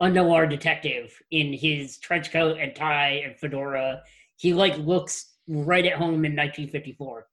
[0.00, 4.02] a noir detective in his trench coat and tie and fedora.
[4.36, 7.26] He like looks right at home in 1954.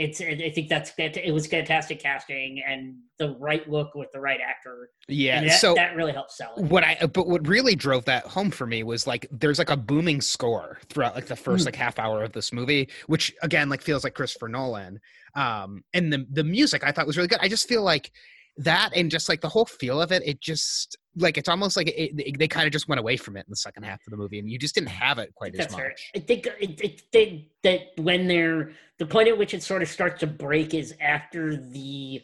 [0.00, 4.38] It's I think that's it was fantastic casting and the right look with the right
[4.40, 4.90] actor.
[5.08, 6.66] yeah that, so that really helps sell it.
[6.66, 9.76] what I but what really drove that home for me was like there's like a
[9.76, 11.66] booming score throughout like the first Mm.
[11.66, 15.00] like half hour of this movie, which again like feels like Christopher Nolan.
[15.34, 17.40] Um, and the the music I thought was really good.
[17.42, 18.12] I just feel like
[18.58, 21.88] that and just like the whole feel of it, it just like it's almost like
[21.88, 24.10] it, it- they kind of just went away from it in the second half of
[24.10, 25.80] the movie, and you just didn't have it quite as That's much.
[25.80, 25.94] fair.
[26.16, 29.88] I think it, it, they, that when they're the point at which it sort of
[29.88, 32.20] starts to break is after the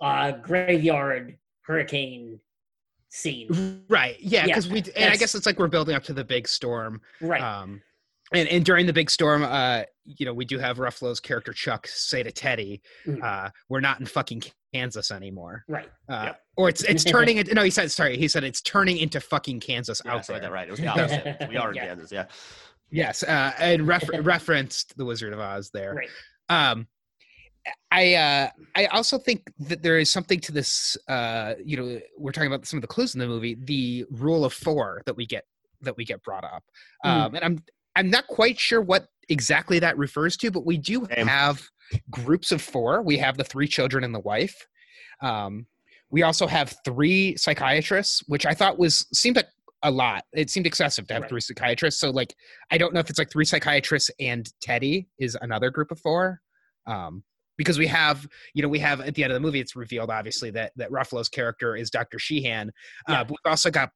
[0.00, 2.40] uh, graveyard hurricane
[3.08, 3.84] scene.
[3.88, 4.16] Right?
[4.20, 6.48] Yeah, Yeah, because we and I guess it's like we're building up to the big
[6.48, 7.00] storm.
[7.20, 7.40] Right.
[7.42, 7.80] Um,
[8.32, 11.86] and, and during the big storm, uh, you know, we do have Ruffalo's character Chuck
[11.88, 13.22] say to Teddy, Mm.
[13.22, 14.42] uh, "We're not in fucking
[14.72, 15.88] Kansas anymore." right.
[16.08, 16.40] Uh, Yep.
[16.56, 19.60] Or it's it's turning into no, he said sorry, he said it's turning into fucking
[19.60, 20.40] Kansas Yeah, out there.
[20.40, 20.68] that right.
[20.68, 21.48] It was the opposite.
[21.48, 21.86] we are in Yeah.
[21.86, 22.12] Kansas.
[22.12, 22.26] Yeah.
[22.92, 25.94] Yes, uh, and refer- referenced the Wizard of Oz there.
[25.94, 26.08] Right.
[26.48, 26.88] Um,
[27.92, 30.96] I uh, I also think that there is something to this.
[31.08, 33.56] Uh, you know, we're talking about some of the clues in the movie.
[33.62, 35.44] The rule of four that we get
[35.82, 36.64] that we get brought up,
[37.04, 37.10] Mm.
[37.10, 37.64] um, and I'm
[37.96, 41.26] I'm not quite sure what exactly that refers to, but we do Same.
[41.26, 41.62] have
[42.10, 43.02] groups of four.
[43.02, 44.66] We have the three children and the wife.
[45.22, 45.66] Um,
[46.10, 49.48] we also have three psychiatrists, which I thought was seemed like
[49.82, 50.24] a lot.
[50.32, 51.28] It seemed excessive to have Right.
[51.30, 52.00] three psychiatrists.
[52.00, 52.34] So like,
[52.70, 56.40] I don't know if it's like three psychiatrists and Teddy is another group of four.
[56.86, 57.22] Um,
[57.56, 60.10] because we have, you know, we have at the end of the movie, it's revealed
[60.10, 62.18] obviously that that Ruffalo's character is Dr.
[62.18, 62.70] Sheehan.
[63.08, 63.24] Uh, Yeah.
[63.24, 63.90] but we've also got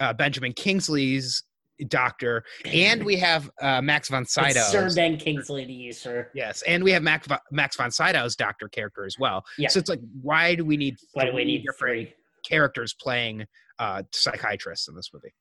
[0.00, 1.42] uh, Benjamin Kingsley's
[1.86, 4.60] doctor, and we have uh, Max von Sydow.
[4.60, 6.28] Sir Ben Kingsley to you, sir.
[6.34, 9.44] Yes, and we have Max, von- Max von Sydow's doctor character as well.
[9.56, 9.68] Yeah.
[9.68, 12.14] So it's like, why do we need Why do we need different three?
[12.44, 13.46] characters playing
[13.78, 15.32] uh, psychiatrists in this movie?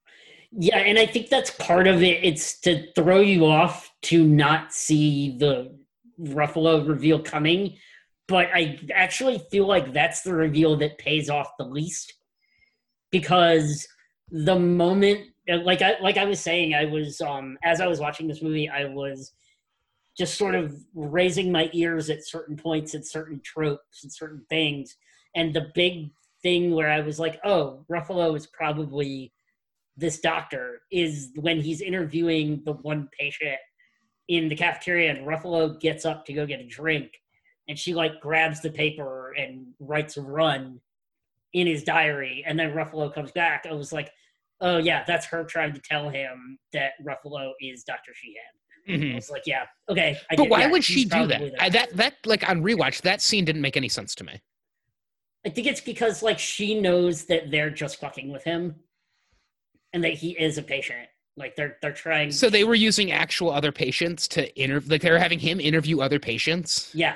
[0.52, 2.24] Yeah, and I think that's part of it.
[2.24, 5.78] It's to throw you off to not see the
[6.20, 7.78] Ruffalo reveal coming.
[8.28, 12.14] But I actually feel like that's the reveal that pays off the least
[13.10, 13.88] because
[14.30, 18.28] the moment like I like I was saying, I was um as I was watching
[18.28, 19.34] this movie, I was
[20.18, 24.98] just sort of raising my ears at certain points at certain tropes and certain things.
[25.36, 26.10] And the big
[26.42, 29.32] thing where I was like, oh, Ruffalo is probably
[29.96, 33.58] this doctor is when he's interviewing the one patient
[34.28, 37.12] in the cafeteria and Ruffalo gets up to go get a drink
[37.68, 40.80] and she like grabs the paper and writes a run
[41.54, 43.66] in his diary and then Ruffalo comes back.
[43.70, 44.12] I was like,
[44.62, 48.12] oh yeah, that's her trying to tell him that Ruffalo is Dr.
[48.14, 49.00] Sheehan.
[49.02, 49.12] Mm-hmm.
[49.12, 50.18] I was like, yeah, okay.
[50.32, 51.42] I But get- why yeah, would she do that?
[51.60, 54.40] I, that that like on rewatch, that scene didn't make any sense to me.
[55.46, 58.76] I think it's because like she knows that they're just fucking with him
[59.94, 61.08] and that he is a patient.
[61.36, 65.12] Like they're they're trying So they were using actual other patients to interview, like they
[65.12, 66.92] were having him interview other patients.
[66.94, 67.16] Yeah.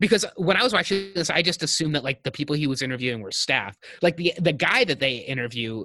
[0.00, 2.82] Because when I was watching this, I just assumed that like the people he was
[2.82, 3.76] interviewing were staff.
[4.00, 5.84] Like the the guy that they interview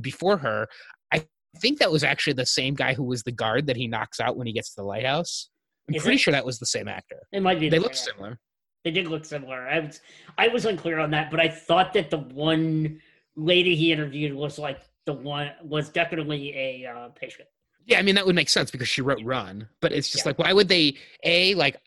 [0.00, 0.68] before her,
[1.12, 1.24] I
[1.60, 4.36] think that was actually the same guy who was the guard that he knocks out
[4.36, 5.48] when he gets to the lighthouse.
[5.88, 6.20] I'm Is pretty it?
[6.20, 7.16] sure that was the same actor.
[7.32, 7.68] It might be.
[7.68, 8.38] They the look same similar.
[8.84, 9.68] They did look similar.
[9.68, 10.00] I was
[10.38, 13.00] I was unclear on that, but I thought that the one
[13.36, 17.48] lady he interviewed was like the one was definitely a uh, patient.
[17.86, 20.30] Yeah, I mean that would make sense because she wrote Run, but it's just Yeah.
[20.30, 21.80] like why would they a like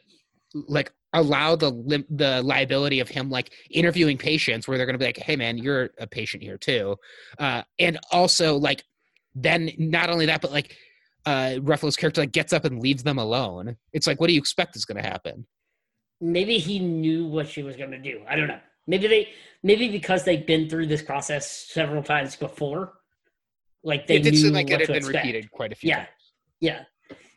[0.53, 4.99] like allow the lim- the liability of him like interviewing patients where they're going to
[4.99, 6.95] be like, "Hey man, you're a patient here too."
[7.37, 8.83] Uh and also like
[9.35, 10.75] then not only that but like
[11.25, 13.77] uh Ruffalo's character like gets up and leaves them alone.
[13.93, 15.45] It's like what do you expect is going to happen?
[16.21, 18.21] Maybe he knew what she was going to do.
[18.27, 18.59] I don't know.
[18.87, 19.29] Maybe they
[19.61, 22.93] maybe because they've been through this process several times before,
[23.83, 25.15] like they it did knew seem like it had been expect.
[25.25, 25.97] repeated quite a few Yeah.
[25.97, 26.09] times.
[26.59, 26.83] Yeah,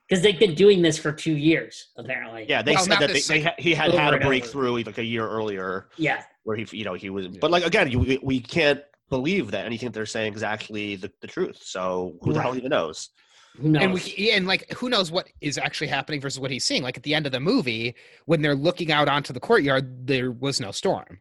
[0.09, 2.47] because they've been doing this for two years apparently.
[2.49, 4.27] Yeah, they Well, said that they, they he had had a and over.
[4.27, 7.29] breakthrough like a year earlier yeah, where he, you know, he was.
[7.29, 11.11] But like again, you, we, we can't believe that anything they're saying is actually the,
[11.21, 11.59] the truth.
[11.63, 13.11] So who the hell even knows?
[13.59, 13.83] who knows?
[13.83, 16.97] and we and like who knows what is actually happening versus what he's seeing like
[16.99, 17.95] at the end of the movie
[18.27, 21.21] when they're looking out onto the courtyard there was no storm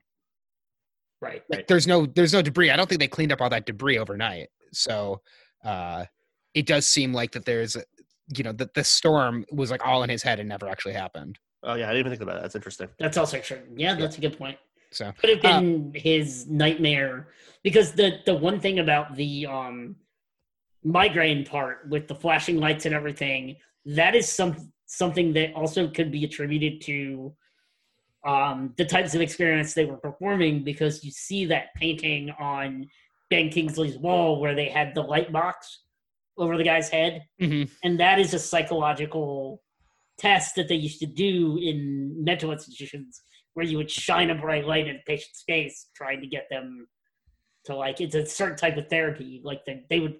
[1.21, 1.43] right.
[1.49, 1.67] like Right.
[1.69, 4.49] there's no there's no debris i don't think they cleaned up all that debris overnight
[4.73, 5.21] so
[5.63, 6.03] uh
[6.53, 7.77] it does seem like that there's
[8.35, 11.37] you know that the storm was like all in his head and never actually happened
[11.67, 12.41] Oh yeah, I didn't even think about that.
[12.43, 12.89] That's interesting.
[12.99, 13.61] That's also true.
[13.75, 14.57] Yeah, that's a good point.
[14.91, 17.29] so Could have Uh, been his nightmare
[17.63, 19.95] because the the one thing about the um
[20.83, 23.55] migraine part with the flashing lights and everything
[23.85, 27.33] that is some something that also could be attributed to
[28.27, 32.85] um the types of experience they were performing because you see that painting on
[33.31, 35.81] Ben Kingsley's wall where they had the light box
[36.37, 37.69] over the guy's head mhm.
[37.83, 39.61] and that is a psychological
[40.17, 43.21] test that they used to do in mental institutions
[43.53, 46.87] where you would shine a bright light in a patient's face trying to get them
[47.65, 50.15] to like it's a certain type of therapy like they, they would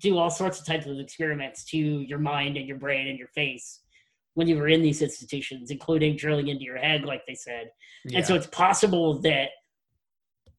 [0.00, 3.28] do all sorts of types of experiments to your mind and your brain and your
[3.28, 3.80] face
[4.34, 7.70] when you were in these institutions including drilling into your head like they said
[8.04, 8.18] yeah.
[8.18, 9.50] and so it's possible that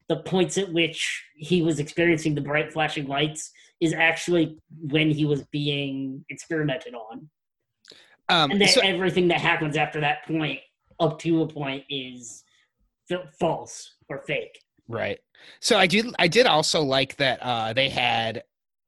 [0.08, 3.52] the points at which he was experiencing the bright flashing lights
[3.86, 7.30] is actually when he was being experimented on.
[8.30, 10.60] um And that so- everything that happens after that point,
[11.00, 12.44] up to a point, is
[13.10, 14.60] f- false or fake.
[14.88, 15.20] Right.
[15.60, 18.44] So I did I did also like that uh they had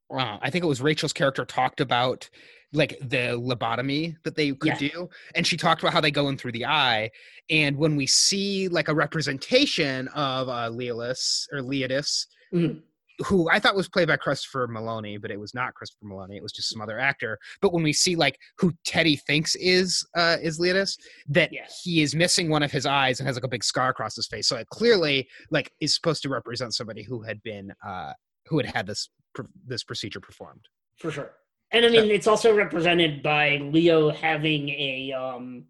[0.09, 2.29] uh, I think it was Rachel's character talked about
[2.73, 6.37] like the lobotomy that they could do and she talked about how they go in
[6.37, 7.09] through the eye
[7.49, 12.81] and when we see like a representation of uh Leolis or Leodis Mhm.
[13.25, 16.43] Who I thought was played by Christopher Meloni but it was not Christopher Meloni it
[16.43, 20.37] was just some other actor but when we see like who Teddy thinks is uh
[20.41, 20.97] is Leodis
[21.29, 21.65] that Yeah.
[21.83, 24.27] he is missing one of his eyes and has like a big scar across his
[24.27, 28.13] face so it clearly like is supposed to represent somebody who had been uh
[28.47, 30.65] who had had this pr- this procedure performed
[30.97, 31.31] For sure.
[31.71, 35.65] And I mean, it's also represented by Leo having a um,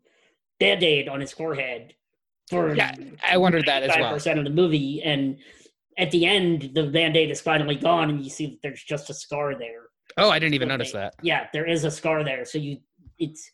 [0.59, 1.95] band aid on his forehead
[2.51, 2.93] for Yeah,
[3.27, 4.13] I wondered that as well.
[4.13, 5.01] percent of the movie.
[5.01, 5.39] And
[5.97, 9.09] at the end, the band aid is finally gone, and you see that there's just
[9.09, 9.83] a scar there.
[10.17, 10.77] oh i didn't even Okay.
[10.77, 12.45] notice that Yeah, there is a scar there.
[12.45, 12.77] So you,
[13.19, 13.49] it's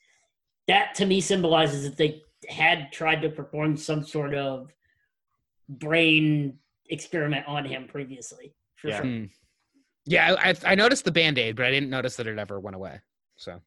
[0.68, 4.72] that to me symbolizes that they had tried to perform some sort of
[5.70, 6.58] brain
[6.90, 8.54] experiment on him previously.
[8.76, 8.98] For Yeah.
[8.98, 9.06] sure.
[9.06, 9.26] Hmm.
[10.06, 12.76] yeah I, I i noticed the band-aid but i didn't notice that it ever went
[12.76, 13.00] away
[13.38, 13.62] so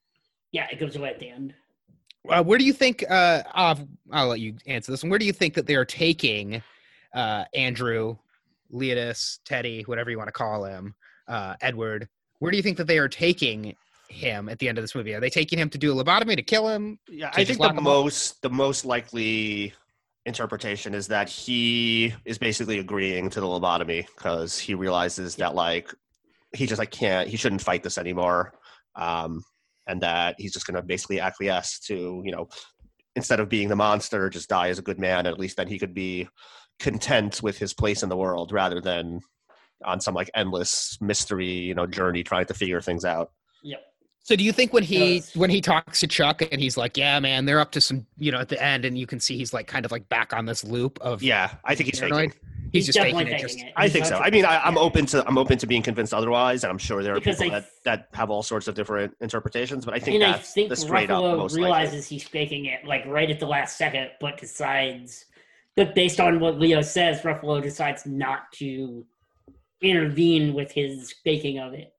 [0.52, 1.54] Yeah, it goes away at the end.
[2.28, 5.24] uh, where do you think uh I'll, I'll let you answer this one where do
[5.24, 6.62] you think that they are taking
[7.14, 8.16] uh andrew
[8.72, 10.94] leodis teddy whatever you want to call him
[11.28, 12.08] uh edward
[12.38, 13.74] where do you think that they are taking
[14.08, 15.14] him at the end of this movie?
[15.14, 16.98] Are they taking him to do a lobotomy to kill him?
[17.08, 19.74] Yeah, I think the most the most likely
[20.24, 25.92] interpretation is that he is basically agreeing to the lobotomy because he realizes that like
[26.52, 28.52] he just like can't he shouldn't fight this anymore
[28.96, 29.40] um
[29.86, 32.48] and that he's just going to basically acquiesce to you know
[33.14, 35.78] instead of being the monster just die as a good man at least then he
[35.78, 36.26] could be
[36.78, 39.20] content with his place in the world rather than
[39.84, 43.30] on some like endless mystery you know journey trying to figure things out
[43.62, 43.80] Yep.
[44.22, 45.34] So do you think when he Yes.
[45.36, 48.32] when he talks to Chuck and he's like, "Yeah, man, they're up to some," you
[48.32, 50.46] know, at the end, and you can see he's like kind of like back on
[50.46, 52.32] this loop of yeah i think he's paranoid.
[52.32, 52.40] faking.
[52.72, 53.40] He's, just faking definitely it.
[53.42, 53.74] Just faking it.
[53.76, 54.16] I think so.
[54.18, 57.02] I mean, I, I'm open to I'm open to being convinced otherwise, and I'm sure
[57.04, 59.84] there are Because people I- that, that have all sorts of different interpretations.
[59.84, 61.62] But I think and I that's think the straight up Ruffalo most likely.
[61.62, 65.24] realizes he's faking it like right at the last second, but decides.
[65.76, 69.04] But based on what Leo says, Ruffalo decides not to
[69.82, 71.92] intervene with his faking of it.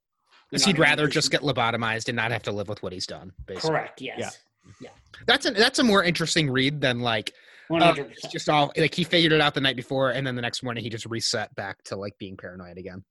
[0.49, 0.99] Because he'd what I mean?
[0.99, 3.31] rather just get lobotomized and not have to live with what he's done.
[3.45, 4.01] Basically, correct.
[4.01, 4.39] Yes,
[4.81, 4.89] Yeah.
[5.27, 7.33] that's a that's a more interesting read than like
[7.69, 10.41] uh, it's just all like he figured it out the night before, and then the
[10.41, 13.03] next morning he just reset back to like being paranoid again.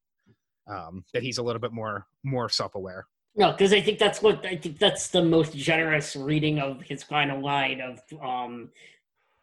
[0.66, 3.06] Um, that he's a little bit more more self aware.
[3.36, 7.02] No, because I think that's what I think that's the most generous reading of his
[7.02, 8.70] final line of, um,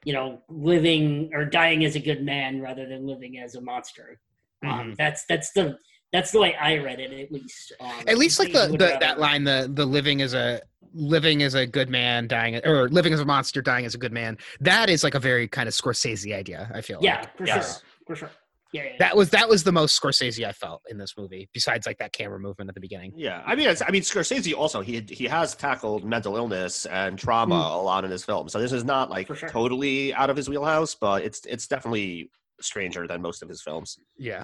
[0.06, 4.20] you know, living or dying as a good man rather than living as a monster.
[4.64, 4.98] Um, Mhm.
[4.98, 5.78] that's that's the
[6.12, 7.74] that's the way I read it at least.
[7.80, 10.62] Um, At least like the, the that line the the living as a
[10.94, 14.12] living as a good man dying or living as a monster dying as a good
[14.14, 17.38] man that is like a very kind of Scorsese idea I feel Yeah, like.
[17.38, 17.82] for Yes.
[17.82, 18.32] sure, for sure.
[18.74, 18.96] Yeah, yeah, yeah.
[19.00, 22.12] that was that was the most Scorsese I felt in this movie besides like that
[22.12, 25.26] camera movement at the beginning Yeah, I mean, it's, I mean, Scorsese also he he
[25.26, 29.10] has tackled mental illness and trauma a lot in his film, so this is not
[29.10, 29.48] like sure.
[29.48, 34.00] totally out of his wheelhouse, but it's it's definitely stranger than most of his films.
[34.18, 34.44] Yeah.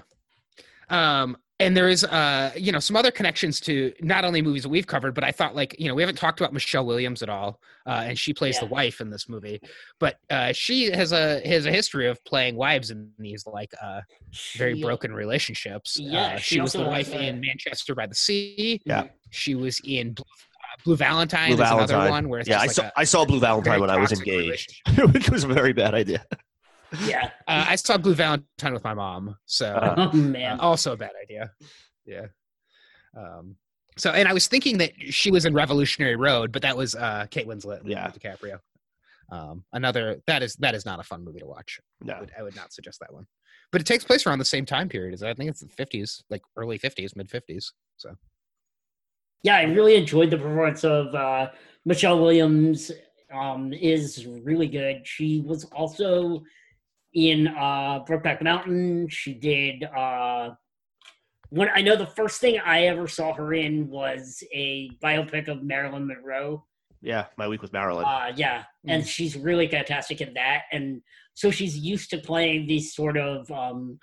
[0.88, 4.68] Um, and there is, uh, you know, some other connections to not only movies that
[4.70, 7.28] we've covered, but I thought like, you know, we haven't talked about Michelle Williams at
[7.28, 9.60] all, uh, and she plays the wife in this movie,
[10.00, 14.00] but uh, she has a has a history of playing wives in these like uh,
[14.56, 15.98] very She- broken relationships.
[16.00, 18.80] Yeah, uh, she she was the wife a- in Manchester by the Sea.
[18.84, 19.04] Yeah.
[19.30, 21.54] She was in Blue, uh, Blue Valentine.
[21.54, 22.10] Blue is another Valentine.
[22.10, 23.96] one where it's Yeah, just I like saw a I saw Blue Valentine when I
[23.98, 25.14] was engaged, relationship.
[25.14, 26.24] which was a very bad idea.
[27.06, 27.30] Yeah.
[27.48, 30.60] Uh, I saw Blue Valentine with my mom, so Uh, Oh man.
[30.60, 31.50] Uh, also a bad idea.
[32.06, 32.26] Yeah.
[33.16, 33.56] Um,
[33.98, 37.26] so, and I was thinking that she was in Revolutionary Road, but that was uh,
[37.30, 38.10] Kate Winslet and Yeah.
[38.14, 38.58] Leonardo DiCaprio.
[39.32, 41.80] Um, another that is that is not a fun movie to watch.
[42.08, 43.26] I would, I would not suggest that one.
[43.72, 46.22] But it takes place around the same time period as I think it's the fifties,
[46.30, 47.72] like early fifties, mid fifties.
[47.96, 48.14] So
[49.42, 51.50] yeah, I really enjoyed the performance of uh,
[51.84, 52.90] Michelle Williams.
[53.32, 55.06] Um, is really good.
[55.06, 56.42] She was also
[57.14, 59.08] in uh, Brokeback Mountain.
[59.08, 59.84] She did.
[59.84, 60.50] Uh,
[61.50, 65.62] when I know the first thing I ever saw her in was a biopic of
[65.62, 66.64] Marilyn Monroe.
[67.02, 68.04] yeah, my week with Marilyn.
[68.04, 70.62] Uh, yeah, and she's really fantastic in that.
[70.70, 71.02] And
[71.34, 73.98] so she's used to playing these sort of um,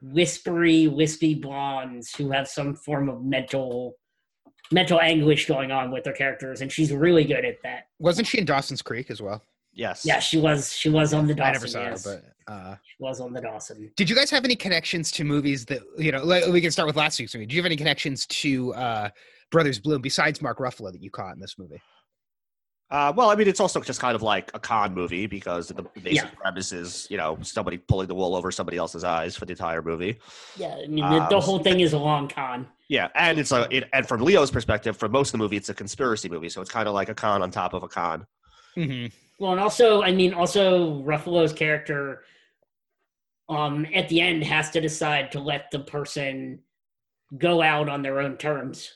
[0.00, 3.94] whispery, wispy blondes who have some form of mental
[4.70, 7.84] mental anguish going on with their characters, and she's really good at that.
[7.98, 9.42] wasn't she in Dawson's Creek as well?
[9.74, 10.04] Yes.
[10.04, 10.72] Yeah, she was.
[10.72, 11.48] She was on the Dawson.
[11.48, 12.04] I never saw yes.
[12.04, 13.90] her, but uh, she was on the Dawson.
[13.96, 16.24] did you guys have any connections to movies that you know?
[16.24, 17.46] Like, we can start with last week's movie.
[17.46, 19.08] Do you have any connections to uh,
[19.50, 21.80] Brothers Bloom besides Mark Ruffalo that you caught in this movie?
[22.90, 25.82] Uh, well, I mean, it's also just kind of like a con movie because the
[26.02, 26.30] basic Yeah.
[26.38, 29.82] premise is, you know, somebody pulling the wool over somebody else's eyes for the entire
[29.82, 30.18] movie.
[30.56, 32.68] Yeah, I mean the, the Um, whole thing is a long con.
[32.88, 35.70] Yeah, and it's a it, and from Leo's perspective, for most of the movie, it's
[35.70, 38.26] a conspiracy movie, so it's kind of like a con on top of a con.
[38.76, 39.06] Mm-hmm.
[39.38, 42.22] Well, and also, I mean, also Ruffalo's character,
[43.48, 46.60] um, at the end has to decide to let the person
[47.38, 48.92] go out on their own terms,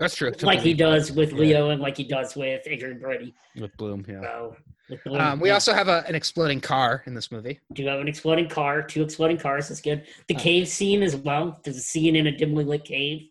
[0.00, 0.32] That's true.
[0.42, 1.38] like he does with Yeah.
[1.38, 3.34] Leo and like he does with Adrien Brody.
[3.56, 4.04] with Bloom.
[4.08, 4.20] Yeah.
[4.22, 4.56] So,
[4.90, 5.54] with Bloom, Um, we yeah.
[5.54, 7.60] also have a, an exploding car in this movie.
[7.72, 9.68] do you have an exploding car, two exploding cars.
[9.68, 10.06] That's good.
[10.26, 10.40] The Uh.
[10.40, 11.60] cave scene as well.
[11.62, 13.28] There's a scene in a dimly lit cave.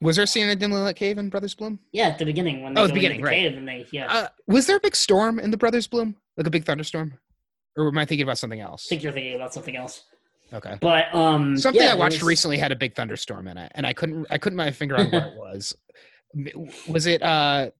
[0.00, 1.78] Was there a scene in a dimly lit cave in Brothers Bloom?
[1.92, 3.32] Yeah, at the beginning when they Oh, the beginning, the right.
[3.34, 4.06] cave and they yeah.
[4.12, 6.16] Uh, was there a big storm in the Brothers Bloom?
[6.36, 7.14] Like a big thunderstorm?
[7.76, 8.86] Or am I thinking about something else?
[8.86, 10.04] I think you're thinking about something else.
[10.52, 10.78] Okay.
[10.80, 13.86] But um, Something yeah, I watched was- recently had a big thunderstorm in it, and
[13.86, 15.76] I couldn't I couldn't my finger on what it was.
[16.88, 17.70] Was it uh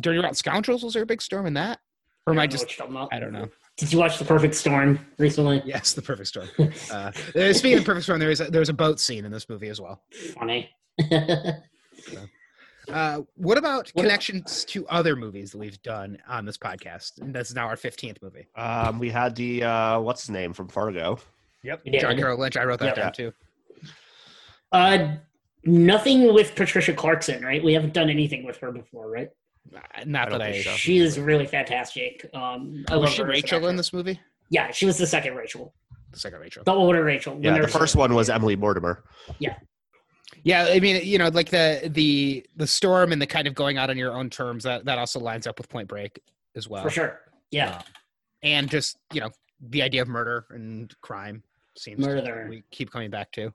[0.00, 0.82] Dirty Rotten Scoundrels?
[0.82, 1.80] Was there a big storm in that?
[2.26, 3.08] Or am I don't just what you're talking about.
[3.12, 3.48] I don't know.
[3.76, 5.60] Did you watch The Perfect Storm recently?
[5.64, 6.48] Yes, the perfect storm.
[6.90, 9.48] Uh, uh, speaking of perfect storm, there is a, there's a boat scene in this
[9.48, 10.00] movie as well.
[10.38, 10.70] Funny.
[12.92, 17.18] Uh, what about What- connections to other movies that we've done on this podcast?
[17.18, 18.46] And this is now our 15th movie.
[18.56, 21.18] Um, we had the uh, what's his name from Fargo.
[21.62, 21.80] Yep.
[21.84, 22.00] Yeah.
[22.00, 22.58] John Carroll Lynch.
[22.58, 23.02] I wrote that Yeah.
[23.04, 23.32] down too.
[24.72, 25.14] uh,
[25.64, 27.64] nothing with Patricia Clarkson, right?
[27.64, 29.30] We haven't done anything with her before, right?
[29.74, 30.52] Uh, Not that I.
[30.52, 30.72] think so.
[30.72, 32.28] She is really fantastic.
[32.34, 34.20] Um, I Was she her as an Rachel in this movie?
[34.50, 35.72] Yeah, she was the second Rachel,
[36.12, 36.64] The second Rachel.
[36.64, 37.38] the older Rachel.
[37.40, 39.04] Yeah, the first one was Emily Mortimer.
[39.38, 39.56] Yeah,
[40.46, 43.88] I mean, you know, like the the the storm and the kind of going out
[43.90, 46.20] on your own terms that that also lines up with Point Break
[46.54, 46.82] as well.
[46.82, 47.20] for sure.
[47.50, 47.82] Yeah, Uh,
[48.42, 49.30] and just you know
[49.60, 51.42] the idea of murder and crime
[51.76, 52.46] seems to- Murder.
[52.50, 53.52] we keep coming back to.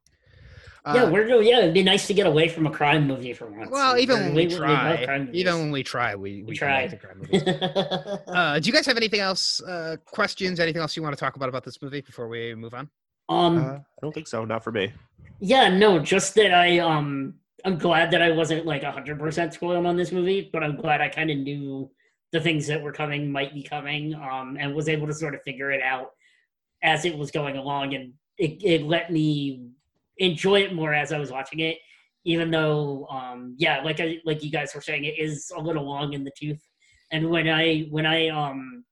[0.85, 1.59] yeah, Uh, we're yeah.
[1.59, 3.69] It'd be nice to get away from a crime movie for once.
[3.71, 6.69] well, even when we, love try, crime even when we try, we we, We come
[6.69, 7.43] back crime movies.
[8.27, 9.61] uh, do you guys have anything else?
[9.61, 10.59] Uh, questions?
[10.59, 12.89] Anything else you want to talk about about this movie before we move on?
[13.29, 14.43] um, Uh, I don't think so.
[14.45, 14.91] Not for me.
[15.39, 17.35] Yeah, no, just that I um
[17.65, 21.01] I'm glad that I wasn't like hundred percent spoiled on this movie, but I'm glad
[21.01, 21.89] I kind of knew
[22.31, 25.41] the things that were coming might be coming, um, and was able to sort of
[25.43, 26.11] figure it out
[26.83, 29.69] as it was going along, and it it let me
[30.17, 31.77] enjoy it more as I was watching it,
[32.25, 35.85] even though um yeah, like I like you guys were saying, it is a little
[35.85, 36.61] long in the tooth.
[37.11, 38.83] And when I when I um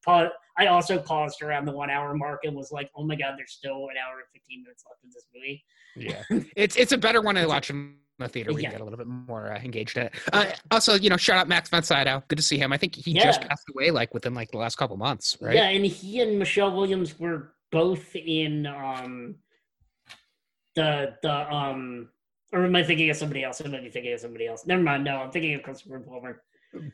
[0.59, 3.51] I also paused around the one hour mark and was like, oh my god, there's
[3.51, 5.63] still an hour and fifteen minutes left in this movie.
[5.95, 8.51] Yeah, it's it's a better one to watch in the theater.
[8.53, 8.71] We Yeah.
[8.71, 10.13] get a little bit more uh, engaged in it.
[10.33, 12.23] Uh, also, you know, shout out Max von Sydow.
[12.27, 12.73] Good to see him.
[12.73, 15.55] I think he just passed away like within like the last couple months, right?
[15.55, 19.35] Yeah, and he and Michelle Williams were both in um
[20.75, 22.09] the the um
[22.53, 23.61] or am I thinking of somebody else?
[23.63, 24.65] I might be thinking of somebody else.
[24.65, 25.03] Never mind.
[25.03, 26.41] No, I'm thinking of Christopher Plummer.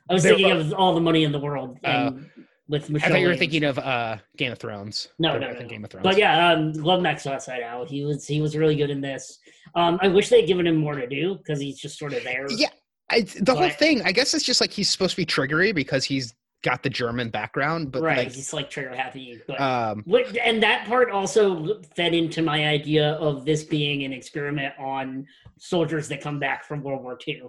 [0.10, 2.30] I was They're thinking both- of all the money in the world and
[2.68, 3.40] with I thought you were Williams.
[3.40, 5.10] thinking of uh, Game of Thrones.
[5.20, 5.68] No, no, both no, no.
[5.68, 6.04] Game of Thrones.
[6.04, 7.86] But yeah, um, love Max von Sydow.
[7.86, 9.40] He was he was really good in this.
[9.76, 12.48] Um, I wish they'd given him more to do because he's just sort of there.
[12.52, 12.70] Yeah,
[13.10, 14.02] I, the whole thing.
[14.04, 16.34] I guess it's just like he's supposed to be triggery because he's
[16.64, 18.20] got the German background, but right.
[18.20, 19.42] like, he's like trigger happy.
[19.46, 24.14] But um, What, and that part also fed into my idea of this being an
[24.14, 25.28] experiment on
[25.60, 27.44] soldiers that come back from World War II.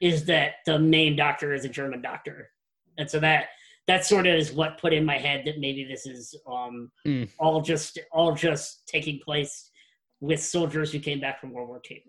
[0.00, 2.50] Is that the main doctor is a German doctor,
[2.98, 3.46] and so that
[3.88, 7.28] that sort of is what put in my head that maybe this is um, Mm.
[7.38, 9.70] all just all just taking place
[10.20, 12.02] with soldiers who came back from World War II.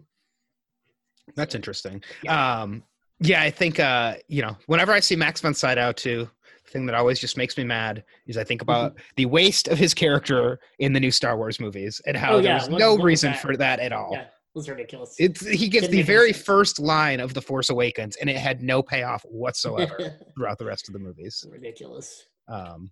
[1.35, 2.03] That's interesting.
[2.23, 2.61] Yeah.
[2.61, 2.83] Um,
[3.19, 6.29] yeah, I think uh, you know, whenever I see Max von Sydow too,
[6.65, 8.69] the thing that always just makes me mad is I think Mm-hmm.
[8.69, 12.39] about the waste of his character in the new Star Wars movies and how Oh,
[12.39, 14.09] yeah, what- no reason for that at all.
[14.11, 15.15] Yeah, was ridiculous.
[15.19, 16.45] It's he gets Didn't the very sense.
[16.45, 19.97] first line of the Force Awakens, and it had no payoff whatsoever
[20.37, 21.45] throughout the rest of the movies.
[21.49, 22.27] ridiculous.
[22.47, 22.91] Um,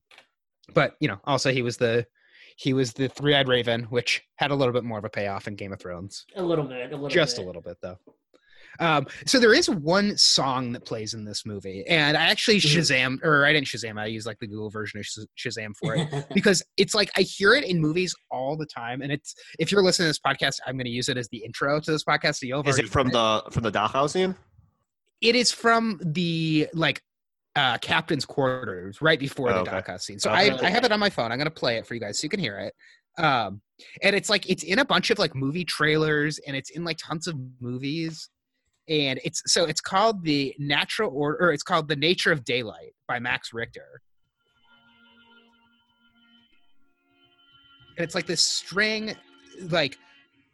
[0.73, 2.05] but you know, also he was the
[2.57, 5.55] he was the three-eyed raven, which had a little bit more of a payoff in
[5.55, 6.25] Game of Thrones.
[6.35, 6.91] A little bit.
[6.91, 7.43] A little just bit.
[7.43, 7.97] a little bit though
[8.79, 12.77] um so there is one song that plays in this movie and i actually Mhm.
[12.77, 15.05] shazam or i didn't shazam i use like the google version of
[15.37, 19.11] shazam for it because it's like i hear it in movies all the time and
[19.11, 21.79] it's if you're listening to this podcast i'm going to use it as the intro
[21.79, 24.35] to this podcast so have Is it from the from the Dachau scene?
[25.21, 27.01] it is from the like
[27.55, 29.77] uh captain's quarters right before Oh, the okay.
[29.77, 29.97] okay.
[29.97, 30.51] scene so Okay.
[30.51, 32.17] I, I have it on my phone i'm going to play it for you guys
[32.19, 32.73] so you can hear it
[33.21, 33.61] um
[34.03, 36.97] and it's like it's in a bunch of like movie trailers and it's in like
[36.97, 38.29] tons of movies
[38.89, 42.93] and it's so it's called the natural order or it's called the nature of daylight
[43.07, 44.01] by max richter
[47.97, 49.15] and it's like this string
[49.69, 49.97] like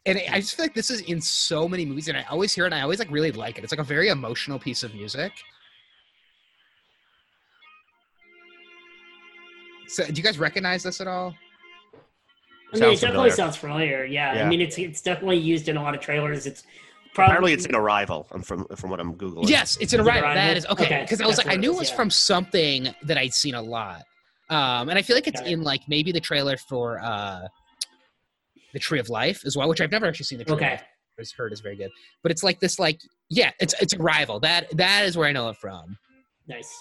[0.06, 2.66] and i just feel like this is in so many movies and i always hear
[2.66, 4.94] it and i always like really like it it's like a very emotional piece of
[4.94, 5.32] music
[9.88, 11.34] so do you guys recognize this at all
[12.74, 13.32] I mean, it definitely familiar.
[13.32, 14.06] sounds familiar.
[14.06, 14.36] Yeah.
[14.36, 14.46] Yeah.
[14.46, 16.46] I mean, it's it's definitely used in a lot of trailers.
[16.46, 16.64] It's
[17.14, 18.28] probably Apparently, it's an Arrival.
[18.32, 19.50] I'm from from what I'm googling.
[19.50, 20.24] Yes, it's an arrival.
[20.24, 20.36] Arrival?
[20.36, 20.86] That is okay.
[20.86, 21.96] Okay, Because I was that's like, I knew it was yeah.
[21.96, 24.04] from something that I'd seen a lot.
[24.50, 25.52] Um, and I feel like it's Okay.
[25.52, 27.42] in like maybe the trailer for uh
[28.74, 30.72] the Tree of Life as well, which I've never actually seen the Tree of okay.
[30.72, 30.84] Life.
[31.20, 31.90] I've heard is very good.
[32.22, 33.00] But it's like this like
[33.30, 34.40] yeah, it's it's arrival.
[34.40, 35.98] That that is where I know it from.
[36.48, 36.72] Nice.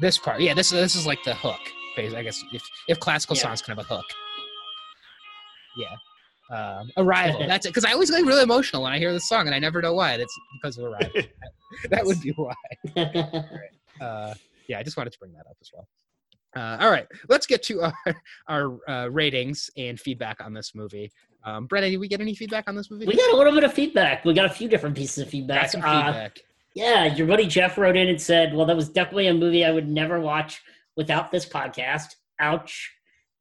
[0.00, 0.40] This part.
[0.40, 1.60] Yeah, this this is like the hook.
[1.96, 3.42] phase, I guess if if classical Yeah.
[3.42, 4.04] songs kind of a hook.
[5.76, 5.96] Yeah.
[6.50, 7.40] Um, arrival.
[7.46, 7.70] That's it.
[7.70, 9.94] Because I always get really emotional when I hear this song, and I never know
[9.94, 10.16] why.
[10.16, 11.22] That's because of arrival.
[11.90, 12.54] that would be why.
[14.00, 14.34] uh,
[14.68, 15.88] yeah, I just wanted to bring that up as well.
[16.56, 17.94] Uh, all right, let's get to our
[18.48, 21.10] our uh, ratings and feedback on this movie.
[21.42, 23.06] Um, Brendan, did we get any feedback on this movie?
[23.06, 24.24] we got a little bit of feedback.
[24.24, 25.70] We got a few different pieces of feedback.
[25.70, 26.38] some Uh, feedback.
[26.74, 29.70] yeah, your buddy Jeff wrote in and said, "Well, that was definitely a movie I
[29.72, 30.62] would never watch
[30.96, 32.92] without this podcast." Ouch.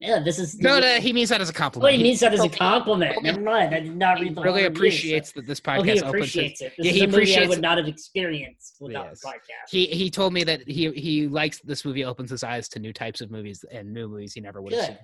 [0.03, 1.83] Yeah, this is no, no, he means that as a compliment.
[1.83, 3.23] Well, he means that as a compliment.
[3.23, 3.73] Never mind.
[3.73, 6.61] I did not he read the really appreciates that this podcast Oh, he opens appreciates
[6.61, 6.73] it.
[6.77, 9.21] This Yeah, he a movie I appreciates would not have experienced without Yes.
[9.21, 9.69] the podcast.
[9.69, 12.91] He he told me that he he likes this movie opens his eyes to new
[12.91, 14.97] types of movies and new movies he never would have seen.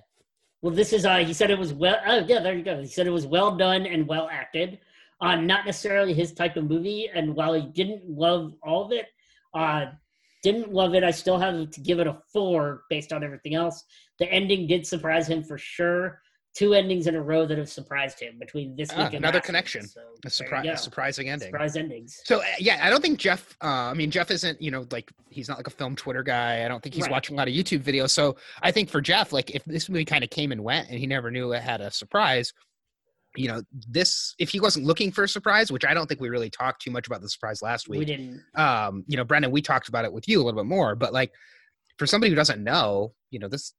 [0.60, 1.06] Well, this is.
[1.06, 1.96] Uh, he said it was well.
[2.06, 2.78] Oh, yeah, there you go.
[2.82, 4.80] He said it was well done and well acted.
[5.22, 9.06] Uh, not necessarily his type of movie, and while he didn't love all of it,
[9.54, 9.86] uh,
[10.42, 11.04] didn't love it.
[11.04, 13.84] I still have to give it a four based on everything else.
[14.18, 16.20] The ending did surprise him for sure.
[16.52, 19.34] Two endings in a row that have surprised him between this Ah, week and another
[19.36, 19.44] last week.
[19.44, 19.86] connection.
[19.86, 21.46] So, A, surprise, a surprising ending.
[21.50, 22.20] Surprise endings.
[22.24, 23.56] So uh, yeah, I don't think Jeff.
[23.62, 26.64] Uh, I mean, Jeff isn't you know like he's not like a film Twitter guy.
[26.64, 27.12] I don't think he's Right.
[27.12, 28.10] watching a lot of YouTube videos.
[28.10, 30.98] So I think for Jeff, like if this movie kind of came and went and
[30.98, 32.52] he never knew it had a surprise,
[33.36, 36.28] you know, this if he wasn't looking for a surprise, which I don't think we
[36.28, 38.42] really talked too much about the surprise last week We didn't.
[38.54, 41.12] Um, you know, Brendan, we talked about it with you a little bit more, but
[41.12, 41.32] like
[41.98, 43.74] for somebody who doesn't know, you know, this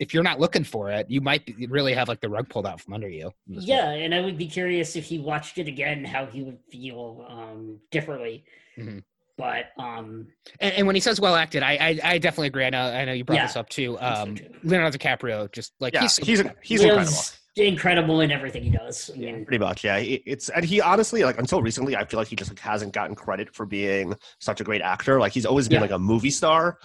[0.00, 2.66] if you're not looking for it, you might be, really have like the rug pulled
[2.66, 3.30] out from under you.
[3.48, 6.42] in this Yeah, and I would be curious if he watched it again, how he
[6.42, 8.44] would feel um, differently.
[8.76, 9.02] Mhm.
[9.36, 10.28] But um,
[10.60, 12.64] And, and when he says well acted, I, I I definitely agree.
[12.64, 13.96] I know I know you brought Yeah, this up too.
[14.00, 14.68] I think so Um, too.
[14.68, 17.22] Leonardo DiCaprio, just like Yeah, he's he's super he's Leo's incredible.
[17.56, 19.10] Incredible in everything he does.
[19.14, 19.98] I mean, Pretty much, yeah.
[20.00, 22.92] He- It's and he honestly, like until recently, I feel like he just like, hasn't
[22.92, 25.20] gotten credit for being such a great actor.
[25.20, 25.82] Like he's always been Yeah.
[25.82, 26.78] like a movie star,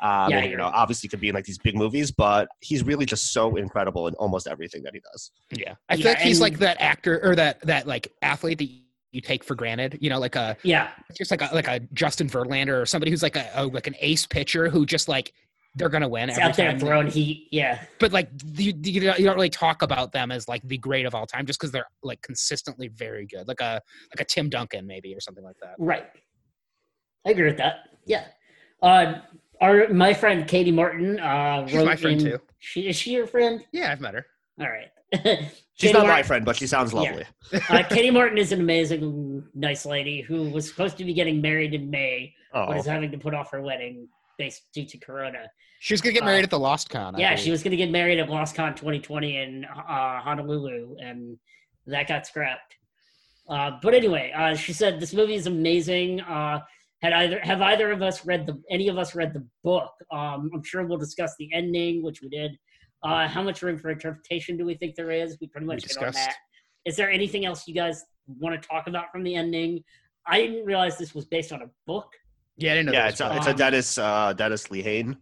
[0.00, 0.78] Um, Yeah, and, you know, agree.
[0.78, 4.14] obviously could be in like these big movies, but he's really just so incredible in
[4.14, 5.30] almost everything that he does.
[5.50, 8.68] Yeah, I feel Yeah, like he's like that actor or that that like athlete that
[9.12, 9.98] you take for granted.
[10.00, 13.22] You know, like a Yeah, just like a like a Justin Verlander or somebody who's
[13.22, 15.32] like a, a like an ace pitcher who just like
[15.76, 16.78] they're gonna win it's every out there time.
[16.80, 17.48] throwing heat.
[17.50, 20.78] Yeah, But like you, you don't you don't really talk about them as like the
[20.78, 23.80] great of all time just because they're like consistently very good, like a
[24.14, 25.74] like a Tim Duncan maybe or something like that.
[25.78, 26.06] right.
[27.26, 27.88] I agree with that.
[28.04, 28.26] Yeah.
[28.82, 29.14] Uh,
[29.60, 31.18] our my friend Katie Martin.
[31.18, 32.38] Uh, She's my friend in- too.
[32.58, 33.64] She is she your friend?
[33.72, 34.26] Yeah, I've met her.
[34.60, 34.88] All right.
[35.76, 37.00] She's Katie not my friend, but she sounds Yeah.
[37.00, 37.24] lovely.
[37.70, 41.74] uh, Katie Martin is an amazing, nice lady who was supposed to be getting married
[41.74, 44.06] in May, but Oh, is having to put off her wedding
[44.38, 45.48] based due to Corona.
[45.80, 47.14] She was gonna get Uh, married at the Lost Con.
[47.14, 47.44] I yeah, believe.
[47.44, 51.38] she was going to get married at Lost Con 2020 in uh, Honolulu, and
[51.86, 52.74] that got scrapped.
[53.48, 56.20] Uh, but anyway, uh, she said this movie is amazing.
[56.22, 56.60] Uh,
[57.02, 59.90] had either have either of us read the any of us read the book?
[60.10, 62.52] Um, I'm sure we'll discuss the ending, which we did.
[63.02, 65.36] Uh, how much room for interpretation do we think there is?
[65.38, 66.14] We pretty much on discussed.
[66.16, 66.36] that.
[66.86, 69.84] Is there anything else you guys want to talk about from the ending?
[70.26, 72.08] I didn't realize this was based on a book.
[72.56, 72.92] Yeah, I didn't know.
[72.92, 75.16] yeah, that it's a, was it's a Um, Dennis uh, Dennis Lehane,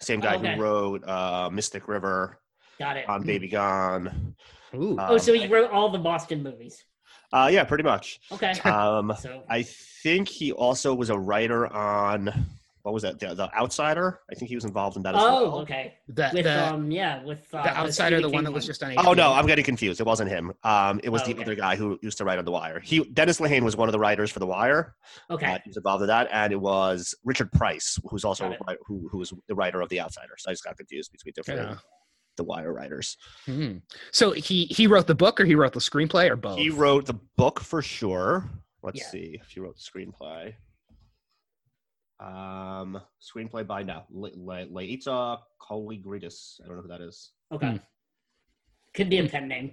[0.00, 0.54] same guy Okay.
[0.56, 2.40] who wrote uh, Mystic River,
[2.78, 3.06] Got it.
[3.06, 4.34] Gone Baby Gone.
[4.74, 4.98] Ooh.
[4.98, 6.84] Uh, oh, so um, he wrote all the Boston movies.
[7.32, 8.20] Uh, yeah, pretty much.
[8.32, 8.52] Okay.
[8.68, 12.46] Um, So I think he also was a writer on
[12.82, 13.18] what was that?
[13.20, 14.20] The, the Outsider.
[14.30, 15.38] I think he was involved in that as well.
[15.38, 15.58] Oh, well.
[15.60, 15.94] okay.
[16.08, 18.82] that, With the, um, yeah, with uh, the outsider, the Stephen one that was just
[18.82, 18.94] on.
[18.98, 20.00] Oh no, I'm getting confused.
[20.00, 20.52] It wasn't him.
[20.64, 21.42] Um, it was Oh, the okay.
[21.42, 22.80] other guy who used to write on The Wire.
[22.80, 24.94] He Dennis Lehane was one of the writers for The Wire.
[25.30, 25.46] okay.
[25.52, 28.60] Uh, he was involved in that, and it was Richard Price, who's also Got it.
[28.68, 30.34] wri- who who was the writer of The Outsider.
[30.38, 31.76] So I just got confused between different Yeah.
[32.36, 33.16] The Wire writers.
[33.46, 33.76] Hmm.
[34.10, 36.58] So he he wrote the book or he wrote the screenplay or both?
[36.58, 38.50] He wrote the book for sure.
[38.82, 39.06] Let's Yeah.
[39.10, 40.54] see if he wrote the screenplay.
[42.22, 46.60] Um, screenplay by now, Le- Le- Laeta Kalogridis.
[46.62, 47.30] I don't know who that is.
[47.52, 47.70] Okay.
[47.72, 47.76] Hmm.
[48.94, 49.72] Could be a pen name.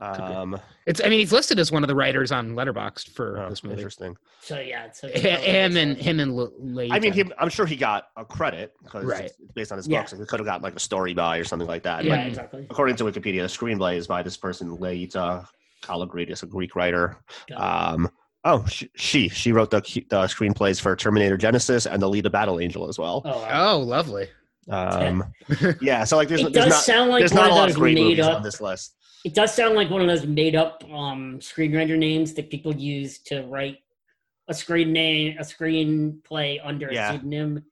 [0.00, 1.00] Um, It's.
[1.00, 3.76] I mean, he's listed as one of the writers on Letterboxd for oh, this movie.
[3.76, 4.16] interesting.
[4.40, 6.52] So yeah, so H- Him and him and L-
[6.90, 7.14] I mean, Laeta.
[7.14, 9.26] he, I'm sure he got a credit because Right.
[9.26, 10.00] it's, it's based on his Yeah.
[10.00, 10.12] books.
[10.12, 12.04] and He could have gotten like a story by or something like that.
[12.04, 12.66] Yeah, But exactly.
[12.68, 15.46] according to Wikipedia, the screenplay is by this person, Laeta
[15.82, 17.18] Kalogridis, a Greek writer.
[17.48, 17.94] Got it.
[17.94, 18.10] Um,
[18.44, 22.60] oh, she, she she wrote the, the screenplays for Terminator Genisys and the Alita Battle
[22.60, 23.22] Angel as well.
[23.24, 23.72] oh, wow.
[23.74, 24.28] Oh, lovely.
[24.68, 25.24] Um,
[25.80, 27.56] yeah, so like there's, it there's does not sound like there's one not a of
[27.56, 28.36] lot those of great made movies up.
[28.36, 28.96] on this list.
[29.24, 33.18] It does sound like one of those made up um, screenwriter names that people use
[33.20, 33.78] to write
[34.48, 37.10] a screen name, a screenplay under Yeah.
[37.10, 37.64] a pseudonym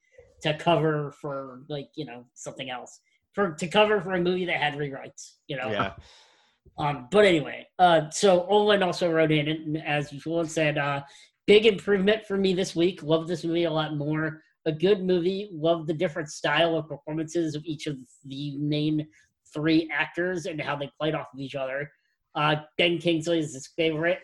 [0.42, 3.00] to cover for like you know something else
[3.34, 5.34] for to cover for a movie that had rewrites.
[5.48, 5.70] You know.
[5.70, 5.92] Yeah,
[6.78, 11.02] Um, but anyway, uh, so Owen also wrote in and as usual said, uh,
[11.46, 13.02] big improvement for me this week.
[13.02, 14.42] Love this movie a lot more.
[14.66, 15.50] A good movie.
[15.52, 19.06] Love the different style of performances of each of the main
[19.52, 21.90] three actors and how they played off of each other.
[22.34, 24.18] Uh, ben Kingsley is his favorite.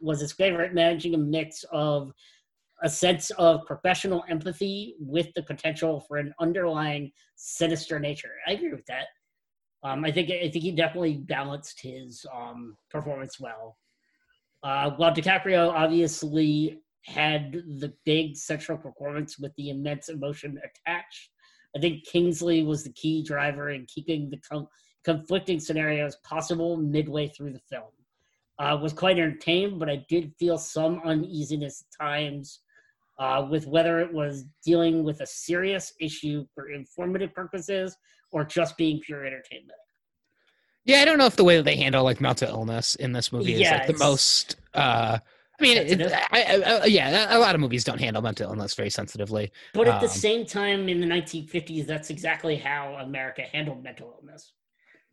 [0.00, 2.12] Was his favorite, managing a mix of
[2.82, 8.32] a sense of professional empathy with the potential for an underlying sinister nature.
[8.46, 9.06] I agree with that.
[9.86, 13.76] Um, I think I think he definitely balanced his um, performance well.
[14.64, 21.30] Uh, while DiCaprio obviously had the big central performance with the immense emotion attached,
[21.76, 24.66] I think Kingsley was the key driver in keeping the com-
[25.04, 27.92] conflicting scenarios possible midway through the film.
[28.58, 32.60] Uh, was quite entertained, but I did feel some uneasiness at times
[33.20, 37.96] uh, with whether it was dealing with a serious issue for informative purposes
[38.32, 39.78] or just being pure entertainment.
[40.84, 43.32] Yeah, I don't know if the way that they handle like mental illness in this
[43.32, 44.56] movie is Yeah, like the most.
[44.74, 45.18] uh
[45.58, 48.90] I mean, it, I, I, yeah, a lot of movies don't handle mental illness very
[48.90, 49.50] sensitively.
[49.72, 54.18] But at the Um, same time, in the 1950s, that's exactly how America handled mental
[54.20, 54.52] illness.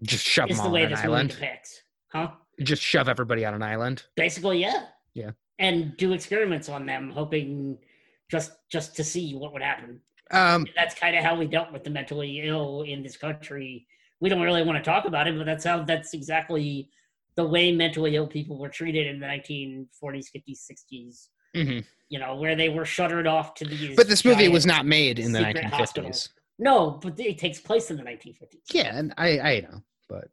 [0.01, 1.29] Just shove them the all way on an island.
[1.29, 2.31] depicts, huh?
[2.61, 4.03] Just shove everybody on an island.
[4.17, 4.87] Basically, yeah.
[5.13, 5.31] Yeah.
[5.59, 7.77] And do experiments on them, hoping
[8.29, 10.01] just just to see what would happen.
[10.31, 13.87] Um, That's kind of how we dealt with the mentally ill in this country.
[14.19, 16.89] We don't really want to talk about it, but that's how that's exactly
[17.35, 21.29] the way mentally ill people were treated in the 1940s, 50s, 60s.
[21.55, 21.83] mhm.
[22.09, 23.95] You know, where they were shuttered off to these.
[23.97, 25.69] But this movie was not made in the 1950s.
[25.71, 26.29] hospitals.
[26.59, 28.73] No, but it takes place in the 1950s.
[28.73, 30.29] Yeah, and I, I know, but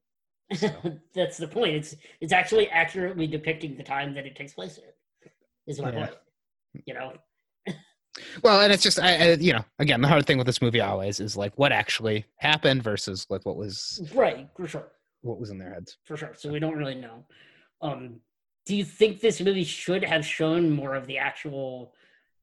[1.15, 1.75] That's the point.
[1.75, 4.85] It's it's actually accurately depicting the time that it takes place in.
[5.67, 5.97] Is my Yeah.
[6.07, 6.15] point.
[6.87, 7.13] You know,
[8.43, 10.81] well, and it's just, I, I, you know, again, the hard thing with this movie
[10.81, 14.49] always is like what actually happened versus like what was right?
[14.57, 14.89] For sure,
[15.23, 15.99] what was in their heads.
[16.05, 16.33] for sure.
[16.37, 17.25] So we don't really know.
[17.83, 18.21] Um,
[18.67, 21.95] do you think this movie should have shown more of the actual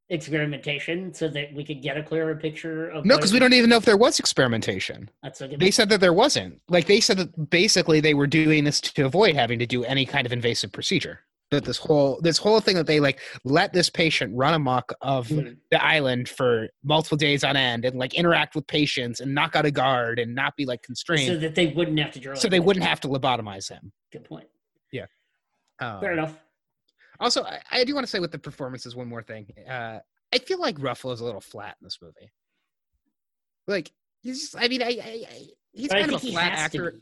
[0.10, 3.70] experimentation so that we could get a clearer picture of No, because we don't even
[3.70, 5.10] know if there was experimentation.
[5.22, 6.62] That's a good They said that there wasn't.
[6.70, 10.06] Like they said that basically they were doing this to avoid having to do any
[10.06, 11.20] kind of invasive procedure.
[11.50, 15.30] That this whole this whole thing that they like let this patient run amok of
[15.30, 15.58] Mhm.
[15.72, 19.66] the island for multiple days on end and like interact with patients and knock out
[19.66, 22.36] a guard and not be like constrained so that they wouldn't have to drill.
[22.36, 23.94] so they wouldn't have to lobotomize him.
[24.12, 24.48] Good point.
[24.92, 25.06] Yeah
[25.80, 26.38] um, Fair enough.
[27.22, 29.48] Also, I, I do want to say with the performances one more thing.
[29.70, 30.00] Uh,
[30.34, 32.30] I feel like Ruffalo's a little flat in this movie.
[33.68, 33.92] Like
[34.22, 36.96] he's, just, I mean, I, I, I he's But kind think of a flat actor.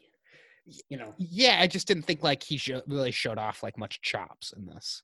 [0.65, 0.81] To be.
[0.89, 4.01] You know, Yeah, I just didn't think like he sho- really showed off like much
[4.01, 5.01] chops in this.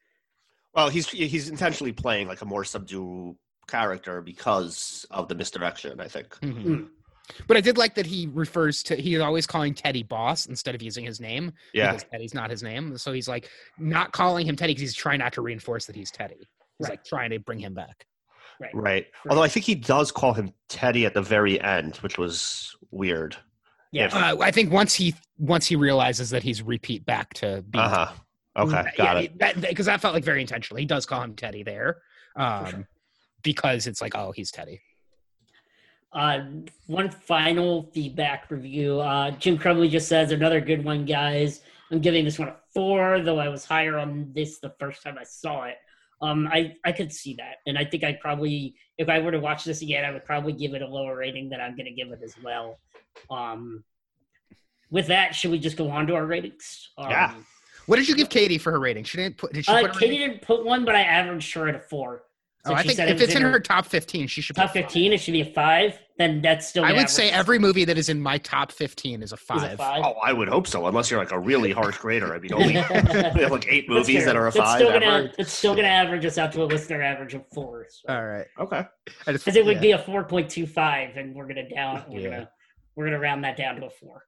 [0.74, 3.36] Well, he's he's intentionally playing like a more subdued
[3.68, 6.00] character because of the misdirection.
[6.00, 6.30] I think.
[6.42, 6.88] Mm.
[7.48, 10.82] But I did like that he refers to he's always calling Teddy boss instead of
[10.82, 11.52] using his name.
[11.74, 11.92] Yeah.
[11.92, 12.98] because Teddy's not his name.
[12.98, 16.12] So he's like not calling him Teddy because he's trying not to reinforce that he's
[16.12, 16.36] Teddy.
[16.78, 16.92] He's Right.
[16.92, 18.06] like trying to bring him back.
[18.60, 18.72] right.
[18.74, 19.06] Right.
[19.30, 23.38] Although I think he does call him Teddy at the very end, which was weird.
[23.91, 24.09] Yeah.
[24.11, 27.89] Uh, I think once he once he realizes that he's repeat back to being Uh
[27.89, 28.13] huh.
[28.57, 29.38] Okay, got it.
[29.61, 30.77] Because that, felt like very intentional.
[30.77, 32.01] He does call him Teddy there,
[32.35, 32.88] um, sure.
[33.43, 34.81] because it's like, oh, he's Teddy.
[36.11, 36.39] Uh,
[36.88, 38.99] one final feedback review.
[38.99, 41.61] Uh, Jim Crumbly just says another good one, guys.
[41.91, 45.18] I'm giving this one a four, though I was higher on this the first time
[45.18, 45.77] I saw it.
[46.22, 49.39] Um, I I could see that, and I think I'd probably, if I were to
[49.39, 51.91] watch this again, I would probably give it a lower rating than I'm going to
[51.91, 52.80] give it as well.
[53.31, 53.84] Um,
[54.91, 56.89] with that, should we just go on to our ratings?
[56.98, 57.34] Um, Yeah.
[57.88, 59.03] What did you give Katie for her rating?
[59.03, 59.52] She didn't put.
[59.53, 60.30] Did she Uh, put Katie rating?
[60.30, 62.23] didn't put one, but I averaged her at a four.
[62.66, 64.56] So Oh, I think if it it's in her top fifteen, she should.
[64.56, 64.84] top put five.
[64.86, 65.98] 15, it should be a five.
[66.18, 66.84] Then that's still.
[66.86, 69.42] I an would say every movie that is in my top fifteen is a Is
[69.42, 69.74] five.
[69.74, 70.04] a five.
[70.06, 70.86] Oh, I would hope so.
[70.86, 72.36] Unless you're like a really harsh grader.
[72.36, 74.78] I mean, only we have like eight movies that are a It's five.
[74.80, 77.88] Still gonna, it's still going to average us out to a listener average of four.
[77.90, 78.14] So.
[78.14, 78.46] All right.
[78.60, 78.86] Okay.
[79.26, 79.82] Because it would yeah.
[79.82, 82.04] be a four point two five, and we're gonna down.
[82.08, 82.30] We're Yeah.
[82.30, 82.50] gonna
[82.96, 84.24] we're gonna round that down to a four.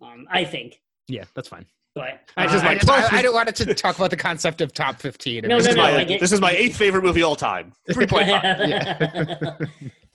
[0.00, 1.66] Um, I think, Yeah, that's fine.
[1.94, 3.96] But I uh, just, I, my just I, top- I don't want it to talk
[3.96, 5.44] about the concept of top fifteen.
[5.44, 7.22] and No, This, no, is no, my, I get- this is my eighth favorite movie
[7.22, 7.72] all time.
[7.92, 9.56] Three point five.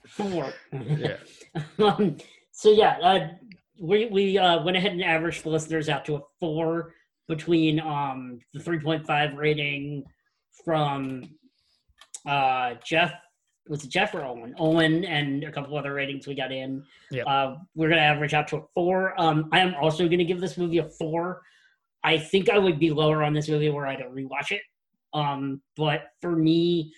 [0.08, 0.54] four.
[0.72, 1.18] Yeah.
[1.80, 2.18] um,
[2.52, 3.28] so yeah, uh,
[3.80, 6.94] we we uh, went ahead and averaged the listeners out to a four
[7.28, 10.04] between um, the three point five rating
[10.64, 11.24] from
[12.26, 13.14] uh, Jeff.
[13.70, 14.54] Was it Jeff or Owen?
[14.60, 16.84] Owen and a couple other ratings we got in.
[17.12, 17.26] Yep.
[17.26, 19.20] Uh, we're gonna average out to a four.
[19.20, 21.42] Um, I am also gonna give this movie a four.
[22.04, 24.62] I think I would be lower on this movie were I to rewatch it.
[25.14, 26.94] Um, but for me,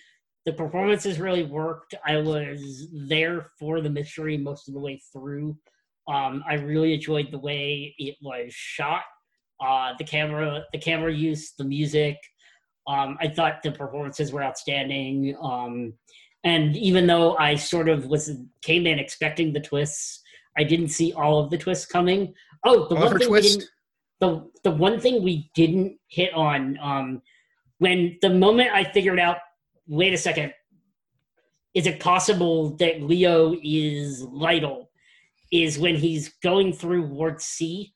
[0.46, 1.94] the performances really worked.
[2.06, 5.56] I was there for the mystery most of the way through.
[6.08, 9.02] Um, I really enjoyed the way it was shot,
[9.60, 12.16] uh, the camera, the camera use, the music.
[12.86, 15.36] Um, I thought the performances were outstanding.
[15.42, 15.94] Um,
[16.44, 18.30] and even though I sort of was
[18.62, 20.22] came in expecting the twists,
[20.56, 22.32] I didn't see all of the twists coming.
[22.64, 23.70] Oh, the Oliver one thing Twist?
[24.20, 27.22] The the one thing we didn't hit on um,
[27.78, 29.38] when the moment I figured out,
[29.86, 30.52] wait a second,
[31.74, 34.86] is it possible that Leo is Laeddis?
[35.52, 37.94] Is when he's going through Ward C,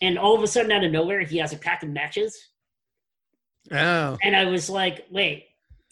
[0.00, 2.36] and all of a sudden out of nowhere he has a pack of matches,
[3.70, 5.46] Oh, and I was like, wait,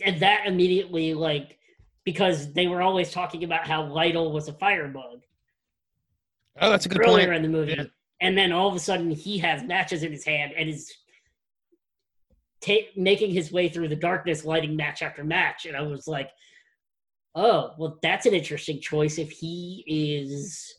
[0.05, 1.59] and that immediately like
[2.05, 5.21] because they were always talking about how Laeddis was a firebug
[6.61, 7.37] oh, that's a good earlier point.
[7.37, 7.85] in the movie, Yeah.
[8.23, 10.91] And then all of a sudden he has matches in his hand and is
[12.61, 16.31] ta- making his way through the darkness, lighting match after match, and I was like,
[17.35, 19.19] oh, well, that's an interesting choice.
[19.19, 20.73] If he is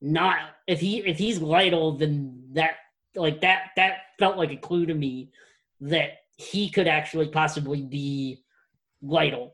[0.00, 2.76] not, if he if he's Laeddis, then that
[3.14, 5.30] like that that felt like a clue to me
[5.82, 8.42] that he could actually possibly be
[9.04, 9.50] Laeddis.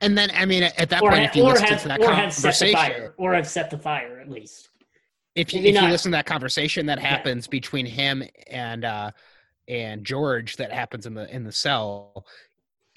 [0.00, 2.00] And then, I mean, at that Or, point, ha- if you listen have, to that
[2.00, 4.69] or have set the conversation, fire, or have set the fire at least.
[5.34, 7.06] If you, Maybe if you listen to that conversation that Yeah.
[7.08, 9.10] happens between him and uh
[9.68, 12.26] and George that happens in the in the cell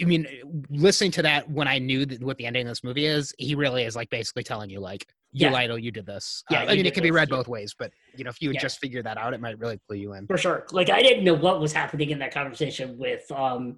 [0.01, 0.25] I mean
[0.69, 3.53] listening to that when I knew that what the ending of this movie is he
[3.53, 5.53] really is like basically telling you like you Yeah.
[5.53, 7.35] Laeddis you did this Yeah, Uh, I mean it can be read yeah.
[7.37, 8.61] both ways but you know if you would Yeah.
[8.61, 10.65] just figure that out it might really clue you in for sure.
[10.71, 13.77] Like I didn't know what was happening in that conversation with um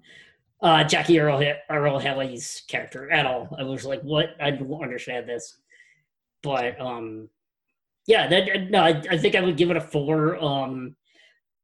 [0.62, 3.54] uh Jackie Earle Earle Haley's character at all.
[3.58, 4.30] I was like, what?
[4.40, 5.58] I don't understand this.
[6.42, 7.28] But um
[8.06, 10.42] yeah, that no, I, I think I would give it a four.
[10.42, 10.96] Um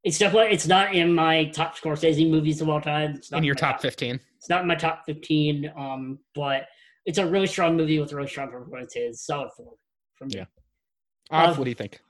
[0.05, 3.14] it's definitely it's not in my top Scorsese movies of all time.
[3.16, 5.73] It's not in your my top 15 It's not in my top fifteen.
[5.77, 6.66] Um, but
[7.06, 9.23] it's a really strong movie with really strong performances.
[9.23, 9.74] Solid four
[10.16, 10.39] from me.
[10.39, 10.44] Yeah.
[11.31, 12.01] Off, Uh, what do you think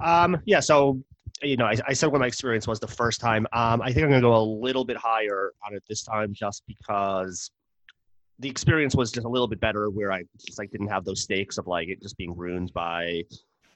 [0.00, 1.02] Um, yeah, so
[1.42, 3.46] you know, I, I said what my experience was the first time.
[3.52, 6.32] Um, I think I'm going to go a little bit higher on it this time,
[6.34, 7.50] just because
[8.38, 11.22] the experience was just a little bit better, where I just like didn't have those
[11.22, 13.22] stakes of like it just being ruined by.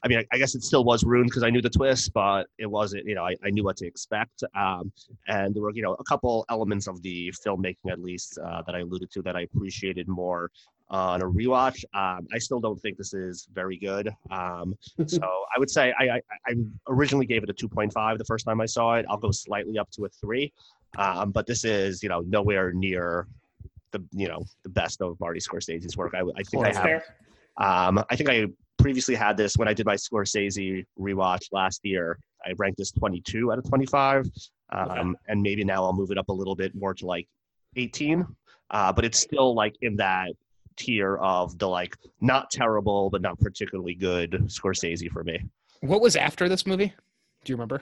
[0.05, 2.47] I mean, I, I guess it still was ruined because I knew the twist, but
[2.59, 3.05] it wasn't.
[3.05, 4.91] You know, I, I knew what to expect, um,
[5.27, 8.75] and there were you know a couple elements of the filmmaking at least uh, that
[8.75, 10.51] I alluded to that I appreciated more
[10.91, 11.83] on a rewatch.
[11.95, 14.13] Um, I still don't think this is very good.
[14.29, 14.77] Um,
[15.07, 16.53] so I would say I, I, I,
[16.87, 19.07] originally gave it a 2.5 the first time I saw it.
[19.09, 20.53] I'll go slightly up to a three,
[20.99, 23.27] um, but this is you know nowhere near
[23.91, 26.13] the you know the best of Marty Scorsese's work.
[26.13, 27.03] I, I think I fair.
[27.57, 27.97] have.
[27.97, 28.47] Um, I think I
[28.85, 32.19] previously had this when I did my Scorsese rewatch last year.
[32.45, 34.29] I ranked this 22 out of 25,
[34.69, 35.09] um, Okay.
[35.27, 37.27] and maybe now I'll move it up a little bit more to like
[37.77, 38.27] 18.
[38.69, 40.29] Uh, but it's still like in that
[40.77, 45.39] tier of the like not terrible but not particularly good Scorsese for me
[45.79, 46.93] What was after this movie?
[47.43, 47.81] Do you remember?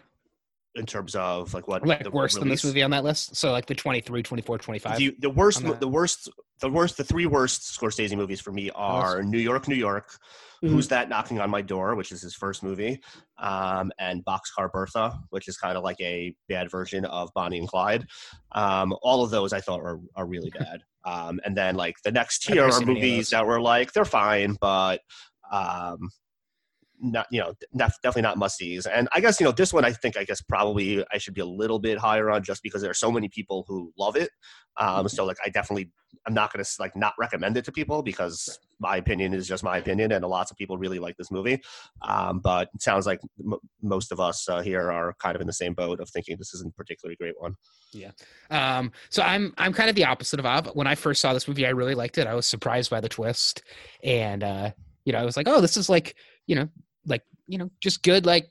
[0.75, 3.35] In terms of like what Like the worse than this movie on that list?
[3.35, 4.97] So like the 23, 24, 25.
[4.97, 6.29] The, the worst, the worst,
[6.59, 10.17] the worst, the three worst Scorsese movies for me are New York, New York,
[10.63, 10.69] Mhm.
[10.69, 13.01] Who's That Knocking on My Door, which is his first movie,
[13.37, 17.67] um, and Boxcar Bertha, which is kind of like a bad version of Bonnie and
[17.67, 18.07] Clyde.
[18.53, 20.81] Um, all of those I thought are, are really bad.
[21.03, 25.01] Um, and then like the next tier are movies that were like they're fine, but
[25.51, 26.09] um,
[27.03, 29.91] not you know def- definitely not musties and i guess you know this one i
[29.91, 32.89] think i guess probably i should be a little bit higher on just because there
[32.89, 34.29] are so many people who love it.
[34.77, 35.91] Um so like i definitely
[36.25, 39.77] i'm not gonna like not recommend it to people because my opinion is just my
[39.77, 41.61] opinion and lots of people really like this movie.
[42.01, 45.47] Um but it sounds like m- most of us uh, here are kind of in
[45.47, 47.55] the same boat of thinking this isn't a particularly great one.
[47.91, 48.11] Yeah.
[48.49, 50.67] Um, so I'm I'm kind of the opposite of Av.
[50.73, 52.27] When I first saw this movie, I really liked it.
[52.27, 53.61] I was surprised by the twist,
[54.03, 54.71] and uh,
[55.05, 56.15] you know, I was like, oh, this is like
[56.47, 56.69] you know,
[57.05, 58.47] like you know, just good like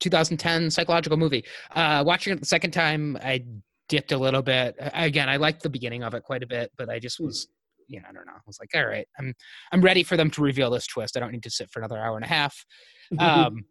[0.00, 1.44] 2010 psychological movie.
[1.74, 3.44] Uh, watching it the second time, I
[3.88, 4.76] dipped a little bit.
[4.78, 7.48] Again, I liked the beginning of it quite a bit, but I just was.
[7.88, 8.32] You know, I don't know.
[8.32, 9.32] I was like, all right, I'm
[9.70, 11.16] I'm ready for them to reveal this twist.
[11.16, 12.64] I don't need to sit for another hour and a half.
[13.20, 13.64] um,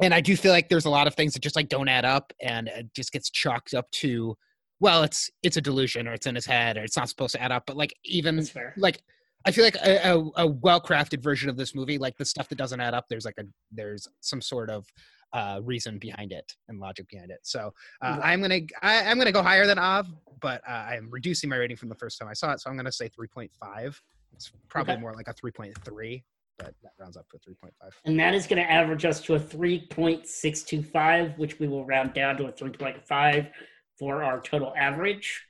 [0.00, 2.04] and I do feel like there's a lot of things that just like don't add
[2.04, 4.36] up, and it just gets chalked up to,
[4.78, 7.42] well, it's it's a delusion, or it's in his head, or it's not supposed to
[7.42, 7.64] add up.
[7.66, 8.46] But like even
[8.76, 9.02] like
[9.44, 12.48] I feel like a, a, a well crafted version of this movie, like the stuff
[12.48, 14.86] that doesn't add up, there's like a there's some sort of
[15.32, 17.40] uh, reason behind it and logic behind it.
[17.42, 18.18] So uh.
[18.22, 20.06] I'm gonna I, I'm gonna go higher than Av,
[20.40, 22.76] but uh, I'm reducing my rating from the first time I saw it, so I'm
[22.76, 24.00] gonna say 3.5.
[24.34, 25.00] It's probably Okay.
[25.00, 26.22] more like a 3.3,
[26.58, 27.70] but that rounds up to 3.5.
[28.04, 32.36] And that is going to average us to a 3.625, which we will round down
[32.36, 33.50] to a 3.5
[33.98, 35.44] for our total average.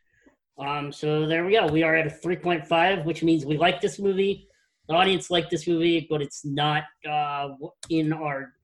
[0.58, 1.66] Um, so there we go.
[1.66, 4.48] We are at a 3.5, which means we like this movie.
[4.88, 7.50] The audience liked this movie, but it's not uh,
[7.90, 8.54] in our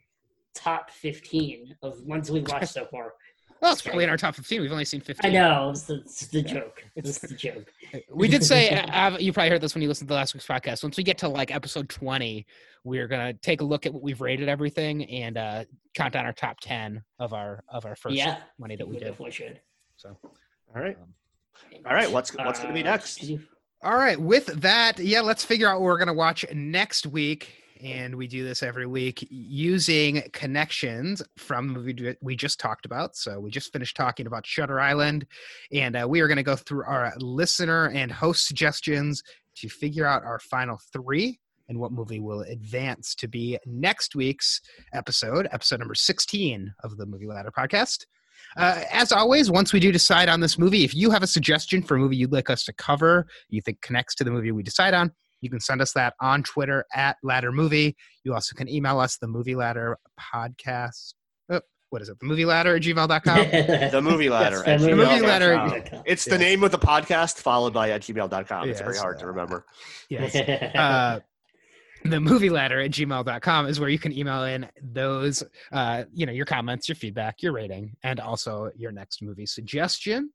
[0.54, 3.12] top 15 of ones we've watched so far.
[3.62, 4.60] Well, it's probably in our top 15.
[4.60, 5.30] We've only seen 15.
[5.30, 5.70] I know.
[5.70, 6.84] It's the, it's the joke.
[6.96, 7.72] It's the joke.
[8.12, 10.82] We did say, Av, you probably heard this when you listened to last week's podcast.
[10.82, 12.44] Once we get to like episode 20,
[12.82, 15.64] we're going to take a look at what we've rated everything and uh,
[15.94, 18.98] count down our top 10 of our of our first yeah, 20 that we we
[18.98, 19.06] did.
[19.06, 19.60] definitely should.
[19.96, 21.14] So, all right um,
[21.86, 23.22] all right what's what's gonna be Uh, next
[23.84, 27.52] All right, with that, yeah, let's figure out what we're going to watch next week.
[27.82, 33.14] And we do this every week using connections from the movie we just talked about.
[33.14, 35.26] So we just finished talking about Shutter Island,
[35.70, 39.22] and uh, we are going to go through our listener and host suggestions
[39.56, 44.62] to figure out our final three and what movie will advance to be next week's
[44.94, 48.06] episode, episode number 16 of the Movie Ladder podcast.
[48.56, 51.82] Uh, as always, once we do decide on this movie, if you have a suggestion
[51.82, 54.62] for a movie you'd like us to cover, you think connects to the movie we
[54.62, 57.96] decide on, you can send us that on Twitter at Ladder Movie.
[58.24, 61.14] You also can email us the Movie Ladder podcast.
[61.50, 61.60] Oh,
[61.90, 62.18] what is it?
[62.18, 63.36] The Movie Ladder at gmail.com.
[63.90, 66.40] the movie ladder Yes, at the movie ladder- it's the Yes.
[66.40, 69.66] name of the podcast followed by at gmail.com it's very Yes, hard to uh, remember
[70.08, 70.34] yes.
[70.74, 71.20] uh,
[72.04, 76.32] the movie ladder at gmail.com is where you can email in those uh, you know
[76.32, 80.30] your comments your feedback your rating and also your next movie suggestion.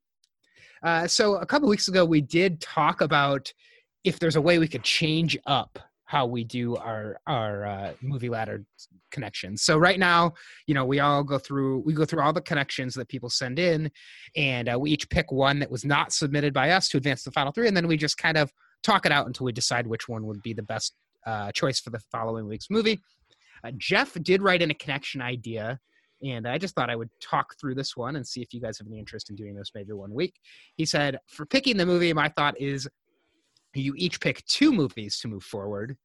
[0.82, 3.52] Uh, so a couple weeks ago we did talk about
[4.02, 8.28] if there's a way we could change up how we do our our uh, movie
[8.28, 8.64] ladder
[9.12, 10.32] connections so right now
[10.66, 13.60] you know we all go through we go through all the connections that people send
[13.60, 13.88] in
[14.34, 17.30] and uh, we each pick one that was not submitted by us to advance the
[17.30, 18.52] final three and then we just kind of
[18.82, 20.94] talk it out until we decide which one would be the best
[21.26, 23.00] uh, choice for the following week's movie.
[23.64, 25.78] Uh, Jeff did write in a connection idea,
[26.22, 28.78] and I just thought I would talk through this one and see if you guys
[28.78, 30.34] have any interest in doing this maybe one week.
[30.76, 32.88] He said, For picking the movie, my thought is
[33.74, 35.96] you each pick two movies to move forward,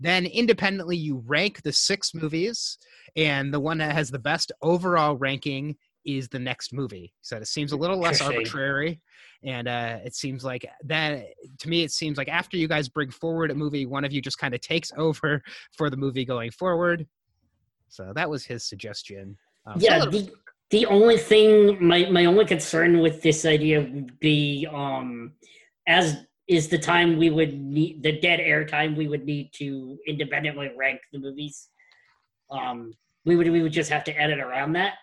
[0.00, 2.78] Then independently, you rank the six movies,
[3.16, 7.12] and the one that has the best overall ranking is the next movie.
[7.22, 9.00] So it seems a little less arbitrary,
[9.42, 11.26] and uh, it seems like that
[11.58, 11.82] to me.
[11.82, 14.54] It seems like after you guys bring forward a movie, one of you just kind
[14.54, 17.06] of takes over for the movie going forward.
[17.88, 19.36] So that was his suggestion.
[19.66, 20.32] Um, yeah, little- the,
[20.70, 25.32] the only thing, my, my only concern with this idea would be um,
[25.86, 26.16] as
[26.48, 30.70] is the time we would need, the dead air time we would need to independently
[30.76, 31.68] rank the movies.
[32.50, 32.92] Um,
[33.24, 34.94] we would we would just have to edit around that.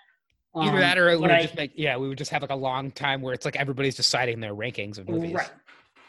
[0.53, 2.51] Either Um, that or it would I- just make yeah, we would just have like
[2.51, 5.33] a long time where it's like everybody's deciding their rankings of movies.
[5.33, 5.49] Right.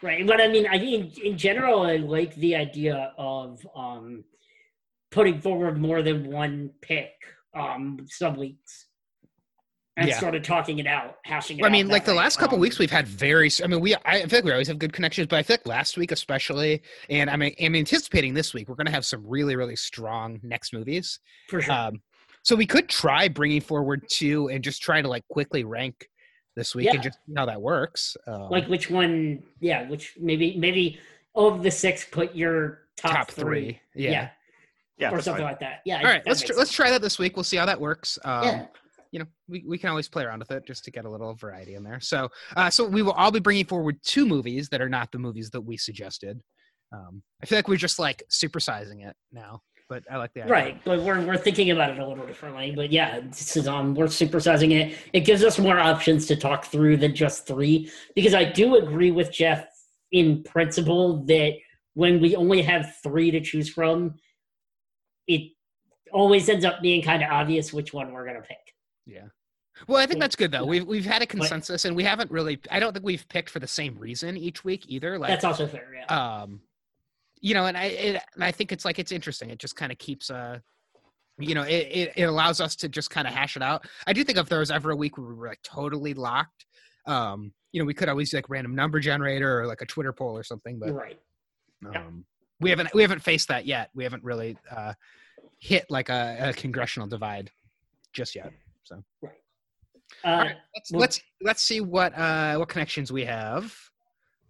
[0.03, 0.27] Right.
[0.27, 4.25] But I mean, I mean, in general, I like the idea of um,
[5.13, 7.11] putting forward more than one pick
[7.55, 8.87] um, some weeks
[9.97, 10.19] and Yeah.
[10.19, 12.17] sort of talking it out, hashing it Well, I mean, like the way.
[12.19, 13.49] last couple Um, weeks, we've had very.
[13.63, 13.95] I mean, we.
[14.05, 16.83] I feel like we always have good connections, but I feel like last week, especially,
[17.09, 20.73] and I'm, I'm anticipating this week, we're going to have some really, really strong next
[20.73, 21.21] movies.
[21.49, 21.73] for sure.
[21.73, 22.03] Um,
[22.43, 26.09] so we could try bringing forward two and just try to like quickly rank
[26.57, 26.95] this week Yeah.
[26.95, 28.17] and just see how that works.
[28.27, 29.43] Um, like which one?
[29.61, 30.99] Yeah, which maybe maybe
[31.35, 33.81] of the six, put your top, top three.
[33.95, 34.05] three.
[34.05, 34.31] Yeah.
[34.99, 35.53] Yeah, or something fine.
[35.53, 35.81] like that.
[35.85, 35.99] Yeah.
[35.99, 37.37] All right, let's tr- let's try that this week.
[37.37, 38.19] We'll see how that works.
[38.25, 38.67] Um, yeah.
[39.11, 41.35] you know, we, we can always play around with it just to get a little
[41.35, 41.99] variety in there.
[42.01, 45.19] So, uh, so we will all be bringing forward two movies that are not the
[45.19, 46.41] movies that we suggested.
[46.93, 49.63] Um, I feel like we're just like supersizing it now,
[49.93, 50.53] but I like the idea.
[50.53, 52.73] Right, but we're we're thinking about it a little differently.
[52.75, 54.97] But yeah, this is um we're supersizing it.
[55.13, 57.91] It gives us more options to talk through than just three.
[58.15, 59.67] Because I do agree with Jeff
[60.11, 61.53] in principle that
[61.93, 64.15] when we only have three to choose from,
[65.27, 65.53] it
[66.11, 68.75] always ends up being kind of obvious which one we're gonna pick.
[69.07, 69.27] Yeah.
[69.89, 70.65] Well, I think that's good though.
[70.65, 72.59] We've we've had a consensus, and we haven't really.
[72.71, 75.19] I don't think we've picked for the same reason each week either.
[75.19, 75.87] Like, That's also fair.
[75.95, 76.43] Yeah.
[76.43, 76.63] um
[77.43, 79.51] you know and i it, and i think it's like it's interesting.
[79.51, 80.59] It just kind of keeps uh
[81.39, 83.85] you know it, it, it allows us to just kind of hash it out.
[84.07, 86.65] I do think if there was ever a week where we were like totally locked
[87.07, 90.13] um you know we could always do like random number generator or like a twitter
[90.13, 91.19] poll or something but right.
[91.83, 92.01] yeah.
[92.01, 92.25] um
[92.61, 93.91] we haven't we haven't faced that yet.
[93.95, 94.95] We haven't really uh
[95.59, 97.51] hit like a, a congressional divide
[98.13, 98.53] just yet
[100.25, 103.75] Uh, all right let's well- let's let's see what uh what connections we have.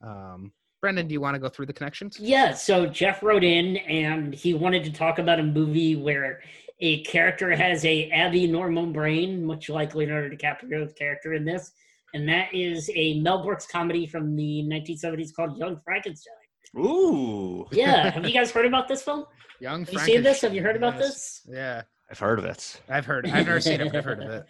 [0.02, 0.52] Um
[0.82, 4.34] brendan do you want to go through the connections Yeah, so Jeff wrote in and
[4.34, 6.40] he wanted to talk about a movie where
[6.80, 11.70] a character has a Abby normal brain, much like Leonardo DiCaprio's character in this,
[12.12, 16.34] and that is a Mel Brooks comedy from the 1970s called Young Frankenstein.
[16.76, 19.24] Ooh, Yeah, have you guys heard about this film?
[19.60, 19.98] young Frankenstein.
[20.00, 20.40] Have you seen this?
[20.40, 21.42] Have you heard about this?
[21.48, 22.82] yeah I've heard of it.
[22.90, 23.26] I've heard.
[23.26, 24.46] I've never seen it, but I've heard of it.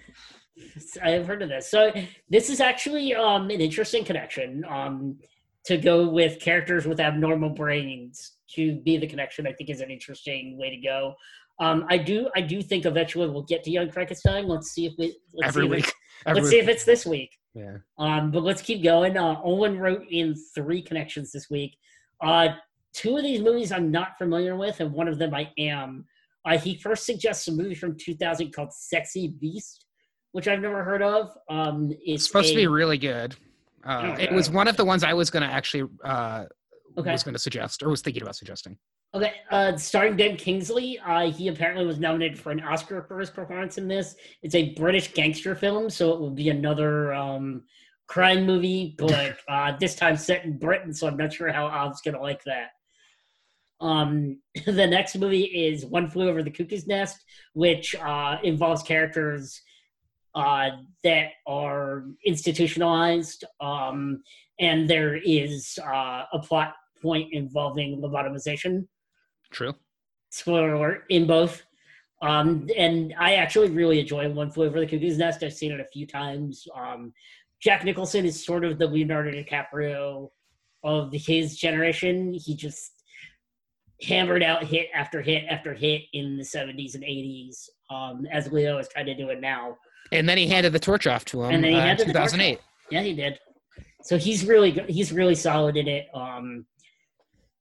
[1.03, 1.71] I've heard of this.
[1.71, 1.93] So
[2.29, 5.19] this is actually um, an interesting connection um,
[5.67, 9.47] to go with characters with abnormal brains to be the connection.
[9.47, 11.15] I think is an interesting way to go.
[11.61, 12.29] Um, I do.
[12.35, 14.49] I do think eventually we'll get to Young Frankenstein.
[14.49, 15.79] Let's see if we let's Every see if week.
[15.81, 15.95] it's-
[16.27, 17.37] Every let's see if it's this week.
[17.55, 17.79] Yeah.
[17.99, 19.17] Um, but let's keep going.
[19.17, 21.77] Uh, Owen wrote in three connections this week.
[22.21, 22.51] Uh,
[22.95, 26.07] two of these movies I'm not familiar with, and one of them I am.
[26.45, 29.85] Uh, he first suggests a movie from 2000 called Sexy Beast,
[30.31, 31.37] which I've never heard of.
[31.51, 33.35] Um, it's It's supposed to be really good.
[33.85, 34.25] Uh, Okay.
[34.25, 36.45] it was one of the ones I was going to actually uh,
[36.99, 37.11] Okay.
[37.13, 38.79] was going to suggest or was thinking about suggesting.
[39.15, 40.99] Okay, uh, starring Ben Kingsley.
[40.99, 44.17] Uh, he apparently was nominated for an Oscar for his performance in this.
[44.43, 47.65] It's a British gangster film, so it will be another um,
[48.07, 50.95] crime movie, but uh, this time set in Britain.
[50.95, 52.71] So I'm not sure how Av's gonna like that.
[53.83, 57.23] Um, the next movie is One Flew Over the Cuckoo's Nest,
[57.53, 59.61] which uh, involves characters
[60.35, 60.71] uh,
[61.05, 64.23] that are institutionalized, um,
[64.61, 68.87] and there is uh, a plot point involving lobotomization
[69.51, 69.75] True.
[70.31, 71.63] spoiler alert in both.
[72.23, 75.43] Um, and I actually really enjoy One Flew Over the Cuckoo's Nest.
[75.43, 76.67] I've seen it a few times.
[76.75, 77.13] Um,
[77.61, 80.29] Jack Nicholson is sort of the Leonardo DiCaprio
[80.85, 82.33] of his generation.
[82.33, 83.03] He just
[84.03, 88.79] hammered out hit after hit after hit in the 70s and 80s, um, as Leo
[88.79, 89.77] is trying to do it now.
[90.11, 92.09] And then he handed the torch off to him And then he uh, in handed
[92.09, 92.59] the torch 2008.
[92.91, 93.39] Yeah, he did.
[94.03, 94.89] So he's really good.
[94.91, 96.09] He's really solid in it.
[96.13, 96.67] Um,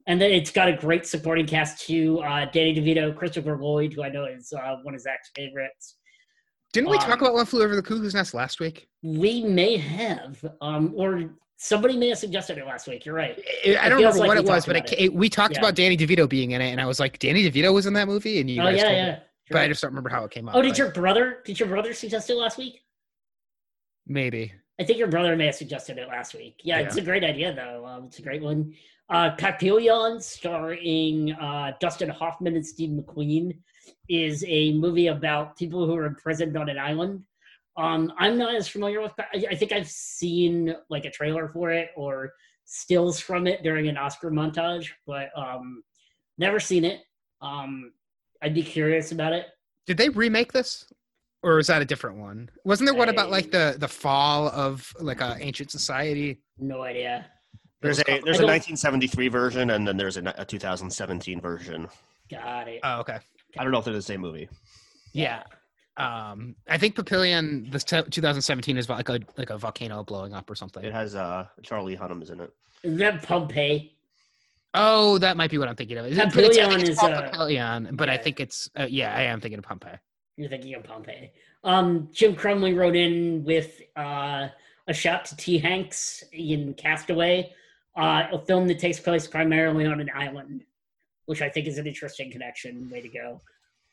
[0.07, 2.19] and then it's got a great supporting cast too.
[2.19, 5.97] Uh, Danny DeVito, Christopher Lloyd, who I know is uh, one of Zach's favorites.
[6.73, 8.87] Didn't we Um, talk about One Flew Over the Cuckoo's Nest last week?
[9.03, 13.05] We may have, um, or somebody may have suggested it last week.
[13.05, 13.39] You're right.
[13.67, 15.59] I I don't remember like what it was, but it, ca- we talked Yeah.
[15.59, 18.07] about Danny DeVito being in it, and I was like, Danny DeVito was in that
[18.07, 19.23] movie, and you oh guys yeah, told me.
[19.51, 19.57] Yeah.
[19.57, 20.55] But I just don't remember how it came up.
[20.55, 21.39] Oh, did but your brother?
[21.45, 22.81] Did your brother suggest it last week?
[24.07, 24.53] maybe?
[24.79, 26.59] I think your brother may have suggested it last week.
[26.63, 27.85] Yeah, it's a great idea though.
[27.85, 28.73] Um, it's a great one.
[29.09, 33.57] Uh, Papillon, starring uh, Dustin Hoffman and Steve McQueen,
[34.09, 37.21] is a movie about people who are imprisoned on an island.
[37.77, 39.13] Um, I'm not as familiar with.
[39.19, 42.31] I I think I've seen like a trailer for it or
[42.65, 45.83] stills from it during an Oscar montage, but um,
[46.37, 47.01] never seen it.
[47.41, 47.91] Um,
[48.41, 49.47] I'd be curious about it.
[49.85, 50.85] Did they remake this,
[51.43, 52.49] or is that a different one?
[52.63, 56.41] Wasn't there one about like the the fall of like a ancient society?
[56.57, 57.25] No idea.
[57.81, 61.87] There's a there's I a don't- 1973 version, and then there's a, a 2017 version.
[62.29, 62.79] Got it.
[62.83, 63.17] Oh, okay.
[63.57, 64.47] I don't know if they're the same movie.
[65.13, 65.43] Yeah.
[65.97, 70.49] Um, I think Papillion, the t- 2017 is like a like a volcano blowing up
[70.49, 70.83] or something.
[70.83, 72.51] It has uh Charlie Hunnam is in it.
[72.83, 73.93] Is that Pompeii?
[74.73, 76.05] Oh, that might be what I'm thinking of.
[76.05, 79.23] It's, it's, Papillion think it's is, uh, Papillion, but I think it's uh, yeah, I
[79.23, 79.97] am thinking of Pompeii.
[80.37, 81.31] You're thinking of Pompeii.
[81.63, 84.47] Um, Jim Crumley wrote in with uh,
[84.87, 85.57] a shout to T.
[85.57, 87.53] Hanks in Castaway,
[87.97, 90.63] uh, a film that takes place primarily on an island,
[91.25, 92.89] which I think is an interesting connection.
[92.89, 93.41] Way to go.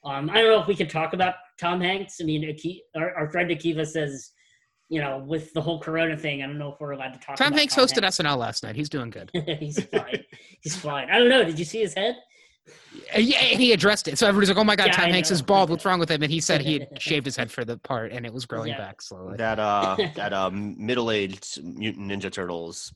[0.04, 2.18] Um, I don't know if we can talk about Tom Hanks.
[2.20, 4.30] I mean, Aki- our, our friend Akiva says,
[4.88, 7.36] you know, with the whole Corona thing, I don't know if we're allowed to talk.
[7.36, 8.74] Tom about Hanks hosted SNL last night.
[8.76, 9.30] He's doing good.
[9.60, 10.24] He's fine.
[10.60, 11.10] He's fine.
[11.10, 11.44] I don't know.
[11.44, 12.16] Did you see his head?
[13.14, 14.18] Uh, Yeah, and he addressed it.
[14.18, 15.34] So everybody's like, "Oh my god, Yeah, Tom I Hanks know.
[15.34, 15.70] is bald.
[15.70, 18.12] What's wrong with him?" And he said he had shaved his head for the part,
[18.12, 18.78] and it was growing Yeah.
[18.78, 19.36] back slowly.
[19.36, 22.92] That uh that um middle-aged mutant ninja turtles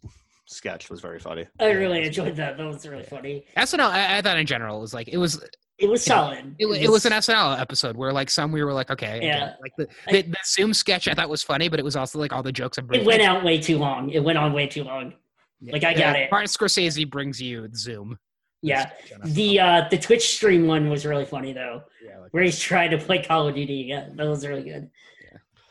[0.46, 1.46] sketch was very funny.
[1.60, 2.58] I really enjoyed that.
[2.58, 3.44] That was really funny.
[3.56, 5.42] SNL, I, I thought in general it was like it was
[5.82, 6.54] It was solid.
[6.58, 9.50] it, wa- it was an SNL episode where like some we were like, okay, Yeah.
[9.50, 9.56] it.
[9.60, 12.32] like the, the the Zoom sketch I thought was funny, but it was also like
[12.32, 12.78] all the jokes.
[12.78, 14.10] It went out way too long.
[14.10, 15.12] It went on way too long.
[15.60, 16.30] like, I got it.
[16.30, 18.18] Martin Scorsese brings you Zoom.
[18.62, 18.90] Yeah.
[19.24, 22.92] The uh the Twitch stream one was really funny though, yeah, like, where he's trying
[22.92, 24.14] to play Call of Duty again.
[24.16, 24.88] That was really good.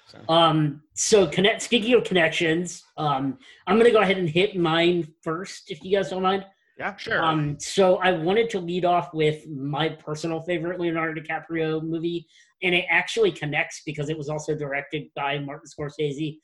[0.07, 0.17] so.
[0.33, 5.71] Um so connect speaking of connections, um I'm gonna go ahead and hit mine first
[5.71, 6.45] if you guys don't mind.
[6.81, 7.23] Yeah, sure.
[7.23, 12.25] Um so I wanted to lead off with my personal favorite Leonardo DiCaprio movie,
[12.63, 16.39] and it actually connects because it was also directed by Martin Scorsese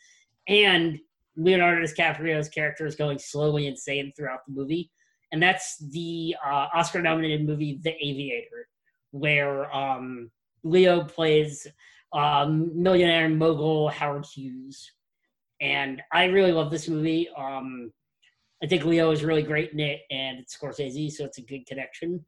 [0.47, 0.99] and
[1.35, 4.91] Leonardo DiCaprio's character is going slowly insane throughout the movie.
[5.31, 8.68] And that's the uh, Oscar nominated movie The Aviator,
[9.11, 10.31] where um,
[10.64, 11.68] Leo plays
[12.14, 14.91] um, millionaire mogul Howard Hughes.
[15.59, 17.27] And I really love this movie.
[17.35, 17.91] Um,
[18.63, 21.65] I think Leo is really great in it, and it's Scorsese, so it's a good
[21.67, 22.25] connection.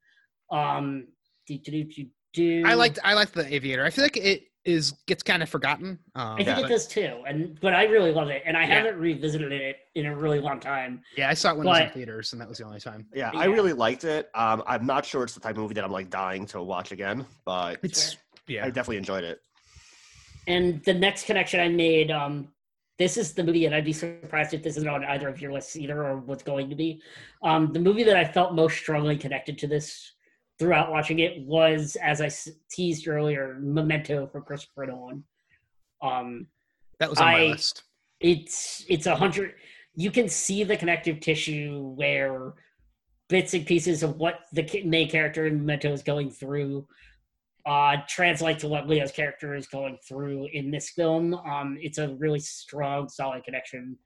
[0.51, 1.07] Um,
[1.47, 2.64] do, do, do, do, do.
[2.65, 3.84] I liked I liked the Aviator.
[3.84, 5.97] I feel like it is gets kind of forgotten.
[6.15, 6.65] Um, I think Yeah.
[6.65, 8.76] it does too, and but I really love it, and I Yeah.
[8.76, 11.01] haven't revisited it in a really long time.
[11.18, 13.07] yeah, I saw it when it was in theaters, and that was the only time.
[13.14, 14.30] Yeah, I really liked it.
[14.35, 16.91] Um, I'm not sure it's the type of movie that I'm like dying to watch
[16.91, 18.65] again, but It's yeah.
[18.65, 19.39] I definitely enjoyed it.
[20.47, 22.49] And the next connection I made, um,
[23.00, 25.54] this is the movie, and I'd be surprised if this isn't on either of your
[25.54, 27.02] lists either, or what's going to be.
[27.42, 30.12] Um, the movie that I felt most strongly connected to this
[30.60, 32.30] throughout watching it was, as I
[32.70, 35.24] teased earlier, Memento for Christopher Nolan.
[36.02, 36.48] Um,
[37.00, 37.84] That was on my list.
[38.20, 39.56] it's it's a hundred
[39.96, 42.54] you can see the connective tissue where
[43.30, 46.86] bits and pieces of what the main character in memento is going through
[47.70, 52.10] uh translate to what leo's character is going through in this film um it's a
[52.16, 53.98] really strong solid connection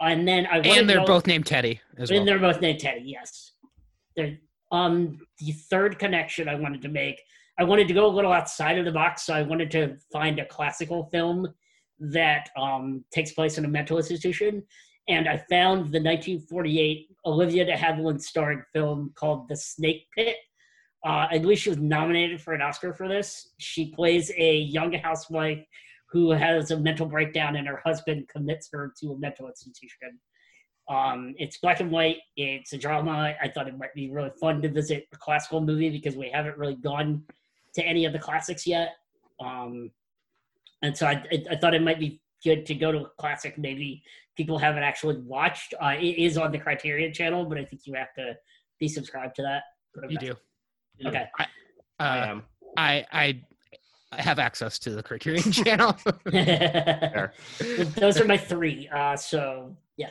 [0.00, 2.26] and then i And they're both named Teddy as and well.
[2.26, 3.52] they're both named Teddy, yes.
[4.16, 4.38] They're,
[4.70, 7.20] um, the third connection I wanted to make,
[7.58, 10.38] I wanted to go a little outside of the box, so I wanted to find
[10.38, 11.46] a classical film
[12.00, 14.62] that um, takes place in a mental institution.
[15.08, 20.36] And I found the 1948 Olivia de Havilland starring film called The Snake Pit.
[21.04, 23.50] Uh, I believe she was nominated for an Oscar for this.
[23.58, 25.64] She plays a young housewife
[26.10, 30.20] who has a mental breakdown, and her husband commits her to a mental institution.
[30.88, 32.18] Um, it's black and white.
[32.36, 33.34] It's a drama.
[33.40, 36.58] I thought it might be really fun to visit a classical movie because we haven't
[36.58, 37.22] really gone
[37.74, 38.90] to any of the classics yet.
[39.40, 39.90] Um,
[40.82, 44.02] and so I, I, thought it might be good to go to a classic maybe
[44.36, 45.74] people haven't actually watched.
[45.80, 48.34] Uh, it is on the Criterion channel, but I think you have to
[48.78, 49.62] be subscribed to that.
[50.08, 50.34] you do.
[51.04, 51.24] Okay.
[51.38, 51.46] I
[51.98, 52.42] Uh, am.
[52.76, 53.42] I I
[54.12, 55.96] I have access to the Criterion channel.
[57.96, 58.88] Those are my three.
[58.88, 60.10] Uh, so yeah.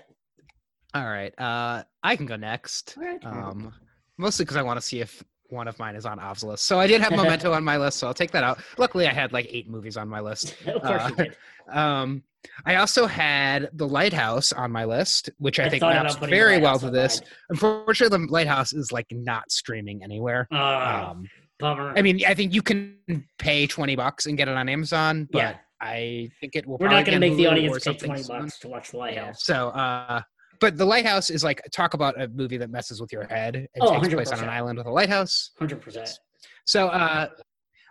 [0.93, 1.33] All right.
[1.39, 2.95] Uh, I can go next.
[2.97, 3.23] All right.
[3.25, 3.73] Um,
[4.17, 6.65] mostly because I want to see if one of mine is on Av's list.
[6.65, 8.59] So I did have Memento on my list, so I'll take that out.
[8.77, 10.55] Luckily, I had like eight movies on my list.
[10.65, 11.37] of course you uh, did.
[11.69, 12.23] Um,
[12.65, 16.79] I also had The Lighthouse on my list, which I, I think maps very well
[16.79, 17.21] to this.
[17.49, 20.47] Unfortunately, The Lighthouse is like not streaming anywhere.
[20.51, 21.27] Uh, Um,
[21.59, 21.93] bummer.
[21.95, 22.97] I mean, I think you can
[23.37, 25.55] pay twenty bucks and get it on Amazon, but Yeah.
[25.83, 26.77] I think it will.
[26.77, 28.39] We're not going to make the audience pay something twenty soon.
[28.41, 29.03] bucks to watch The Yeah.
[29.03, 29.43] Lighthouse.
[29.45, 30.21] So, uh,
[30.59, 33.67] but the lighthouse is like talk about a movie that messes with your head and
[33.81, 35.51] Oh, takes place on an island with a lighthouse.
[35.57, 36.19] Hundred percent.
[36.65, 37.29] So uh,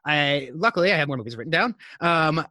[0.06, 1.74] I luckily I have more movies written down.
[2.00, 2.44] Um,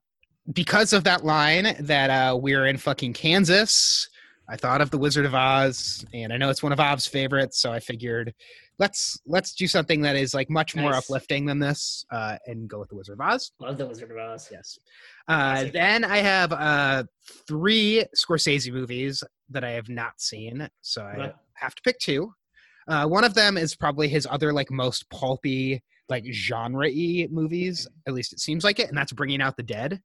[0.54, 4.08] because of that line that uh, we're in fucking Kansas,
[4.48, 7.60] I thought of the Wizard of Oz, and I know it's one of Av's favorites,
[7.62, 8.34] so I figured
[8.80, 11.04] let's let's do something that is like much more Nice.
[11.04, 13.52] uplifting than this, uh, and go with the Wizard of Oz.
[13.60, 14.50] Love the Wizard of Oz.
[14.52, 14.80] Yes.
[15.28, 17.04] Uh, then I have uh,
[17.48, 21.32] three Scorsese movies that I have not seen, so I Okay.
[21.56, 22.34] have to pick two.
[22.88, 27.88] Uh, one of them is probably his other like most pulpy, like genre-y movies.
[28.08, 30.02] At least it seems like it, and that's Bringing Out the Dead.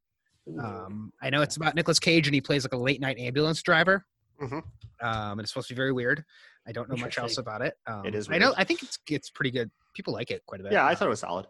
[0.59, 3.63] Um, I know it's about Nicolas Cage, and he plays like a late night ambulance
[3.63, 4.05] driver.
[4.41, 4.53] Mhm.
[5.01, 6.25] Um, and it's supposed to be very weird.
[6.67, 7.79] I don't know much else about it.
[7.87, 8.49] Um, It is I know.
[8.49, 8.59] weird.
[8.59, 9.71] I think it's it's pretty good.
[9.95, 10.73] People like it quite a bit.
[10.73, 11.47] Yeah, I Uh, thought it was solid.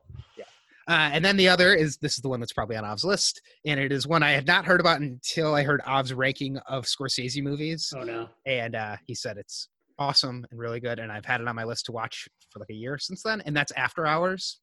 [0.86, 3.40] uh, and then the other is this is the one that's probably on Av's list,
[3.64, 6.84] and it is one I had not heard about until I heard Av's ranking of
[6.84, 8.28] Scorsese movies, oh no.
[8.44, 9.68] and uh, he said it's
[9.98, 12.70] awesome and really good, and I've had it on my list to watch for like
[12.70, 14.60] a year since then, and that's After Hours.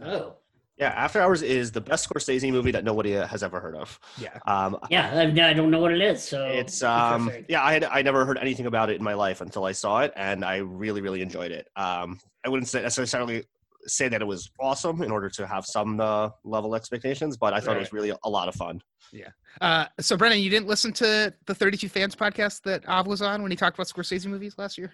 [0.00, 0.36] Oh.
[0.80, 4.00] Yeah, After Hours is the best Scorsese movie that nobody has ever heard of.
[4.18, 6.22] Yeah, Um, Yeah, I, I don't know what it is.
[6.22, 7.44] So It's um interesting.
[7.50, 10.00] yeah, I had I never heard anything about it in my life until I saw
[10.00, 11.68] it, and I really really enjoyed it.
[11.76, 13.44] Um, I wouldn't say necessarily
[13.86, 17.60] say that it was awesome in order to have some uh, level expectations, but I
[17.60, 18.82] thought it was really a lot of fun.
[19.12, 19.28] Yeah.
[19.60, 23.42] Uh, so Brendan, you didn't listen to the 32 Fans podcast that Av was on
[23.42, 24.92] when he talked about Scorsese movies last year?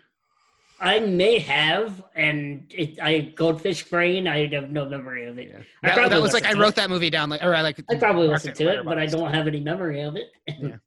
[0.80, 4.26] I may have, and it, I goldfish brain.
[4.28, 5.54] I have no memory of it.
[5.82, 6.74] I That, that was like I wrote it.
[6.76, 9.32] that movie down, like or I like I probably listened to it, but I don't
[9.32, 10.32] have any memory of it.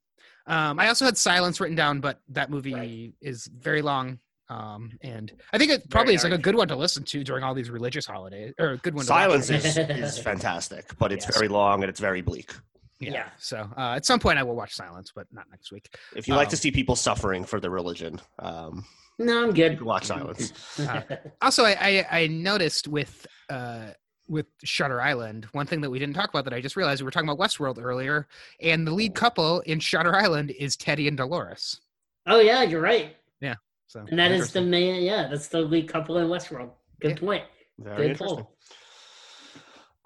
[0.46, 3.12] Um, I also had Silence written down, but that movie Right.
[3.20, 4.18] is very long.
[4.48, 7.22] Um, and I think it probably Very is like a good one to listen to
[7.22, 9.04] during all these religious holidays, or a good one.
[9.06, 9.20] To watch.
[9.44, 11.36] Silence is, is fantastic, but it's Yes.
[11.36, 12.52] very long and it's very bleak.
[12.98, 13.12] Yeah.
[13.12, 13.28] Yeah.
[13.38, 15.94] So uh, at some point I will watch Silence, but not next week.
[16.16, 18.84] If you like Um, to see people suffering for their religion, um,
[19.20, 19.76] no, I'm good.
[19.78, 20.52] can watch Silence.
[20.78, 21.02] Uh,
[21.42, 21.76] Also, I,
[22.10, 23.90] I, I noticed with uh,
[24.28, 27.04] with Shutter Island, one thing that we didn't talk about that I just realized we
[27.04, 28.26] were talking about Westworld earlier,
[28.60, 31.80] and the lead couple in Shutter Island is Teddy and Dolores.
[32.26, 33.16] oh yeah, you're right.
[33.40, 33.54] Yeah.
[33.88, 35.02] So And that is the main.
[35.02, 36.70] Yeah, that's the lead couple in Westworld.
[37.00, 37.16] Good Yeah.
[37.18, 37.44] point.
[37.78, 38.36] Very Good interesting.
[38.38, 38.56] pull.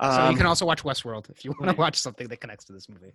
[0.01, 2.65] So Um, you can also watch Westworld if you want to watch something that connects
[2.67, 3.13] to this movie.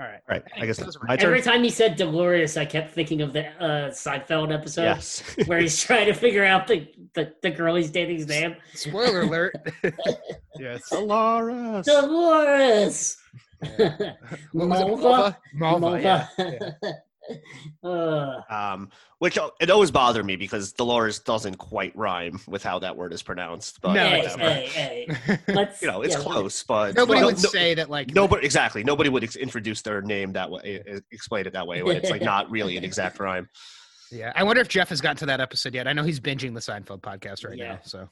[0.00, 0.20] All right.
[0.28, 1.26] all right, I guess Those are my turn.
[1.26, 5.22] Every time he said Dolores, I kept thinking of the uh, Seinfeld episode Yes.
[5.46, 8.54] where he's trying to figure out the, the, the girl he's dating's name.
[8.74, 9.56] Spoiler alert.
[10.58, 10.88] yes.
[10.90, 11.86] Dolores.
[11.86, 13.16] Dolores.
[13.60, 14.16] What was it?
[14.54, 15.36] Mulva?
[15.52, 15.80] Malva.
[15.80, 16.26] Malva, yeah.
[16.38, 16.90] yeah.
[17.84, 22.78] Uh, Um, which uh, it always bothered me because Dolores doesn't quite rhyme with how
[22.80, 23.80] that word is pronounced.
[23.80, 25.38] But No, hey, it's hey, hey.
[25.54, 28.44] Let's, you know, it's yeah, close, but Nobody no, would no- say that like Nobody
[28.44, 28.82] exactly.
[28.84, 30.82] Nobody would ex- introduce their name that way,
[31.12, 31.82] explain it that way.
[31.82, 33.48] When it's like not really an exact rhyme.
[34.10, 35.86] Yeah, I wonder if Jeff has gotten to that episode yet.
[35.86, 37.72] I know he's binging the Seinfeld podcast right Yeah.
[37.74, 38.08] now, so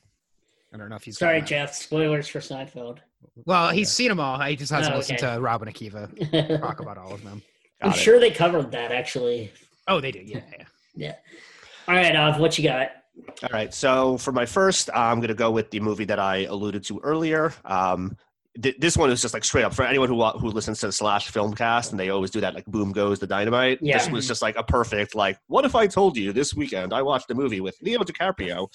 [0.74, 1.18] I don't know if he's.
[1.18, 1.74] Sorry, Jeff.
[1.74, 2.98] Spoilers for Seinfeld.
[3.46, 4.38] Well, he's seen them all.
[4.40, 5.34] He just hasn't Oh, listened okay.
[5.34, 7.42] to Robin and Akiva talk about all of them.
[7.82, 7.96] I'm it.
[7.96, 9.52] sure they covered that actually.
[9.88, 10.20] Oh, they do.
[10.20, 10.64] Yeah, yeah.
[10.94, 11.14] Yeah.
[11.88, 12.90] All right, Av, what you got?
[13.42, 13.72] All right.
[13.72, 17.00] So for my first, I'm going to go with the movie that I alluded to
[17.00, 17.52] earlier.
[17.64, 18.16] Um,
[18.60, 20.92] th- this one is just like straight up for anyone who who listens to the
[20.92, 23.98] Slash Filmcast, and they always do that like "Boom Goes the Dynamite." Yeah.
[23.98, 25.38] This was just like a perfect like.
[25.46, 28.68] What if I told you this weekend I watched a movie with Leo DiCaprio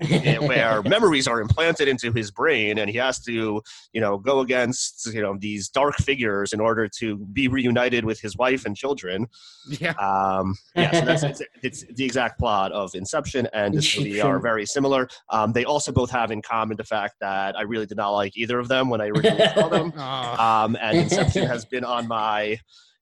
[0.46, 3.60] where memories are implanted into his brain and he has to
[3.92, 8.20] you know go against you know these dark figures in order to be reunited with
[8.20, 9.26] his wife and children
[9.66, 9.92] Yeah.
[9.94, 14.38] um yeah so that's it's, it's the exact plot of inception and this movie are
[14.38, 17.96] very similar um they also both have in common the fact that i really did
[17.96, 21.64] not like either of them when i originally saw them Oh, um and inception has
[21.64, 22.56] been on my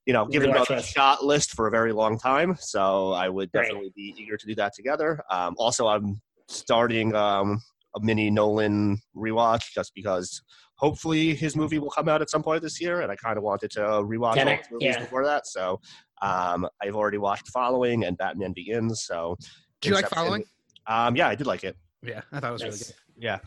[0.06, 0.94] you know given another list.
[0.94, 3.64] shot list for a very long time so i would Right.
[3.64, 7.60] definitely be eager to do that together um also i'm starting um,
[7.94, 10.42] a mini Nolan rewatch just because
[10.76, 13.44] hopefully his movie will come out at some point this year, and I kind of
[13.44, 15.00] wanted to rewatch all Tenet, his movies yeah.
[15.00, 15.46] before that.
[15.46, 15.80] So
[16.22, 19.04] um, I've already watched Following and Batman Begins.
[19.04, 19.36] So
[19.80, 20.44] do you like following?
[20.86, 21.76] Um, yeah, I did like it.
[22.02, 22.94] Yeah, I thought it was really good.
[23.18, 23.38] Yeah.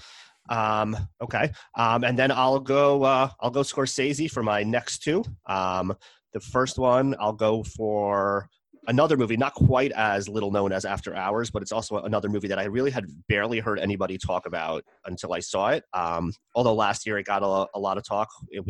[0.49, 1.51] Um, okay.
[1.77, 3.03] Um, and then I'll go.
[3.03, 5.23] Uh, I'll go Scorsese for my next two.
[5.45, 5.93] Um,
[6.33, 8.49] the first one I'll go for
[8.87, 12.47] another movie, not quite as little known as After Hours, but it's also another movie
[12.47, 15.83] that I really had barely heard anybody talk about until I saw it.
[15.93, 18.29] Um, although last year it got a, a lot of talk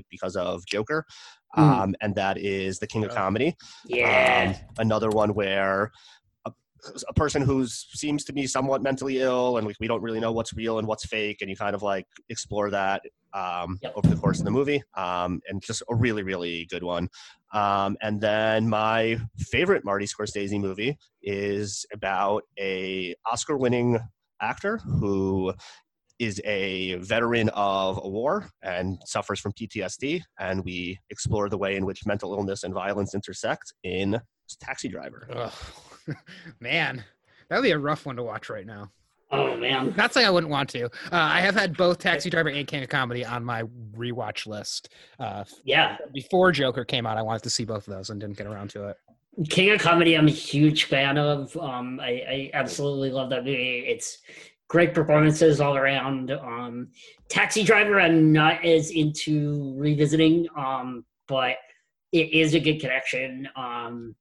[0.10, 1.06] because of Joker,
[1.57, 1.64] Mm.
[1.64, 3.15] um, and that is The King of Oh.
[3.15, 3.56] Comedy.
[3.84, 4.53] Yeah.
[4.56, 5.91] Um, another one where
[7.07, 10.31] a person who seems to be somewhat mentally ill, and we, we don't really know
[10.31, 13.01] what's real and what's fake, and you kind of like explore that
[13.34, 13.93] um, Yep.
[13.95, 17.10] over the course of the movie, um, and just a really really good one.
[17.53, 23.99] Um, and then my favorite Marty Scorsese movie is about a Oscar-winning
[24.41, 25.53] actor who
[26.19, 31.76] is a veteran of a war and suffers from PTSD, and we explore the way
[31.76, 34.19] in which mental illness and violence intersect in
[34.60, 35.27] Taxi Driver.
[35.34, 35.51] Ugh.
[36.60, 37.03] Man,
[37.49, 38.91] that would be a rough one to watch right now.
[39.31, 39.94] Oh man.
[39.95, 40.86] Not saying I wouldn't want to.
[40.86, 43.61] Uh, I have had both Taxi Driver and King of Comedy on my
[43.95, 44.90] rewatch list.
[45.19, 45.98] Uh, Yeah.
[46.14, 48.72] before Joker came out, I wanted to see both of those and didn't get around
[48.72, 48.98] to it.
[49.49, 51.56] King of Comedy, I'm a huge fan of.
[51.57, 53.86] Um, I, I absolutely love that movie.
[53.88, 54.18] It's
[54.68, 56.31] great performances all around.
[56.31, 56.88] Um,
[57.30, 61.57] Taxi Driver, I'm not as into revisiting, um, but
[62.11, 63.48] it is a good connection.
[63.56, 64.15] Um,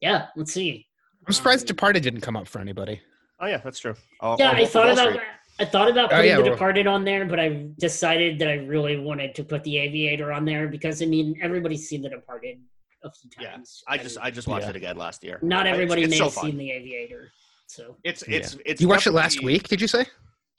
[0.00, 0.88] yeah, let's see.
[1.26, 3.00] I'm surprised Um, Departed didn't come up for anybody.
[3.40, 3.94] Oh yeah, that's true.
[4.20, 5.20] Oh, Yeah, oh, I Wolf of thought about
[5.58, 8.48] I thought about Oh, putting yeah, The well- Departed on there, but I decided that
[8.48, 12.10] I really wanted to put The Aviator on there because I mean everybody's seen The
[12.10, 12.58] Departed
[13.04, 13.42] a few times.
[13.42, 13.84] Yeah, times.
[13.88, 14.70] I just I just watched Yeah.
[14.70, 15.38] it again last year.
[15.42, 16.44] not I- everybody it's, may so have fun.
[16.46, 17.30] seen The Aviator,
[17.66, 18.80] so It's it's it's.
[18.80, 20.06] You watched it last week, did you say?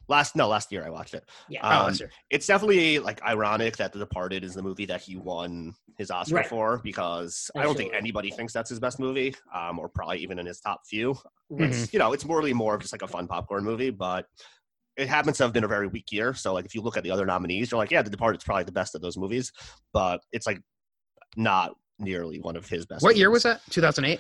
[0.10, 1.28] Last no, last year I watched it.
[1.50, 1.68] yeah.
[1.68, 2.12] Um, last year.
[2.30, 6.36] It's definitely like ironic that The Departed is the movie that he won his Oscar
[6.36, 6.48] Right.
[6.48, 10.40] for because I don't think anybody thinks that's his best movie, um, or probably even
[10.40, 11.18] in his top few.
[11.50, 11.70] Right.
[11.70, 14.26] It's you know it's morally more of just like a fun popcorn movie, but
[14.96, 16.34] it happens to have been a very weak year.
[16.34, 18.64] So like if you look at the other nominees, you're like, yeah, The Departed's probably
[18.64, 19.52] the best of those movies,
[19.94, 20.60] but it's like
[21.36, 23.04] not nearly one of his best.
[23.04, 23.62] What year was that?
[23.72, 24.20] 2008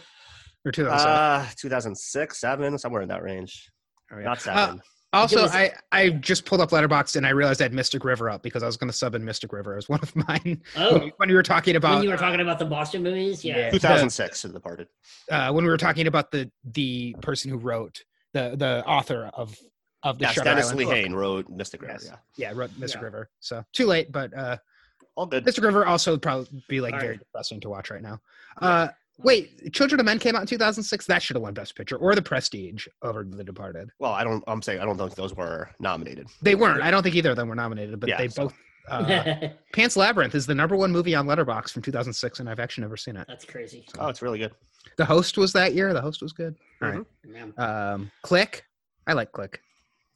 [0.65, 1.15] or 2007?
[1.17, 3.71] Uh, 2006, seven, somewhere in that range.
[4.11, 4.23] Oh, yeah.
[4.25, 4.81] Not Uh, seven.
[5.13, 8.29] Also, was- I, I just pulled up Letterboxd and I realized I had Mystic River
[8.29, 10.61] up because I was going to sub in Mystic River as one of mine.
[10.75, 13.57] Oh, when you were talking about when you were talking about the Boston movies, yeah.
[13.57, 13.69] Yeah.
[13.71, 14.87] 2006 to The Departed.
[15.31, 18.01] uh, when we were talking about the the person who wrote
[18.33, 19.57] the the author of
[20.03, 20.93] of the Yes, Shutter Dennis Island Lee book.
[20.95, 21.93] Hain wrote Mystic River.
[22.01, 22.11] Yes.
[22.35, 23.05] Yeah, Yeah, wrote Mystic Yeah.
[23.05, 23.29] River.
[23.39, 24.57] So too late, but uh,
[25.15, 25.43] all good.
[25.45, 27.19] Mystic River also would probably be like All very right.
[27.19, 28.19] depressing to watch right now.
[28.61, 28.89] Uh,
[29.19, 31.05] wait, Children of Men came out in 2006.
[31.05, 33.89] That should have won Best Picture or The Prestige over The Departed.
[33.99, 34.43] Well, I don't.
[34.47, 36.27] I'm saying I don't think those were nominated.
[36.41, 36.81] They weren't.
[36.81, 38.53] I don't think either of them were nominated, but Yeah, they so- both.
[38.89, 42.83] Uh, Pan's Labyrinth is the number one movie on Letterboxd from 2006, and I've actually
[42.83, 43.25] never seen it.
[43.27, 43.85] That's crazy.
[43.99, 44.53] Oh, it's really good.
[44.95, 45.93] The Host was that year.
[45.93, 46.55] The Host was good.
[46.81, 47.01] All right.
[47.25, 47.53] Man.
[47.57, 48.63] Um, Click.
[49.05, 49.59] I like Click.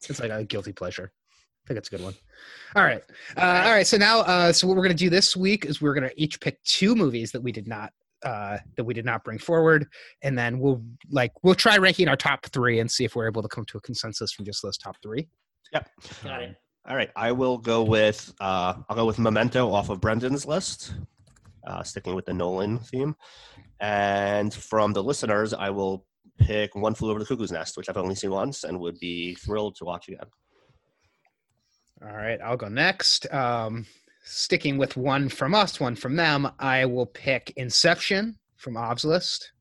[0.07, 1.11] It's like a guilty pleasure.
[1.11, 2.13] I think it's a good one.
[2.77, 3.03] All right.
[3.35, 3.85] Uh, all right.
[3.85, 6.21] So now, uh, so what we're going to do this week is we're going to
[6.21, 7.91] each pick two movies that we did not
[8.23, 9.87] uh, that we did not bring forward,
[10.21, 13.41] and then we'll like we'll try ranking our top three and see if we're able
[13.41, 15.27] to come to a consensus from just those top three.
[15.73, 15.89] Yep,
[16.23, 16.55] Got it.
[16.87, 18.33] All right, I will go with.
[18.39, 20.95] Uh, I'll go with Memento off of Brendan's list,
[21.67, 23.15] uh, sticking with the Nolan theme.
[23.79, 26.05] And from the listeners, I will
[26.39, 29.35] pick One Flew Over the Cuckoo's Nest, which I've only seen once and would be
[29.35, 30.25] thrilled to watch again.
[32.03, 33.31] All right, I'll go next.
[33.31, 33.85] Um,
[34.23, 39.51] sticking with one from us, one from them, I will pick Inception from Av's list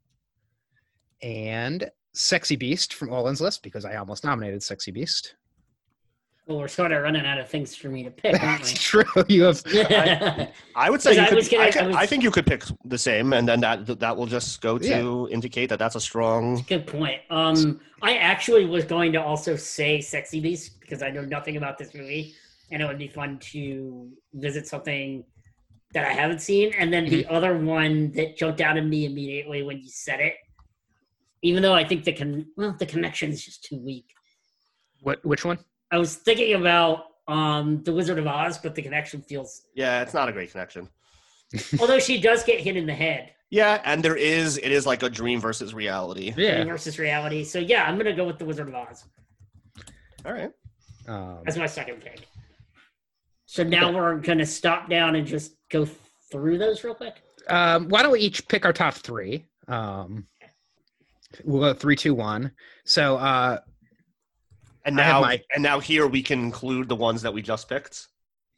[1.23, 5.37] and Sexy Beast from Olin's list because I almost nominated Sexy Beast.
[6.47, 9.05] Well, we're sort of running out of things for me to pick, aren't That's true.
[9.29, 9.81] You have we?
[10.75, 12.31] I would say you I could, was gonna- I, could- I was- I think you
[12.33, 15.95] could pick the same, and then that that will just go to indicate that that's
[15.95, 16.65] a strong.
[16.67, 17.21] Good point.
[17.31, 21.79] Um, I actually was going to also say Sexy Beast because I know nothing about
[21.79, 22.35] this movie,
[22.71, 25.25] and it would be fun to visit something
[25.93, 26.73] that I haven't seen.
[26.79, 30.35] And then the other one that jumped out at me immediately when you said it,
[31.43, 34.07] even though I think the con well the connection is just too weak.
[35.01, 35.25] what?
[35.25, 35.59] Which one?
[35.91, 39.63] I was thinking about um the Wizard of Oz, but the connection feels.
[39.75, 40.89] Yeah, it's not a great connection.
[41.81, 45.03] Although she does get hit in the head Yeah, and there is it is like
[45.03, 46.33] a dream versus reality.
[46.37, 46.63] Yeah.
[46.65, 47.43] versus reality.
[47.43, 49.05] So yeah, I'm gonna go with the Wizard of Oz
[50.25, 50.53] All right.
[51.09, 52.30] Um, as my second pick.
[53.51, 55.85] So now we're gonna stop down and just go
[56.31, 57.21] through those real quick.
[57.49, 59.45] um, why don't we each pick our top three?
[59.67, 60.29] Um,
[61.43, 62.53] we'll go three, two, one.
[62.85, 63.59] So uh,
[64.85, 68.07] And now my- and now here we can include the ones that we just picked.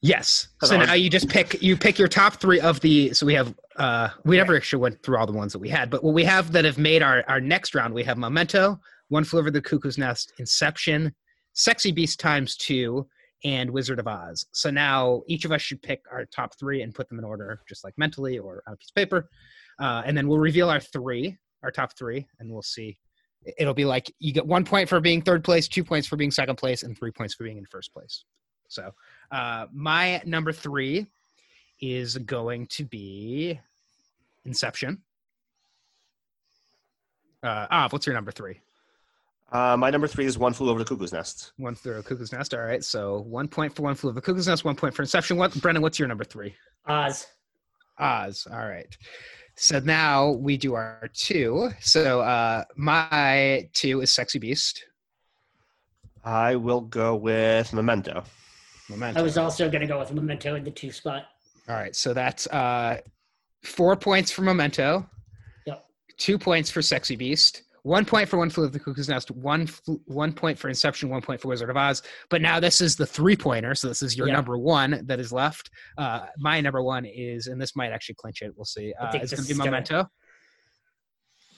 [0.02, 0.48] yes.
[0.60, 3.14] Hold So now you just pick you pick your top three of the.
[3.14, 5.88] So we have uh, we never actually went through all the ones that we had,
[5.88, 8.78] but what we have that have made our our next round, we have Memento,
[9.08, 11.14] One Flew Over the Cuckoo's Nest, Inception,
[11.54, 13.08] Sexy Beast times two,
[13.44, 14.46] and Wizard of Oz.
[14.52, 17.60] So now each of us should pick our top three and put them in order,
[17.68, 19.28] just like mentally or on a piece of paper,
[19.80, 22.96] uh, and then we'll reveal our three, our top three, and we'll see.
[23.58, 26.30] It'll be like you get one point for being third place, two points for being
[26.30, 28.24] second place, and three points for being in first place.
[28.68, 28.90] So
[29.30, 31.06] uh, my number three
[31.80, 33.58] is going to be
[34.44, 35.02] Inception.
[37.42, 38.60] Uh, ah, what's your number three?
[39.52, 41.52] Uh, my number three is One Flew Over the Cuckoo's Nest.
[41.58, 42.54] One flew over the cuckoo's nest.
[42.54, 44.64] All right, so one point for one flew over the cuckoo's nest.
[44.64, 45.36] One point for Inception.
[45.36, 45.82] What, Brendan?
[45.82, 46.54] What's your number three?
[46.86, 47.26] Oz.
[47.98, 48.48] Oz.
[48.50, 48.96] All right.
[49.56, 51.70] So now we do our two.
[51.80, 54.86] So uh, my two is Sexy Beast.
[56.24, 58.24] I will go with Memento.
[58.88, 59.20] Memento.
[59.20, 61.26] I was also going to go with Memento in the two spot.
[61.68, 63.00] All right, so that's uh,
[63.62, 65.06] four points for Memento.
[65.66, 65.84] Yep.
[66.16, 67.62] Two points for Sexy Beast.
[67.84, 69.30] One point for One Flew Over the Cuckoo's Nest.
[69.32, 71.08] One fl- one point for Inception.
[71.08, 72.02] One point for Wizard of Oz.
[72.30, 73.74] But now this is the three pointer.
[73.74, 74.34] So this is your Yeah.
[74.34, 75.68] number one that is left.
[75.98, 78.52] Uh, my number one is, and this might actually clinch it.
[78.56, 78.92] We'll see.
[79.00, 79.70] Uh, it's going to be is gonna-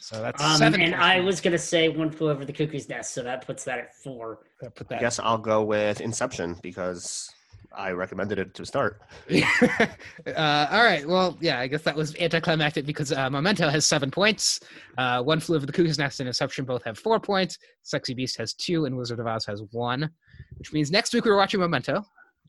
[0.00, 0.80] So that's Um, seven.
[0.80, 3.46] and points I was going to say One Flew Over the Cuckoo's Nest, so that
[3.46, 4.40] puts that at four.
[4.60, 5.00] put I that.
[5.00, 7.28] guess I'll go with Inception because
[7.76, 9.00] I recommended it to start.
[9.32, 11.06] uh, all right.
[11.06, 14.60] Well, yeah, I guess that was anticlimactic because uh, Memento has seven points.
[14.98, 17.58] Uh, one Flew Over the Cuckoo's Nest and Inception both have four points.
[17.82, 20.10] Sexy Beast has two, and Wizard of Oz has one,
[20.58, 22.04] which means next week we're watching Memento.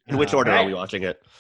[0.08, 1.22] In which Uh, order are we watching it?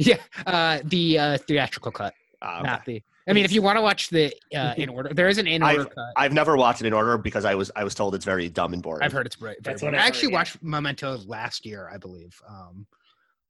[0.00, 3.02] Yeah, uh, the uh, theatrical cut, Ah, not the.
[3.28, 5.60] I mean, if you want to watch the uh, in order, there is an in
[5.60, 6.12] order cut.
[6.16, 8.74] I've never watched it in order because I was I was told it's very dumb
[8.74, 9.02] and boring.
[9.02, 9.56] I've heard it's great.
[9.64, 10.00] That's very what good.
[10.00, 10.38] I I've actually heard, yeah.
[10.38, 12.40] watched Memento last year, I believe.
[12.48, 12.86] Um,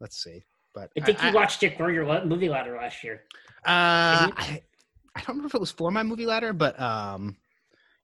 [0.00, 0.44] let's see,
[0.74, 3.24] but I think I, you watched it for your movie ladder last year.
[3.66, 4.62] Uh, I,
[5.14, 7.36] I don't remember if it was for my movie ladder, but um,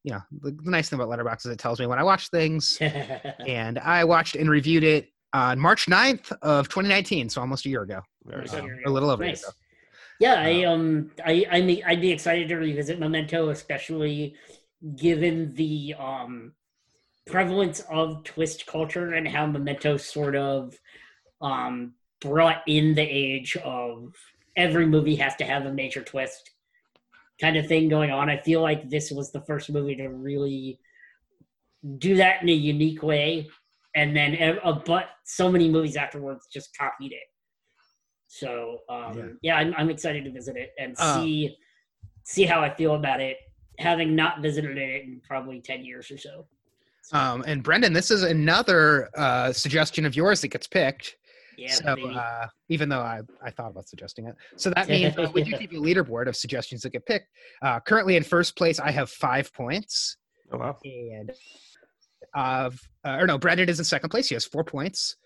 [0.02, 2.28] you know, the, the nice thing about Letterboxd is it tells me when I watch
[2.28, 2.78] things,
[3.46, 7.82] and I watched and reviewed it on March 9th of 2019, so almost a year
[7.82, 8.66] ago, Very So dumb.
[8.66, 9.42] you're- a little over nice.
[9.42, 9.56] a year ago.
[10.20, 14.36] Yeah, I um, I I mean, I'd be excited to revisit Memento, especially
[14.96, 16.52] given the um
[17.26, 20.78] prevalence of twist culture and how Memento sort of
[21.44, 24.14] um brought in the age of
[24.56, 26.50] every movie has to have a major twist
[27.40, 28.30] kind of thing going on.
[28.30, 30.78] I feel like this was the first movie to really
[31.98, 33.48] do that in a unique way,
[33.94, 37.28] and then uh, but so many movies afterwards just copied it.
[38.28, 39.24] So um, Yeah.
[39.42, 41.56] yeah, I'm, I'm excited to visit it and Uh, see
[42.24, 43.36] see how I feel about it,
[43.78, 46.46] having not visited it in probably ten years or so.
[47.12, 51.16] Um, and Brendan, this is another uh, suggestion of yours that gets picked.
[51.56, 55.30] Yeah, so uh, even though I, I thought about suggesting it, so that means uh,
[55.32, 57.28] we do keep a leaderboard of suggestions that get picked.
[57.62, 60.16] Uh, currently in first place, I have five points.
[60.52, 60.76] Oh wow.
[60.84, 61.32] and
[62.36, 64.28] Av, uh, or no, Brendan is in second place.
[64.28, 65.16] He has four points,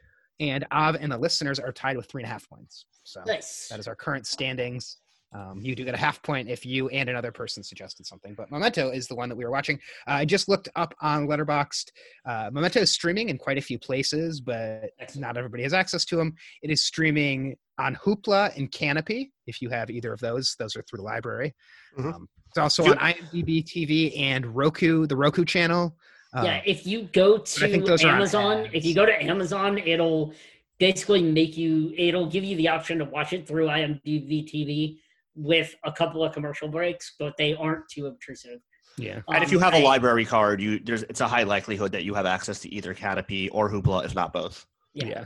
[0.41, 2.85] and Av and the listeners are tied with three and a half points.
[3.05, 3.69] So nice.
[3.71, 4.99] that is our current standings.
[5.33, 8.51] Um, you do get a half point if you and another person suggested something, but
[8.51, 9.77] Memento is the one that we were watching.
[10.07, 11.91] Uh, I just looked up on Letterboxd.
[12.25, 15.21] Uh, Memento is streaming in quite a few places, but Excellent.
[15.21, 16.35] not everybody has access to them.
[16.63, 19.31] It is streaming on Hoopla and Canopy.
[19.47, 21.55] If you have either of those, those are through the library.
[21.99, 22.15] Mhm.
[22.15, 25.97] Um, it's also Do- on IMDb TV and Roku, the Roku channel.
[26.33, 27.65] Uh, yeah, if you go to
[28.07, 30.33] Amazon, if you go to Amazon, it'll
[30.79, 34.99] basically make you it'll give you the option to watch it through IMDb TV
[35.39, 38.61] with a couple of commercial breaks, but they aren't too obtrusive.
[38.97, 39.21] yeah.
[39.29, 41.93] And if Um, you have a I- library card, you there's it's a high likelihood
[41.93, 44.67] that you have access to either Canopy or Hoopla, if not both.
[44.95, 45.07] Yeah.
[45.07, 45.25] Yeah.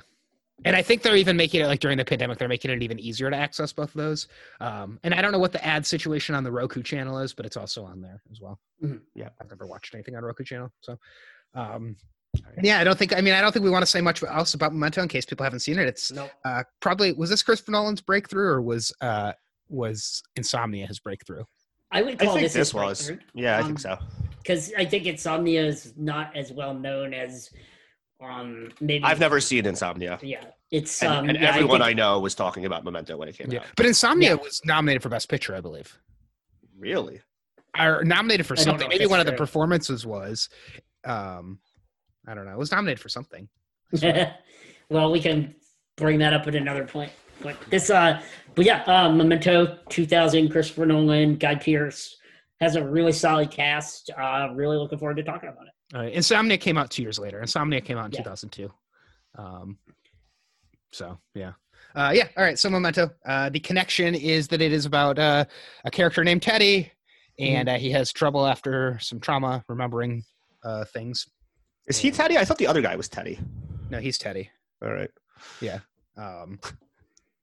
[0.66, 3.00] And I think they're even making it like during the pandemic, they're making it even
[3.00, 4.28] easier to access both of those.
[4.60, 7.46] Um, and I don't know what the ad situation on the Roku channel is, but
[7.46, 8.60] it's also on there as well.
[8.84, 9.00] Mhm.
[9.14, 9.30] Yeah.
[9.40, 10.70] I've never watched anything on Roku channel.
[10.80, 10.98] So,
[11.54, 11.96] um,
[12.62, 14.52] yeah, I don't think, I mean, I don't think we want to say much else
[14.54, 15.88] about Memento in case people haven't seen it.
[15.88, 16.30] It's Nope.
[16.44, 19.32] uh, probably, was this Christopher Nolan's breakthrough or was, uh,
[19.72, 21.44] was Insomnia his breakthrough?
[21.90, 23.12] I would I call think this, this was.
[23.34, 23.98] Yeah, I think so.
[24.38, 27.50] because I think Insomnia is not as well known as
[28.22, 30.18] um maybe I've never seen Insomnia.
[30.22, 33.28] yeah it's And, um and yeah, everyone I, think- know was talking about Memento when
[33.28, 33.60] it came Yeah.
[33.60, 33.66] out.
[33.76, 34.34] But Insomnia Yeah.
[34.36, 35.98] was nominated for Best Picture, I believe.
[36.78, 37.20] Really?
[37.78, 38.88] Or nominated for I something.
[38.88, 40.48] Maybe that's one of the performances was.
[41.04, 41.58] Um,
[42.28, 42.52] I don't know.
[42.52, 43.48] It was nominated for something.
[44.88, 45.54] well, we can
[45.96, 47.10] bring that up at another point.
[47.42, 48.20] But this, uh,
[48.54, 52.16] but yeah, uh, Memento 2000, Christopher Nolan, Guy Pearce
[52.60, 54.10] has a really solid cast.
[54.16, 55.96] Uh, really looking forward to talking about it.
[55.96, 57.40] Uh, Insomnia came out two years later.
[57.40, 58.18] Insomnia came out in Yeah.
[58.18, 58.70] 2002.
[59.36, 59.78] Um,
[60.92, 61.52] so yeah,
[61.94, 62.28] uh, yeah.
[62.36, 62.58] All right.
[62.58, 63.10] So Memento.
[63.24, 65.44] Uh, the connection is that it is about uh,
[65.84, 66.92] a character named Teddy,
[67.38, 70.22] and uh, he has trouble after some trauma remembering
[70.64, 71.26] uh, things.
[71.88, 72.36] Is he Teddy?
[72.38, 73.38] I thought the other guy was Teddy.
[73.90, 74.50] No, he's Teddy.
[74.82, 75.10] All right.
[75.60, 75.80] Yeah.
[76.16, 76.60] Um,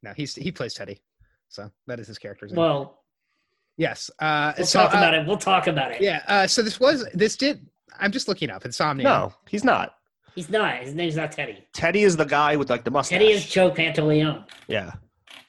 [0.04, 1.02] no, he's he plays Teddy.
[1.50, 2.60] So that is his character's name.
[2.60, 3.00] Well,
[3.78, 4.10] yes.
[4.20, 5.28] Uh, we'll so talk uh, about it.
[5.28, 6.02] We'll talk about it.
[6.02, 6.24] yeah.
[6.28, 7.66] Uh, so this was this did.
[8.00, 9.04] I'm just looking up Insomnia.
[9.04, 9.96] No, he's not.
[10.36, 10.76] He's not.
[10.84, 11.66] His name's not Teddy.
[11.74, 13.18] Teddy is the guy with like the mustache.
[13.20, 14.46] Teddy is Joe Pantoliano.
[14.68, 14.92] yeah.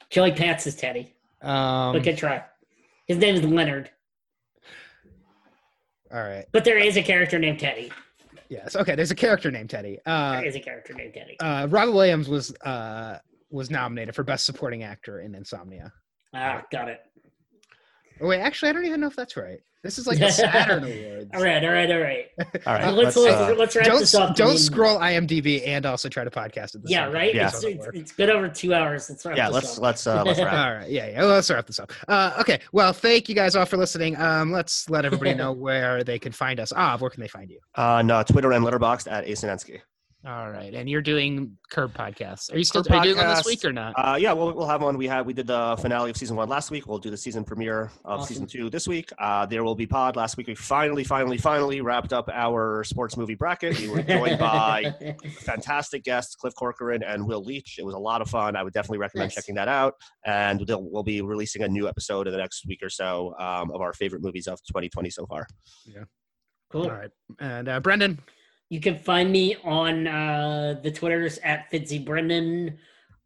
[0.09, 1.13] Joey Pants is Teddy.
[1.41, 2.43] Um, But good try.
[3.07, 3.89] His name is Leonard.
[6.13, 6.45] All right.
[6.51, 7.91] But there is a character named Teddy.
[8.49, 8.75] Yes.
[8.75, 8.95] Okay.
[8.95, 9.99] There's a character named Teddy.
[10.05, 11.39] Uh, There is a character named Teddy.
[11.39, 13.19] uh, Robin Williams was uh,
[13.51, 15.91] was nominated for Best Supporting Actor in Insomnia.
[16.33, 16.99] Ah, got it.
[18.21, 19.59] Oh, wait, actually, I don't even know if that's right.
[19.83, 21.31] This is like the Saturn Awards.
[21.33, 22.25] All right, all right, all right.
[22.67, 22.93] All right.
[22.93, 24.35] Let's let's, let's, uh, let's wrap Don't this up.
[24.35, 27.33] Don't mean, scroll IMDb and also try to podcast at the Yeah, same right.
[27.33, 27.47] Yeah.
[27.47, 29.09] It's, it's, it's been over two hours.
[29.09, 29.83] Let's wrap yeah, this let's up.
[29.83, 30.53] let's uh, let's wrap.
[30.67, 30.89] All right.
[30.89, 31.09] Yeah.
[31.09, 31.23] Yeah.
[31.23, 31.91] Let's wrap this up.
[32.07, 32.59] Uh, okay.
[32.71, 34.15] Well, thank you guys all for listening.
[34.17, 36.71] Um, let's let everybody know where they can find us.
[36.75, 37.59] Ah, where can they find you?
[37.75, 39.81] On uh, Twitter and Letterboxd at Asinensky.
[40.23, 40.71] All right.
[40.75, 42.53] And you're doing Curb podcasts.
[42.53, 43.93] Are you still Curb are you doing one this week or not?
[43.97, 44.95] Uh, yeah, we'll, we'll have one.
[44.95, 46.85] We had we did the finale of season one last week.
[46.85, 48.27] We'll do the season premiere of Awesome.
[48.27, 49.09] season two this week.
[49.17, 50.15] Uh, there will be pod.
[50.15, 53.79] Last week we finally, finally, finally wrapped up our sports movie bracket.
[53.79, 54.93] We were joined by
[55.39, 57.77] fantastic guests Cliff Corcoran and Will Leitch.
[57.79, 58.55] It was a lot of fun.
[58.55, 59.35] I would definitely recommend Nice.
[59.35, 59.95] checking that out.
[60.23, 63.81] And we'll be releasing a new episode in the next week or so um, of
[63.81, 65.47] our favorite movies of 2020 so far.
[65.87, 66.03] Yeah,
[66.69, 66.83] cool.
[66.83, 67.09] All right.
[67.39, 68.19] And uh, Brendan.
[68.71, 72.77] You can find me on uh, the Twitters at Fitzy Brendan,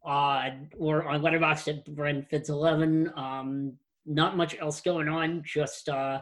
[0.04, 3.12] uh, or on Letterboxd at Bren Fitz eleven.
[3.14, 3.74] Um,
[4.04, 5.44] not much else going on.
[5.46, 6.20] Just uh,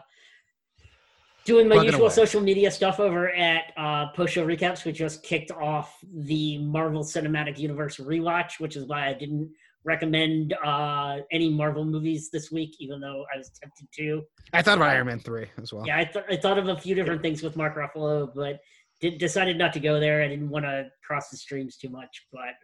[1.46, 2.14] doing my Plugging usual away.
[2.14, 4.84] social media stuff over at uh, Post Show Recaps.
[4.84, 9.51] We just kicked off the Marvel Cinematic Universe rewatch, which is why I didn't
[9.84, 14.22] recommend uh, any Marvel movies this week, even though I was tempted to.
[14.52, 15.86] I thought about Iron Man three as well.
[15.86, 18.60] Yeah, I, th- I thought of a few different things with Mark Ruffalo, but
[19.05, 20.22] did, decided not to go there.
[20.22, 22.55] I didn't want to cross the streams too much, but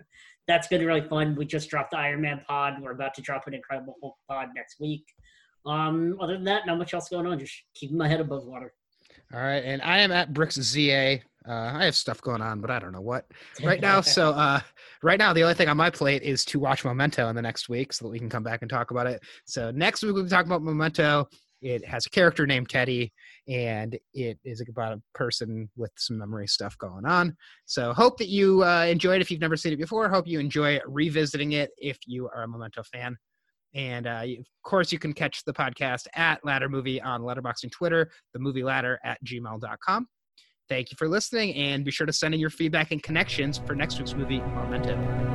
[0.48, 1.36] that's been really fun.
[1.36, 2.80] We just dropped the Iron Man pod.
[2.80, 5.04] We're about to drop an Incredible Hulk pod next week.
[5.66, 7.38] Um, other than that, not much else going on.
[7.38, 8.72] Just keeping my head above water.
[9.34, 9.62] All right.
[9.62, 11.18] And I am at Brooks ZA.
[11.46, 13.26] Uh, I have stuff going on, but I don't know what
[13.62, 14.00] right now.
[14.00, 14.60] So uh,
[15.02, 17.68] right now, the only thing on my plate is to watch Memento in the next
[17.68, 19.22] week, so that we can come back and talk about it.
[19.44, 21.28] So next week we'll be talking about Memento.
[21.62, 23.12] It has a character named Teddy,
[23.48, 27.36] and it is about a person with some memory stuff going on.
[27.66, 30.08] So hope that you uh, enjoy it if you've never seen it before.
[30.08, 33.16] Hope you enjoy revisiting it if you are a Memento fan.
[33.74, 37.72] And uh, of course, you can catch the podcast at Ladder Movie on Letterboxd and
[37.72, 40.08] Twitter, the movie ladder at gmail.com.
[40.68, 43.74] Thank you for listening, and be sure to send in your feedback and connections for
[43.74, 45.29] next week's movie, Memento.